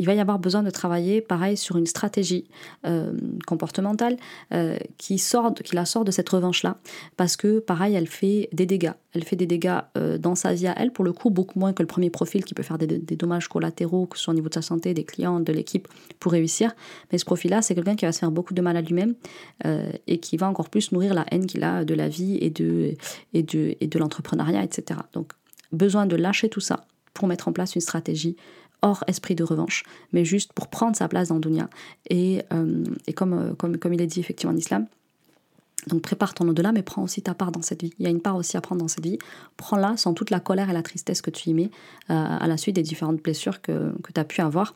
il 0.00 0.06
va 0.06 0.14
y 0.14 0.20
avoir 0.20 0.38
besoin 0.38 0.62
de 0.62 0.70
travailler, 0.70 1.20
pareil, 1.20 1.58
sur 1.58 1.76
une 1.76 1.84
stratégie 1.84 2.46
euh, 2.86 3.12
comportementale 3.46 4.16
euh, 4.54 4.78
qui, 4.96 5.18
sort, 5.18 5.52
qui 5.52 5.76
la 5.76 5.84
sort 5.84 6.06
de 6.06 6.10
cette 6.10 6.30
revanche-là. 6.30 6.78
Parce 7.18 7.36
que, 7.36 7.58
pareil, 7.58 7.94
elle 7.94 8.06
fait 8.06 8.48
des 8.54 8.64
dégâts. 8.64 8.94
Elle 9.12 9.24
fait 9.24 9.36
des 9.36 9.44
dégâts 9.44 9.80
euh, 9.98 10.16
dans 10.16 10.34
sa 10.34 10.54
vie 10.54 10.68
à 10.68 10.74
elle, 10.78 10.90
pour 10.90 11.04
le 11.04 11.12
coup, 11.12 11.28
beaucoup 11.28 11.58
moins 11.58 11.74
que 11.74 11.82
le 11.82 11.86
premier 11.86 12.08
profil 12.08 12.46
qui 12.46 12.54
peut 12.54 12.62
faire 12.62 12.78
des, 12.78 12.86
dommages 12.86 13.48
collatéraux, 13.48 14.06
que 14.06 14.16
ce 14.16 14.24
soit 14.24 14.32
au 14.32 14.34
niveau 14.34 14.48
de 14.48 14.54
sa 14.54 14.62
santé, 14.62 14.94
des 14.94 15.04
clients, 15.04 15.38
de 15.38 15.52
l'équipe, 15.52 15.86
pour 16.18 16.32
réussir. 16.32 16.72
Mais 17.12 17.18
ce 17.18 17.26
profil-là, 17.26 17.60
c'est 17.60 17.74
quelqu'un 17.74 17.94
qui 17.94 18.06
va 18.06 18.12
se 18.12 18.20
faire 18.20 18.30
beaucoup 18.30 18.54
de 18.54 18.62
mal 18.62 18.78
à 18.78 18.80
lui-même 18.80 19.14
et 20.06 20.18
qui 20.18 20.38
va 20.38 20.48
encore 20.48 20.70
plus 20.70 20.92
nourrir 20.92 21.12
la 21.12 21.26
haine 21.30 21.46
qu'il 21.46 21.62
a 21.62 21.84
de 21.84 21.92
la 21.92 22.08
vie 22.08 22.38
et 22.40 22.48
de, 22.48 22.94
et 23.34 23.42
de, 23.42 23.76
et 23.80 23.86
de 23.86 23.98
l'entrepreneuriat, 23.98 24.64
etc. 24.64 25.00
Donc, 25.12 25.32
besoin 25.72 26.06
de 26.06 26.16
lâcher 26.16 26.48
tout 26.48 26.60
ça 26.60 26.86
pour 27.12 27.28
mettre 27.28 27.48
en 27.48 27.52
place 27.52 27.74
une 27.74 27.80
stratégie 27.80 28.36
hors 28.82 29.04
esprit 29.06 29.34
de 29.34 29.44
revanche, 29.44 29.84
mais 30.12 30.24
juste 30.24 30.52
pour 30.52 30.68
prendre 30.68 30.96
sa 30.96 31.08
place 31.08 31.28
dans 31.28 31.38
dunya. 31.38 31.68
Et, 32.08 32.42
euh, 32.52 32.84
et 33.06 33.12
comme, 33.12 33.32
euh, 33.32 33.54
comme, 33.54 33.78
comme 33.78 33.92
il 33.92 34.00
est 34.00 34.06
dit 34.06 34.20
effectivement 34.20 34.52
en 34.52 34.56
islam, 34.56 34.86
donc 35.86 36.02
prépare 36.02 36.34
ton 36.34 36.46
au-delà, 36.46 36.72
mais 36.72 36.82
prends 36.82 37.02
aussi 37.02 37.22
ta 37.22 37.32
part 37.32 37.52
dans 37.52 37.62
cette 37.62 37.82
vie. 37.82 37.94
Il 37.98 38.04
y 38.04 38.06
a 38.06 38.10
une 38.10 38.20
part 38.20 38.36
aussi 38.36 38.58
à 38.58 38.60
prendre 38.60 38.82
dans 38.82 38.88
cette 38.88 39.04
vie. 39.04 39.18
Prends-la 39.56 39.96
sans 39.96 40.12
toute 40.12 40.28
la 40.28 40.38
colère 40.38 40.68
et 40.68 40.74
la 40.74 40.82
tristesse 40.82 41.22
que 41.22 41.30
tu 41.30 41.48
y 41.48 41.54
mets 41.54 41.70
euh, 42.10 42.14
à 42.14 42.46
la 42.46 42.58
suite 42.58 42.76
des 42.76 42.82
différentes 42.82 43.22
blessures 43.22 43.62
que, 43.62 43.94
que 44.02 44.12
tu 44.12 44.20
as 44.20 44.24
pu 44.24 44.42
avoir. 44.42 44.74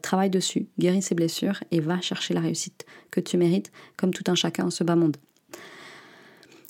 travaille 0.00 0.30
dessus, 0.30 0.66
guéris 0.78 1.02
ces 1.02 1.14
blessures 1.14 1.62
et 1.70 1.80
va 1.80 2.00
chercher 2.00 2.32
la 2.32 2.40
réussite 2.40 2.86
que 3.10 3.20
tu 3.20 3.36
mérites, 3.36 3.70
comme 3.98 4.14
tout 4.14 4.24
un 4.28 4.34
chacun 4.34 4.66
en 4.66 4.70
ce 4.70 4.82
bas 4.82 4.96
monde. 4.96 5.18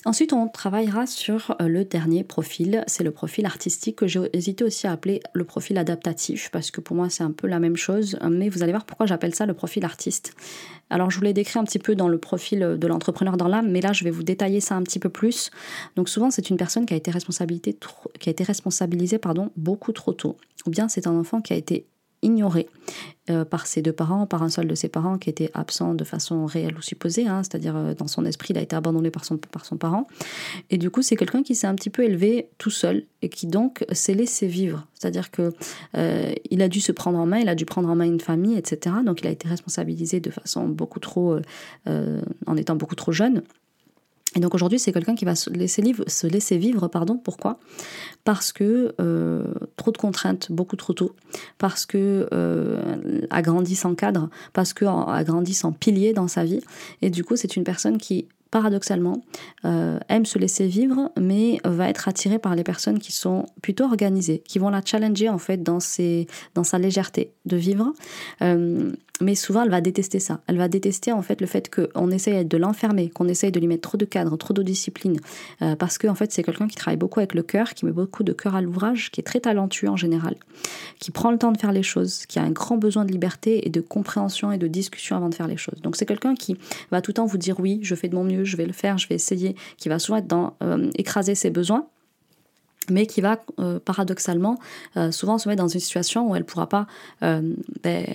Ensuite, 0.03 0.33
on 0.33 0.47
travaillera 0.47 1.05
sur 1.05 1.55
euh, 1.61 1.67
le 1.67 1.85
dernier 1.85 2.23
profil, 2.23 2.83
c'est 2.87 3.03
le 3.03 3.11
profil 3.11 3.45
artistique 3.45 3.97
que 3.97 4.07
j'ai 4.07 4.19
hésité 4.33 4.63
aussi 4.63 4.87
à 4.87 4.93
appeler 4.93 5.21
le 5.33 5.43
profil 5.43 5.77
adaptatif, 5.77 6.49
parce 6.51 6.71
que 6.71 6.81
pour 6.81 6.95
moi 6.95 7.11
c'est 7.11 7.23
un 7.23 7.31
peu 7.31 7.45
la 7.45 7.59
même 7.59 7.77
chose, 7.77 8.17
mais 8.31 8.49
vous 8.49 8.63
allez 8.63 8.71
voir 8.71 8.85
pourquoi 8.85 9.05
j'appelle 9.05 9.35
ça 9.35 9.45
le 9.45 9.53
profil 9.53 9.85
artiste. 9.85 10.33
Alors 10.89 11.11
je 11.11 11.17
vous 11.17 11.23
l'ai 11.23 11.33
décrit 11.33 11.59
un 11.59 11.63
petit 11.65 11.77
peu 11.77 11.93
dans 11.93 12.07
le 12.07 12.17
profil 12.17 12.77
de 12.79 12.87
l'entrepreneur 12.87 13.37
dans 13.37 13.47
l'âme, 13.47 13.69
mais 13.69 13.79
là 13.79 13.93
je 13.93 14.03
vais 14.03 14.09
vous 14.09 14.23
détailler 14.23 14.59
ça 14.59 14.75
un 14.75 14.81
petit 14.81 14.97
peu 14.97 15.09
plus. 15.09 15.51
Donc 15.95 16.09
souvent 16.09 16.31
c'est 16.31 16.49
une 16.49 16.57
personne 16.57 16.87
qui 16.87 16.95
a 16.95 16.97
été, 16.97 17.11
responsabilisée 17.11 19.19
pardon, 19.19 19.51
beaucoup 19.55 19.91
trop 19.91 20.13
tôt, 20.13 20.35
ou 20.65 20.71
bien 20.71 20.89
c'est 20.89 21.05
un 21.05 21.15
enfant 21.15 21.41
qui 21.41 21.53
a 21.53 21.57
été 21.57 21.85
ignoré 22.21 22.67
euh, 23.29 23.45
par 23.45 23.67
ses 23.67 23.81
deux 23.81 23.93
parents, 23.93 24.25
par 24.25 24.43
un 24.43 24.49
seul 24.49 24.67
de 24.67 24.75
ses 24.75 24.89
parents 24.89 25.17
qui 25.17 25.29
était 25.29 25.51
absent 25.53 25.93
de 25.93 26.03
façon 26.03 26.45
réelle 26.45 26.75
ou 26.77 26.81
supposée, 26.81 27.27
hein, 27.27 27.43
c'est-à-dire 27.43 27.75
euh, 27.75 27.93
dans 27.93 28.07
son 28.07 28.25
esprit, 28.25 28.53
il 28.53 28.57
a 28.57 28.61
été 28.61 28.75
abandonné 28.75 29.11
par 29.11 29.25
son, 29.25 29.37
par 29.37 29.65
son 29.65 29.77
parent. 29.77 30.07
Et 30.69 30.77
du 30.77 30.89
coup, 30.89 31.01
c'est 31.01 31.15
quelqu'un 31.15 31.43
qui 31.43 31.55
s'est 31.55 31.67
un 31.67 31.75
petit 31.75 31.89
peu 31.89 32.03
élevé 32.03 32.49
tout 32.57 32.69
seul 32.69 33.05
et 33.21 33.29
qui 33.29 33.47
donc 33.47 33.85
s'est 33.91 34.13
laissé 34.13 34.47
vivre. 34.47 34.87
C'est-à-dire 34.93 35.31
que 35.31 35.53
euh, 35.97 36.33
il 36.49 36.61
a 36.61 36.67
dû 36.67 36.81
se 36.81 36.91
prendre 36.91 37.19
en 37.19 37.25
main, 37.25 37.39
il 37.39 37.49
a 37.49 37.55
dû 37.55 37.65
prendre 37.65 37.89
en 37.89 37.95
main 37.95 38.05
une 38.05 38.19
famille, 38.19 38.57
etc. 38.57 38.95
Donc 39.05 39.21
il 39.21 39.27
a 39.27 39.31
été 39.31 39.47
responsabilisé 39.47 40.19
de 40.19 40.31
façon 40.31 40.67
beaucoup 40.67 40.99
trop, 40.99 41.37
en 41.85 42.57
étant 42.57 42.75
beaucoup 42.75 42.95
trop 42.95 43.11
jeune. 43.11 43.43
Et 44.35 44.39
donc 44.39 44.55
aujourd'hui, 44.55 44.79
c'est 44.79 44.93
quelqu'un 44.93 45.15
qui 45.15 45.25
va 45.25 45.35
se 45.35 45.49
laisser, 45.49 46.57
vivre. 46.57 46.87
Pardon, 46.87 47.17
pourquoi? 47.17 47.59
Parce 48.23 48.53
que 48.53 48.93
euh, 49.01 49.43
trop 49.75 49.91
de 49.91 49.97
contraintes, 49.97 50.51
beaucoup 50.51 50.77
trop 50.77 50.93
tôt. 50.93 51.15
Parce 51.57 51.85
que 51.85 52.27
euh, 52.33 53.21
a 53.29 53.41
grandi 53.41 53.75
sans 53.75 53.93
cadre. 53.93 54.29
Parce 54.53 54.73
que 54.73 54.85
a 54.85 55.23
grandi 55.23 55.53
sans 55.53 55.73
pilier 55.73 56.13
dans 56.13 56.27
sa 56.27 56.45
vie. 56.45 56.61
Et 57.01 57.09
du 57.09 57.23
coup, 57.23 57.35
c'est 57.35 57.55
une 57.55 57.63
personne 57.63 57.97
qui 57.97 58.27
paradoxalement, 58.51 59.23
euh, 59.63 59.97
aime 60.09 60.25
se 60.25 60.37
laisser 60.37 60.67
vivre, 60.67 61.09
mais 61.17 61.59
va 61.63 61.89
être 61.89 62.09
attirée 62.09 62.37
par 62.37 62.53
les 62.53 62.63
personnes 62.63 62.99
qui 62.99 63.13
sont 63.13 63.45
plutôt 63.61 63.85
organisées, 63.85 64.43
qui 64.45 64.59
vont 64.59 64.69
la 64.69 64.81
challenger 64.83 65.29
en 65.29 65.37
fait 65.37 65.63
dans, 65.63 65.79
ses, 65.79 66.27
dans 66.53 66.65
sa 66.65 66.77
légèreté 66.77 67.31
de 67.45 67.55
vivre. 67.55 67.93
Euh, 68.41 68.91
mais 69.21 69.35
souvent 69.35 69.63
elle 69.63 69.69
va 69.69 69.81
détester 69.81 70.19
ça. 70.19 70.41
Elle 70.47 70.57
va 70.57 70.67
détester 70.67 71.11
en 71.11 71.21
fait 71.21 71.39
le 71.41 71.47
fait 71.47 71.73
qu'on 71.73 72.11
essaye 72.11 72.45
de 72.45 72.57
l'enfermer, 72.57 73.09
qu'on 73.09 73.27
essaye 73.27 73.51
de 73.51 73.59
lui 73.59 73.67
mettre 73.67 73.89
trop 73.89 73.97
de 73.97 74.05
cadres, 74.05 74.35
trop 74.37 74.53
de 74.53 74.63
discipline, 74.63 75.19
euh, 75.61 75.75
parce 75.75 75.97
que 75.97 76.07
en 76.07 76.15
fait 76.15 76.31
c'est 76.31 76.43
quelqu'un 76.43 76.67
qui 76.67 76.75
travaille 76.75 76.97
beaucoup 76.97 77.19
avec 77.19 77.33
le 77.33 77.43
cœur, 77.43 77.73
qui 77.73 77.85
met 77.85 77.91
beaucoup 77.91 78.23
de 78.23 78.33
cœur 78.33 78.55
à 78.55 78.61
l'ouvrage, 78.61 79.11
qui 79.11 79.21
est 79.21 79.23
très 79.23 79.39
talentueux 79.39 79.89
en 79.89 79.95
général, 79.95 80.35
qui 80.99 81.11
prend 81.11 81.31
le 81.31 81.37
temps 81.37 81.51
de 81.51 81.57
faire 81.57 81.71
les 81.71 81.83
choses, 81.83 82.25
qui 82.25 82.39
a 82.39 82.43
un 82.43 82.51
grand 82.51 82.77
besoin 82.77 83.05
de 83.05 83.11
liberté 83.11 83.65
et 83.65 83.69
de 83.69 83.81
compréhension 83.81 84.51
et 84.51 84.57
de 84.57 84.67
discussion 84.67 85.15
avant 85.15 85.29
de 85.29 85.35
faire 85.35 85.47
les 85.47 85.57
choses. 85.57 85.81
Donc 85.81 85.95
c'est 85.95 86.05
quelqu'un 86.05 86.35
qui 86.35 86.57
va 86.91 87.01
tout 87.01 87.11
le 87.11 87.15
temps 87.15 87.25
vous 87.25 87.37
dire 87.37 87.59
oui, 87.59 87.79
je 87.83 87.95
fais 87.95 88.09
de 88.09 88.15
mon 88.15 88.23
mieux, 88.23 88.43
je 88.43 88.57
vais 88.57 88.65
le 88.65 88.73
faire, 88.73 88.97
je 88.97 89.07
vais 89.07 89.15
essayer, 89.15 89.55
qui 89.77 89.89
va 89.89 89.99
souvent 89.99 90.17
être 90.17 90.27
dans 90.27 90.55
euh, 90.63 90.89
écraser 90.95 91.35
ses 91.35 91.49
besoins 91.49 91.87
mais 92.89 93.05
qui 93.05 93.21
va 93.21 93.39
euh, 93.59 93.79
paradoxalement 93.79 94.57
euh, 94.97 95.11
souvent 95.11 95.37
se 95.37 95.47
mettre 95.47 95.61
dans 95.61 95.67
une 95.67 95.79
situation 95.79 96.29
où 96.29 96.35
elle 96.35 96.41
ne 96.41 96.47
pourra 96.47 96.67
pas 96.67 96.87
euh, 97.23 97.53
ben, 97.83 98.05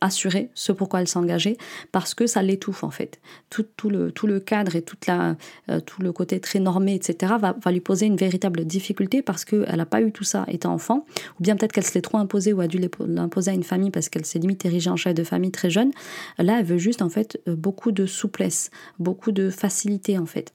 assurer 0.00 0.50
ce 0.54 0.72
pourquoi 0.72 1.00
elle 1.00 1.08
s'est 1.08 1.18
engagée 1.18 1.58
parce 1.92 2.14
que 2.14 2.26
ça 2.26 2.42
l'étouffe 2.42 2.82
en 2.82 2.90
fait. 2.90 3.20
Tout, 3.50 3.66
tout, 3.76 3.90
le, 3.90 4.12
tout 4.12 4.26
le 4.26 4.40
cadre 4.40 4.74
et 4.74 4.82
toute 4.82 5.06
la, 5.06 5.36
tout 5.84 6.02
le 6.02 6.12
côté 6.12 6.40
très 6.40 6.58
normé, 6.58 6.94
etc., 6.94 7.34
va, 7.38 7.56
va 7.62 7.72
lui 7.72 7.80
poser 7.80 8.06
une 8.06 8.16
véritable 8.16 8.64
difficulté 8.64 9.22
parce 9.22 9.44
qu'elle 9.44 9.76
n'a 9.76 9.86
pas 9.86 10.00
eu 10.00 10.12
tout 10.12 10.24
ça 10.24 10.44
étant 10.48 10.72
enfant, 10.72 11.06
ou 11.38 11.42
bien 11.42 11.56
peut-être 11.56 11.72
qu'elle 11.72 11.84
se 11.84 11.94
l'est 11.94 12.02
trop 12.02 12.18
imposée 12.18 12.52
ou 12.52 12.60
a 12.60 12.66
dû 12.66 12.78
l'imposer 13.06 13.50
à 13.50 13.54
une 13.54 13.62
famille 13.62 13.90
parce 13.90 14.08
qu'elle 14.08 14.24
s'est 14.24 14.38
limite 14.38 14.64
érigée 14.64 14.90
en 14.90 14.96
chef 14.96 15.14
de 15.14 15.24
famille 15.24 15.50
très 15.50 15.70
jeune. 15.70 15.90
Là, 16.38 16.58
elle 16.60 16.64
veut 16.64 16.78
juste 16.78 17.02
en 17.02 17.08
fait 17.08 17.40
beaucoup 17.46 17.92
de 17.92 18.06
souplesse, 18.06 18.70
beaucoup 18.98 19.32
de 19.32 19.50
facilité 19.50 20.18
en 20.18 20.26
fait. 20.26 20.52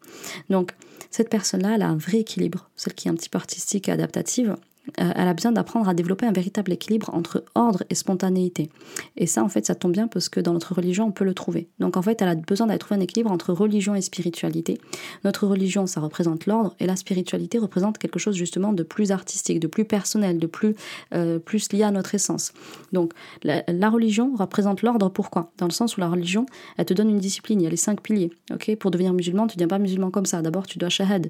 Donc, 0.49 0.73
cette 1.09 1.29
personne-là, 1.29 1.75
elle 1.75 1.81
a 1.81 1.89
un 1.89 1.97
vrai 1.97 2.19
équilibre, 2.19 2.69
celle 2.75 2.93
qui 2.93 3.07
est 3.07 3.11
un 3.11 3.15
petit 3.15 3.29
peu 3.29 3.37
artistique 3.37 3.89
et 3.89 3.91
adaptative. 3.91 4.55
Euh, 4.99 5.11
elle 5.15 5.27
a 5.27 5.33
besoin 5.33 5.51
d'apprendre 5.51 5.87
à 5.87 5.93
développer 5.93 6.25
un 6.25 6.31
véritable 6.31 6.71
équilibre 6.71 7.13
entre 7.13 7.43
ordre 7.55 7.83
et 7.89 7.95
spontanéité. 7.95 8.69
Et 9.15 9.27
ça, 9.27 9.43
en 9.43 9.49
fait, 9.49 9.65
ça 9.65 9.75
tombe 9.75 9.91
bien 9.91 10.07
parce 10.07 10.29
que 10.29 10.39
dans 10.39 10.53
notre 10.53 10.73
religion, 10.73 11.05
on 11.05 11.11
peut 11.11 11.23
le 11.25 11.33
trouver. 11.33 11.69
Donc, 11.79 11.97
en 11.97 12.01
fait, 12.01 12.21
elle 12.21 12.27
a 12.27 12.35
besoin 12.35 12.67
d'aller 12.67 12.79
trouver 12.79 12.99
un 12.99 13.03
équilibre 13.03 13.31
entre 13.31 13.53
religion 13.53 13.95
et 13.95 14.01
spiritualité. 14.01 14.79
Notre 15.23 15.47
religion, 15.47 15.85
ça 15.85 16.01
représente 16.01 16.45
l'ordre, 16.45 16.75
et 16.79 16.85
la 16.85 16.95
spiritualité 16.95 17.57
représente 17.57 17.97
quelque 17.97 18.19
chose 18.19 18.35
justement 18.35 18.73
de 18.73 18.83
plus 18.83 19.11
artistique, 19.11 19.59
de 19.59 19.67
plus 19.67 19.85
personnel, 19.85 20.39
de 20.39 20.47
plus, 20.47 20.75
euh, 21.13 21.39
plus 21.39 21.71
lié 21.71 21.83
à 21.83 21.91
notre 21.91 22.15
essence. 22.15 22.53
Donc, 22.91 23.13
la, 23.43 23.89
religion 23.89 24.33
représente 24.35 24.81
l'ordre. 24.83 25.09
Pourquoi? 25.09 25.51
Dans 25.57 25.65
le 25.65 25.71
sens 25.71 25.97
où 25.97 25.99
la 25.99 26.07
religion, 26.07 26.45
elle 26.77 26.85
te 26.85 26.93
donne 26.93 27.09
une 27.09 27.19
discipline. 27.19 27.59
Il 27.59 27.65
y 27.65 27.67
a 27.67 27.69
les 27.69 27.75
cinq 27.75 28.01
piliers. 28.01 28.31
Ok? 28.53 28.73
Pour 28.77 28.89
devenir 28.89 29.13
musulman, 29.13 29.47
tu 29.47 29.57
ne 29.57 29.59
deviens 29.59 29.67
pas 29.67 29.79
musulman 29.79 30.11
comme 30.11 30.25
ça. 30.25 30.41
D'abord, 30.41 30.65
tu 30.65 30.77
dois 30.79 30.89
shahad. 30.89 31.29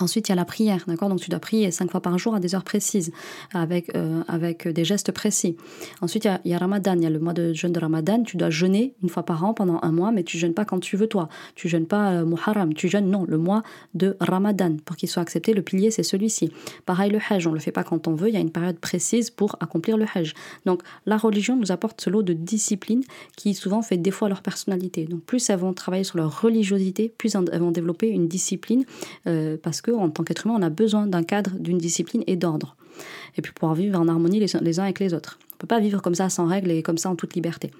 Ensuite, 0.00 0.28
il 0.28 0.32
y 0.32 0.34
a 0.34 0.36
la 0.36 0.44
prière, 0.44 0.84
d'accord? 0.86 1.08
Donc 1.08 1.20
tu 1.20 1.28
dois 1.28 1.38
prier 1.38 1.70
cinq 1.70 1.90
fois 1.90 2.00
par 2.00 2.16
jour 2.18 2.34
à 2.34 2.40
des 2.40 2.54
heures 2.54 2.64
précises, 2.64 3.12
avec, 3.52 3.94
euh, 3.94 4.22
avec 4.26 4.66
des 4.66 4.84
gestes 4.84 5.12
précis. 5.12 5.56
Ensuite, 6.00 6.26
il 6.44 6.50
y, 6.50 6.54
a, 6.54 6.58
Ramadan, 6.58 6.94
il 6.94 7.02
y 7.02 7.06
a 7.06 7.10
le 7.10 7.18
mois 7.18 7.34
de 7.34 7.52
jeûne 7.52 7.72
de 7.72 7.80
Ramadan. 7.80 8.22
Tu 8.22 8.36
dois 8.36 8.50
jeûner 8.50 8.94
une 9.02 9.08
fois 9.08 9.24
par 9.24 9.44
an 9.44 9.52
pendant 9.52 9.78
un 9.82 9.92
mois, 9.92 10.10
mais 10.10 10.24
tu 10.24 10.38
jeûnes 10.38 10.54
pas 10.54 10.64
quand 10.64 10.80
tu 10.80 10.96
veux 10.96 11.08
toi. 11.08 11.28
Tu 11.54 11.68
jeûnes 11.68 11.86
pas 11.86 12.12
euh, 12.12 12.24
Muharram, 12.24 12.72
tu 12.72 12.88
jeûnes 12.88 13.10
non, 13.10 13.24
le 13.28 13.36
mois 13.36 13.62
de 13.94 14.16
Ramadan. 14.20 14.76
Pour 14.84 14.96
qu'il 14.96 15.08
soit 15.08 15.22
accepté, 15.22 15.52
le 15.52 15.62
pilier, 15.62 15.90
c'est 15.90 16.02
celui-ci. 16.02 16.50
Pareil, 16.86 17.10
le 17.10 17.18
Hajj, 17.28 17.46
on 17.46 17.52
le 17.52 17.60
fait 17.60 17.72
pas 17.72 17.84
quand 17.84 18.08
on 18.08 18.14
veut, 18.14 18.28
il 18.28 18.34
y 18.34 18.38
a 18.38 18.40
une 18.40 18.50
période 18.50 18.78
précise 18.78 19.30
pour 19.30 19.56
accomplir 19.60 19.98
le 19.98 20.06
Hajj. 20.14 20.34
Donc 20.64 20.82
la 21.04 21.18
religion 21.18 21.56
nous 21.56 21.70
apporte 21.70 22.00
ce 22.00 22.08
lot 22.08 22.22
de 22.22 22.32
discipline 22.32 23.02
qui 23.36 23.52
souvent 23.54 23.82
fait 23.82 23.98
défaut 23.98 24.24
à 24.24 24.28
leur 24.28 24.42
personnalité. 24.42 25.04
Donc 25.04 25.22
plus 25.22 25.50
elles 25.50 25.58
vont 25.58 25.74
travailler 25.74 26.04
sur 26.04 26.16
leur 26.16 26.40
religiosité, 26.40 27.12
plus 27.16 27.34
elles 27.34 27.60
vont 27.60 27.70
développer 27.70 28.08
une 28.08 28.28
discipline, 28.28 28.84
euh, 29.26 29.56
parce 29.62 29.81
que 29.82 29.90
en 29.90 30.10
tant 30.10 30.24
qu'être 30.24 30.46
humain, 30.46 30.56
on 30.58 30.62
a 30.62 30.70
besoin 30.70 31.06
d'un 31.06 31.22
cadre, 31.22 31.52
d'une 31.58 31.78
discipline 31.78 32.22
et 32.26 32.36
d'ordre. 32.36 32.76
Et 33.36 33.42
puis 33.42 33.52
pouvoir 33.52 33.74
vivre 33.74 33.98
en 33.98 34.08
harmonie 34.08 34.40
les, 34.40 34.46
les 34.60 34.80
uns 34.80 34.84
avec 34.84 35.00
les 35.00 35.14
autres. 35.14 35.38
On 35.42 35.54
ne 35.54 35.58
peut 35.58 35.66
pas 35.66 35.80
vivre 35.80 36.02
comme 36.02 36.14
ça 36.14 36.28
sans 36.28 36.46
règles 36.46 36.70
et 36.70 36.82
comme 36.82 36.98
ça 36.98 37.10
en 37.10 37.16
toute 37.16 37.34
liberté. 37.34 37.70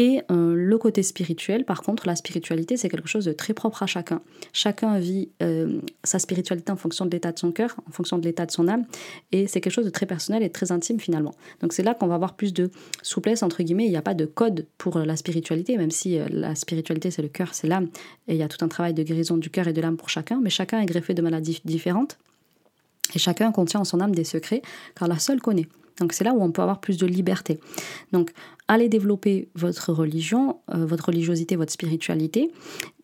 Et 0.00 0.22
euh, 0.30 0.54
le 0.54 0.78
côté 0.78 1.02
spirituel, 1.02 1.64
par 1.64 1.82
contre, 1.82 2.06
la 2.06 2.14
spiritualité, 2.14 2.76
c'est 2.76 2.88
quelque 2.88 3.08
chose 3.08 3.24
de 3.24 3.32
très 3.32 3.52
propre 3.52 3.82
à 3.82 3.88
chacun. 3.88 4.22
Chacun 4.52 4.96
vit 5.00 5.28
euh, 5.42 5.80
sa 6.04 6.20
spiritualité 6.20 6.70
en 6.70 6.76
fonction 6.76 7.04
de 7.04 7.10
l'état 7.10 7.32
de 7.32 7.38
son 7.40 7.50
cœur, 7.50 7.74
en 7.88 7.90
fonction 7.90 8.16
de 8.16 8.22
l'état 8.22 8.46
de 8.46 8.52
son 8.52 8.68
âme, 8.68 8.84
et 9.32 9.48
c'est 9.48 9.60
quelque 9.60 9.72
chose 9.72 9.86
de 9.86 9.90
très 9.90 10.06
personnel 10.06 10.44
et 10.44 10.50
très 10.50 10.70
intime 10.70 11.00
finalement. 11.00 11.34
Donc 11.62 11.72
c'est 11.72 11.82
là 11.82 11.94
qu'on 11.94 12.06
va 12.06 12.14
avoir 12.14 12.36
plus 12.36 12.52
de 12.52 12.70
souplesse, 13.02 13.42
entre 13.42 13.60
guillemets. 13.64 13.86
Il 13.86 13.90
n'y 13.90 13.96
a 13.96 14.02
pas 14.02 14.14
de 14.14 14.24
code 14.24 14.66
pour 14.78 15.00
la 15.00 15.16
spiritualité, 15.16 15.76
même 15.76 15.90
si 15.90 16.16
euh, 16.16 16.28
la 16.30 16.54
spiritualité, 16.54 17.10
c'est 17.10 17.22
le 17.22 17.28
cœur, 17.28 17.52
c'est 17.52 17.66
l'âme, 17.66 17.88
et 18.28 18.34
il 18.34 18.38
y 18.38 18.44
a 18.44 18.48
tout 18.48 18.64
un 18.64 18.68
travail 18.68 18.94
de 18.94 19.02
guérison 19.02 19.36
du 19.36 19.50
cœur 19.50 19.66
et 19.66 19.72
de 19.72 19.80
l'âme 19.80 19.96
pour 19.96 20.10
chacun, 20.10 20.38
mais 20.40 20.50
chacun 20.50 20.80
est 20.80 20.86
greffé 20.86 21.12
de 21.12 21.22
maladies 21.22 21.60
différentes. 21.64 22.18
Et 23.16 23.18
chacun 23.18 23.50
contient 23.50 23.80
en 23.80 23.84
son 23.84 23.98
âme 24.00 24.14
des 24.14 24.22
secrets, 24.22 24.62
car 24.94 25.08
la 25.08 25.18
seule 25.18 25.40
connaît. 25.40 25.66
Donc 25.98 26.12
c'est 26.12 26.24
là 26.24 26.32
où 26.32 26.40
on 26.40 26.52
peut 26.52 26.62
avoir 26.62 26.80
plus 26.80 26.96
de 26.98 27.06
liberté. 27.06 27.58
Donc 28.12 28.32
allez 28.68 28.88
développer 28.88 29.48
votre 29.54 29.92
religion, 29.92 30.60
euh, 30.72 30.86
votre 30.86 31.06
religiosité, 31.06 31.56
votre 31.56 31.72
spiritualité. 31.72 32.52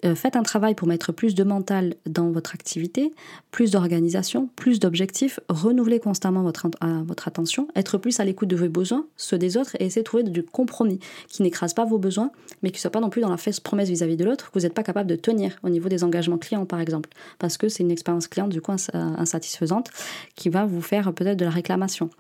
Euh, 0.05 0.15
faites 0.15 0.37
un 0.37 0.43
travail 0.43 0.75
pour 0.75 0.87
mettre 0.87 1.13
plus 1.13 1.35
de 1.35 1.45
mental 1.45 1.95
dans 2.07 2.31
votre 2.31 2.55
activité, 2.55 3.13
plus 3.51 3.71
d'organisation, 3.71 4.49
plus 4.57 4.79
d'objectifs, 4.79 5.41
renouveler 5.49 5.99
constamment 5.99 6.43
votre, 6.43 6.69
votre 7.07 7.29
attention, 7.29 7.69
être 7.75 7.97
plus 7.99 8.21
à 8.21 8.25
l'écoute 8.25 8.49
de 8.49 8.57
vos 8.57 8.69
besoins, 8.69 9.07
ceux 9.17 9.39
des 9.39 9.57
autres, 9.57 9.77
et 9.81 9.87
essayer 9.87 10.03
de 10.03 10.07
trouver 10.07 10.23
du 10.25 10.43
compromis 10.43 10.99
qui 11.29 11.43
n'écrase 11.43 11.73
pas 11.73 11.85
vos 11.85 11.99
besoins, 11.99 12.31
mais 12.63 12.71
qui 12.71 12.77
ne 12.77 12.81
soit 12.81 12.91
pas 12.91 13.01
non 13.01 13.11
plus 13.11 13.23
dans 13.23 13.31
la 13.31 13.37
fesse 13.37 13.61
promesse 13.61 13.89
vis-à-vis 13.89 14.17
de 14.17 14.25
l'autre, 14.25 14.51
que 14.51 14.59
vous 14.59 14.65
n'êtes 14.65 14.75
pas 14.75 14.83
capable 14.83 15.09
de 15.09 15.17
tenir 15.17 15.57
au 15.63 15.71
niveau 15.71 15.89
des 15.89 16.05
engagements 16.05 16.39
clients, 16.39 16.67
par 16.67 16.81
exemple, 16.81 17.09
parce 17.39 17.57
que 17.57 17.69
c'est 17.69 17.83
une 17.83 17.91
expérience 17.91 18.29
client 18.29 18.49
du 18.49 18.61
coup 18.61 18.73
insatisfaisante 18.93 19.91
qui 20.35 20.49
va 20.49 20.67
vous 20.67 20.83
faire 20.83 21.13
peut-être 21.13 21.39
de 21.39 21.45
la 21.45 21.51
réclamation. 21.51 22.11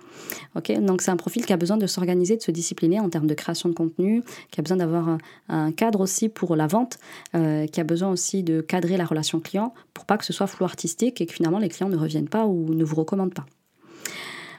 Ok, 0.56 0.72
donc 0.80 1.02
c'est 1.02 1.10
un 1.10 1.16
profil 1.16 1.44
qui 1.44 1.52
a 1.52 1.56
besoin 1.56 1.76
de 1.76 1.86
s'organiser, 1.86 2.36
de 2.36 2.42
se 2.42 2.50
discipliner 2.50 3.00
en 3.00 3.08
termes 3.10 3.26
de 3.26 3.34
création 3.34 3.68
de 3.68 3.74
contenu, 3.74 4.22
qui 4.50 4.60
a 4.60 4.62
besoin 4.62 4.78
d'avoir 4.78 5.18
un, 5.48 5.72
cadre 5.72 6.00
aussi 6.00 6.28
pour 6.28 6.56
la 6.56 6.66
vente, 6.66 6.98
euh, 7.34 7.66
qui 7.74 7.80
a 7.80 7.84
besoin 7.84 8.08
aussi 8.08 8.44
de 8.44 8.60
cadrer 8.60 8.96
la 8.96 9.04
relation 9.04 9.40
client 9.40 9.74
pour 9.92 10.06
pas 10.06 10.16
que 10.16 10.24
ce 10.24 10.32
soit 10.32 10.46
flou 10.46 10.64
artistique 10.64 11.20
et 11.20 11.26
que 11.26 11.32
finalement 11.32 11.58
les 11.58 11.68
clients 11.68 11.88
ne 11.88 11.96
reviennent 11.96 12.28
pas 12.28 12.46
ou 12.46 12.72
ne 12.72 12.84
vous 12.84 12.94
recommandent 12.94 13.34
pas. 13.34 13.46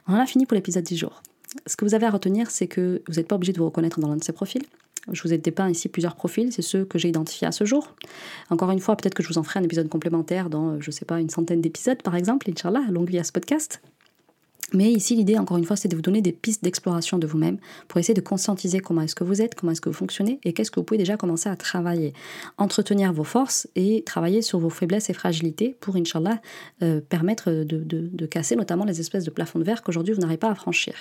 On 0.08 0.13
a 0.13 0.25
fini 0.25 0.45
pour 0.45 0.56
l'épisode 0.56 0.84
du 0.84 0.97
jour. 0.97 1.23
Ce 1.65 1.78
que 1.78 1.86
vous 1.86 1.95
avez 1.95 2.06
à 2.06 2.12
retenir, 2.12 2.51
c'est 2.51 2.67
que 2.67 3.01
vous 3.08 3.15
n'êtes 3.15 3.30
pas 3.30 3.38
obligé 3.38 3.54
de 3.54 3.58
vous 3.58 3.65
reconnaître 3.65 4.01
dans 4.01 4.10
l'un 4.10 4.17
de 4.17 4.23
ces 4.23 4.34
profils. 4.34 4.63
Je 5.12 5.23
vous 5.23 5.32
ai 5.32 5.38
dépeint 5.38 5.69
ici 5.69 5.88
plusieurs 5.88 6.15
profils, 6.15 6.51
c'est 6.51 6.62
ceux 6.62 6.84
que 6.84 6.99
j'ai 6.99 7.08
identifiés 7.08 7.47
à 7.47 7.54
ce 7.54 7.63
jour. 7.63 7.95
Encore 8.49 8.71
une 8.71 8.80
fois, 8.80 8.97
peut-être 8.97 9.13
que 9.13 9.23
je 9.23 9.30
vous 9.30 9.38
en 9.38 9.43
ferai 9.43 9.62
un 9.62 9.63
épisode 9.63 9.88
complémentaire 9.88 10.49
dans, 10.49 10.82
je 10.82 10.89
ne 10.89 10.91
sais 10.91 11.06
pas, 11.06 11.21
une 11.21 11.30
centaine 11.30 11.62
d'épisodes 11.62 12.01
par 12.01 12.15
exemple, 12.15 12.49
Inch'Allah, 12.49 12.84
longue 12.89 13.10
vie 13.10 13.19
à 13.19 13.23
ce 13.23 13.32
podcast. 13.32 13.82
Mais 14.73 14.91
ici, 14.91 15.15
l'idée, 15.15 15.38
encore 15.38 15.58
une 15.58 15.63
fois, 15.63 15.75
c'est 15.75 15.88
de 15.88 15.95
vous 15.95 16.01
donner 16.01 16.21
des 16.21 16.32
pistes 16.32 16.63
d'exploration 16.63 17.19
de 17.19 17.28
vous-même 17.28 17.60
pour 17.88 17.99
essayer 17.99 18.15
de 18.15 18.21
conscientiser 18.21 18.80
comment 18.80 19.01
est-ce 19.01 19.13
que 19.13 19.23
vous 19.23 19.41
êtes, 19.41 19.54
comment 19.54 19.71
est-ce 19.71 19.82
que 19.82 19.89
vous 19.89 19.95
fonctionnez 19.95 20.39
et 20.43 20.54
qu'est-ce 20.54 20.71
que 20.71 20.80
vous 20.80 20.84
pouvez 20.84 20.97
déjà 20.97 21.17
commencer 21.17 21.49
à 21.49 21.56
travailler. 21.56 22.13
Entretenir 22.58 23.13
vos 23.13 23.23
forces 23.23 23.67
et 23.75 24.04
travailler 24.04 24.41
sur 24.41 24.58
vos 24.58 24.71
faiblesses 24.71 25.10
et 25.12 25.13
fragilités 25.13 25.75
pour, 25.80 25.95
Inch'Allah, 25.95 26.41
euh, 26.82 26.99
permettre 26.99 27.51
de, 27.51 27.84
de, 27.84 28.25
casser 28.25 28.56
notamment 28.56 28.86
les 28.86 28.99
espèces 28.99 29.23
de 29.23 29.30
plafonds 29.30 29.60
de 29.60 29.63
verre 29.63 29.84
qu'aujourd'hui 29.84 30.15
vous 30.15 30.21
n'arrivez 30.21 30.39
pas 30.39 30.49
à 30.49 30.56
franchir. 30.56 30.95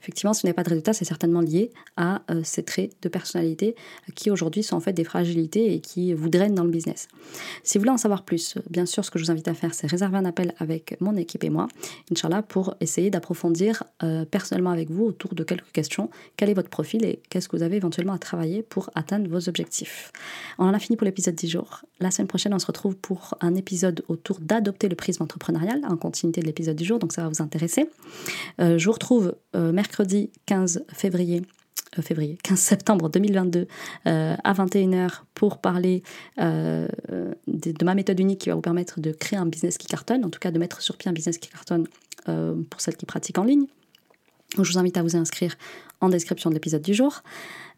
Effectivement, 0.00 0.32
si 0.32 0.42
vous 0.42 0.46
n'avez 0.48 0.54
pas 0.54 0.62
de 0.62 0.70
résultat, 0.70 0.94
c'est 0.94 1.04
certainement 1.04 1.40
lié 1.40 1.70
à 1.98 2.22
euh, 2.30 2.40
ces 2.44 2.62
traits 2.62 2.92
de 3.02 3.10
personnalité 3.10 3.76
qui 4.14 4.30
aujourd'hui 4.30 4.62
sont 4.62 4.76
en 4.76 4.80
fait 4.80 4.94
des 4.94 5.04
fragilités 5.04 5.74
et 5.74 5.80
qui 5.80 6.14
vous 6.14 6.30
drainent 6.30 6.54
dans 6.54 6.64
le 6.64 6.70
business. 6.70 7.08
Si 7.62 7.76
vous 7.76 7.82
voulez 7.82 7.92
en 7.92 7.98
savoir 7.98 8.22
plus, 8.24 8.56
bien 8.70 8.86
sûr, 8.86 9.04
ce 9.04 9.10
que 9.10 9.18
je 9.18 9.24
vous 9.24 9.30
invite 9.30 9.48
à 9.48 9.54
faire, 9.54 9.74
c'est 9.74 9.86
réserver 9.86 10.16
un 10.16 10.24
appel 10.24 10.54
avec 10.58 10.96
mon 11.00 11.16
équipe 11.16 11.44
et 11.44 11.50
moi, 11.50 11.68
Inch'Allah, 12.10 12.42
pour 12.42 12.74
essayer 12.80 13.01
d'approfondir 13.10 13.84
euh, 14.02 14.24
personnellement 14.24 14.70
avec 14.70 14.90
vous 14.90 15.04
autour 15.04 15.34
de 15.34 15.44
quelques 15.44 15.70
questions. 15.72 16.10
Quel 16.36 16.50
est 16.50 16.54
votre 16.54 16.68
profil 16.68 17.04
et 17.04 17.20
qu'est-ce 17.28 17.48
que 17.48 17.56
vous 17.56 17.62
avez 17.62 17.76
éventuellement 17.76 18.12
à 18.12 18.18
travailler 18.18 18.62
pour 18.62 18.90
atteindre 18.94 19.28
vos 19.28 19.48
objectifs? 19.48 20.12
On 20.58 20.64
en 20.64 20.74
a 20.74 20.78
fini 20.78 20.96
pour 20.96 21.04
l'épisode 21.04 21.34
10 21.34 21.48
jours. 21.48 21.82
La 22.00 22.10
semaine 22.10 22.28
prochaine, 22.28 22.54
on 22.54 22.58
se 22.58 22.66
retrouve 22.66 22.96
pour 22.96 23.34
un 23.40 23.54
épisode 23.54 24.04
autour 24.08 24.40
d'adopter 24.40 24.88
le 24.88 24.96
prisme 24.96 25.22
entrepreneurial 25.22 25.80
en 25.88 25.96
continuité 25.96 26.40
de 26.40 26.46
l'épisode 26.46 26.76
du 26.76 26.84
jour, 26.84 26.98
donc 26.98 27.12
ça 27.12 27.22
va 27.22 27.28
vous 27.28 27.42
intéresser. 27.42 27.88
Euh, 28.60 28.78
je 28.78 28.84
vous 28.86 28.92
retrouve 28.92 29.34
euh, 29.54 29.72
mercredi 29.72 30.30
15 30.46 30.84
février 30.92 31.42
février, 32.00 32.38
15 32.42 32.58
septembre 32.58 33.10
2022 33.10 33.66
à 34.04 34.52
21h 34.54 35.22
pour 35.34 35.58
parler 35.58 36.02
de, 36.38 36.88
de, 37.46 37.84
ma 37.84 37.94
méthode 37.94 38.18
unique 38.18 38.40
qui 38.40 38.48
va 38.48 38.54
vous 38.54 38.62
permettre 38.62 39.00
de 39.00 39.12
créer 39.12 39.38
un 39.38 39.46
business 39.46 39.78
qui 39.78 39.86
cartonne, 39.86 40.24
en 40.24 40.30
tout 40.30 40.38
cas 40.38 40.50
de 40.50 40.58
mettre 40.58 40.80
sur 40.80 40.96
pied 40.96 41.10
un 41.10 41.12
business 41.12 41.38
qui 41.38 41.50
cartonne 41.50 41.86
euh, 42.28 42.54
pour 42.70 42.80
celles 42.80 42.96
qui 42.96 43.04
pratiquent 43.04 43.38
en 43.38 43.44
ligne. 43.44 43.66
je 44.56 44.62
vous 44.62 44.78
invite 44.78 44.96
à 44.96 45.02
vous 45.02 45.16
inscrire 45.16 45.56
en 46.00 46.08
description 46.08 46.50
de 46.50 46.54
l'épisode 46.54 46.82
du 46.82 46.94
jour. 46.94 47.22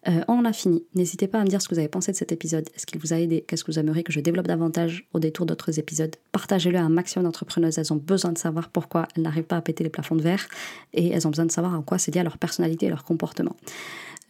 Euh, 0.06 0.22
on 0.28 0.44
a 0.44 0.52
fini. 0.52 0.84
N'hésitez 0.94 1.28
pas 1.28 1.40
à 1.40 1.44
me 1.44 1.48
dire 1.48 1.62
ce 1.62 1.68
que 1.68 1.74
vous 1.74 1.78
avez 1.78 1.88
pensé 1.88 2.12
de 2.12 2.16
cet 2.16 2.32
épisode. 2.32 2.68
Est-ce 2.74 2.86
qu'il 2.86 3.00
vous 3.00 3.12
a 3.12 3.18
aidé? 3.18 3.44
Qu'est-ce 3.46 3.64
que 3.64 3.72
vous 3.72 3.78
aimeriez 3.78 4.02
que 4.02 4.12
je 4.12 4.20
développe 4.20 4.46
davantage 4.46 5.08
au 5.14 5.18
détour 5.18 5.46
d'autres 5.46 5.78
épisodes? 5.78 6.14
Partagez-le 6.32 6.78
à 6.78 6.82
un 6.82 6.90
maximum 6.90 7.24
d'entrepreneuses. 7.24 7.78
Elles 7.78 7.92
ont 7.92 7.96
besoin 7.96 8.32
de 8.32 8.38
savoir 8.38 8.68
pourquoi 8.68 9.08
elles 9.16 9.22
n'arrivent 9.22 9.44
pas 9.44 9.56
à 9.56 9.62
péter 9.62 9.82
les 9.82 9.90
plafonds 9.90 10.16
de 10.16 10.22
verre 10.22 10.46
et 10.92 11.08
elles 11.08 11.26
ont 11.26 11.30
besoin 11.30 11.46
de 11.46 11.52
savoir 11.52 11.74
en 11.74 11.82
quoi 11.82 11.98
c'est 11.98 12.14
lié 12.14 12.20
à 12.20 12.24
leur 12.24 12.38
personnalité 12.38 12.86
et 12.86 12.90
leur 12.90 13.04
comportement. 13.04 13.56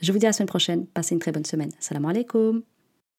Je 0.00 0.12
vous 0.12 0.18
dis 0.18 0.26
à 0.26 0.28
la 0.28 0.32
semaine 0.32 0.48
prochaine. 0.48 0.87
Passez 0.87 1.14
une 1.14 1.20
très 1.20 1.32
bonne 1.32 1.44
semaine. 1.44 1.70
Salam 1.80 2.04
alaikum. 2.04 2.62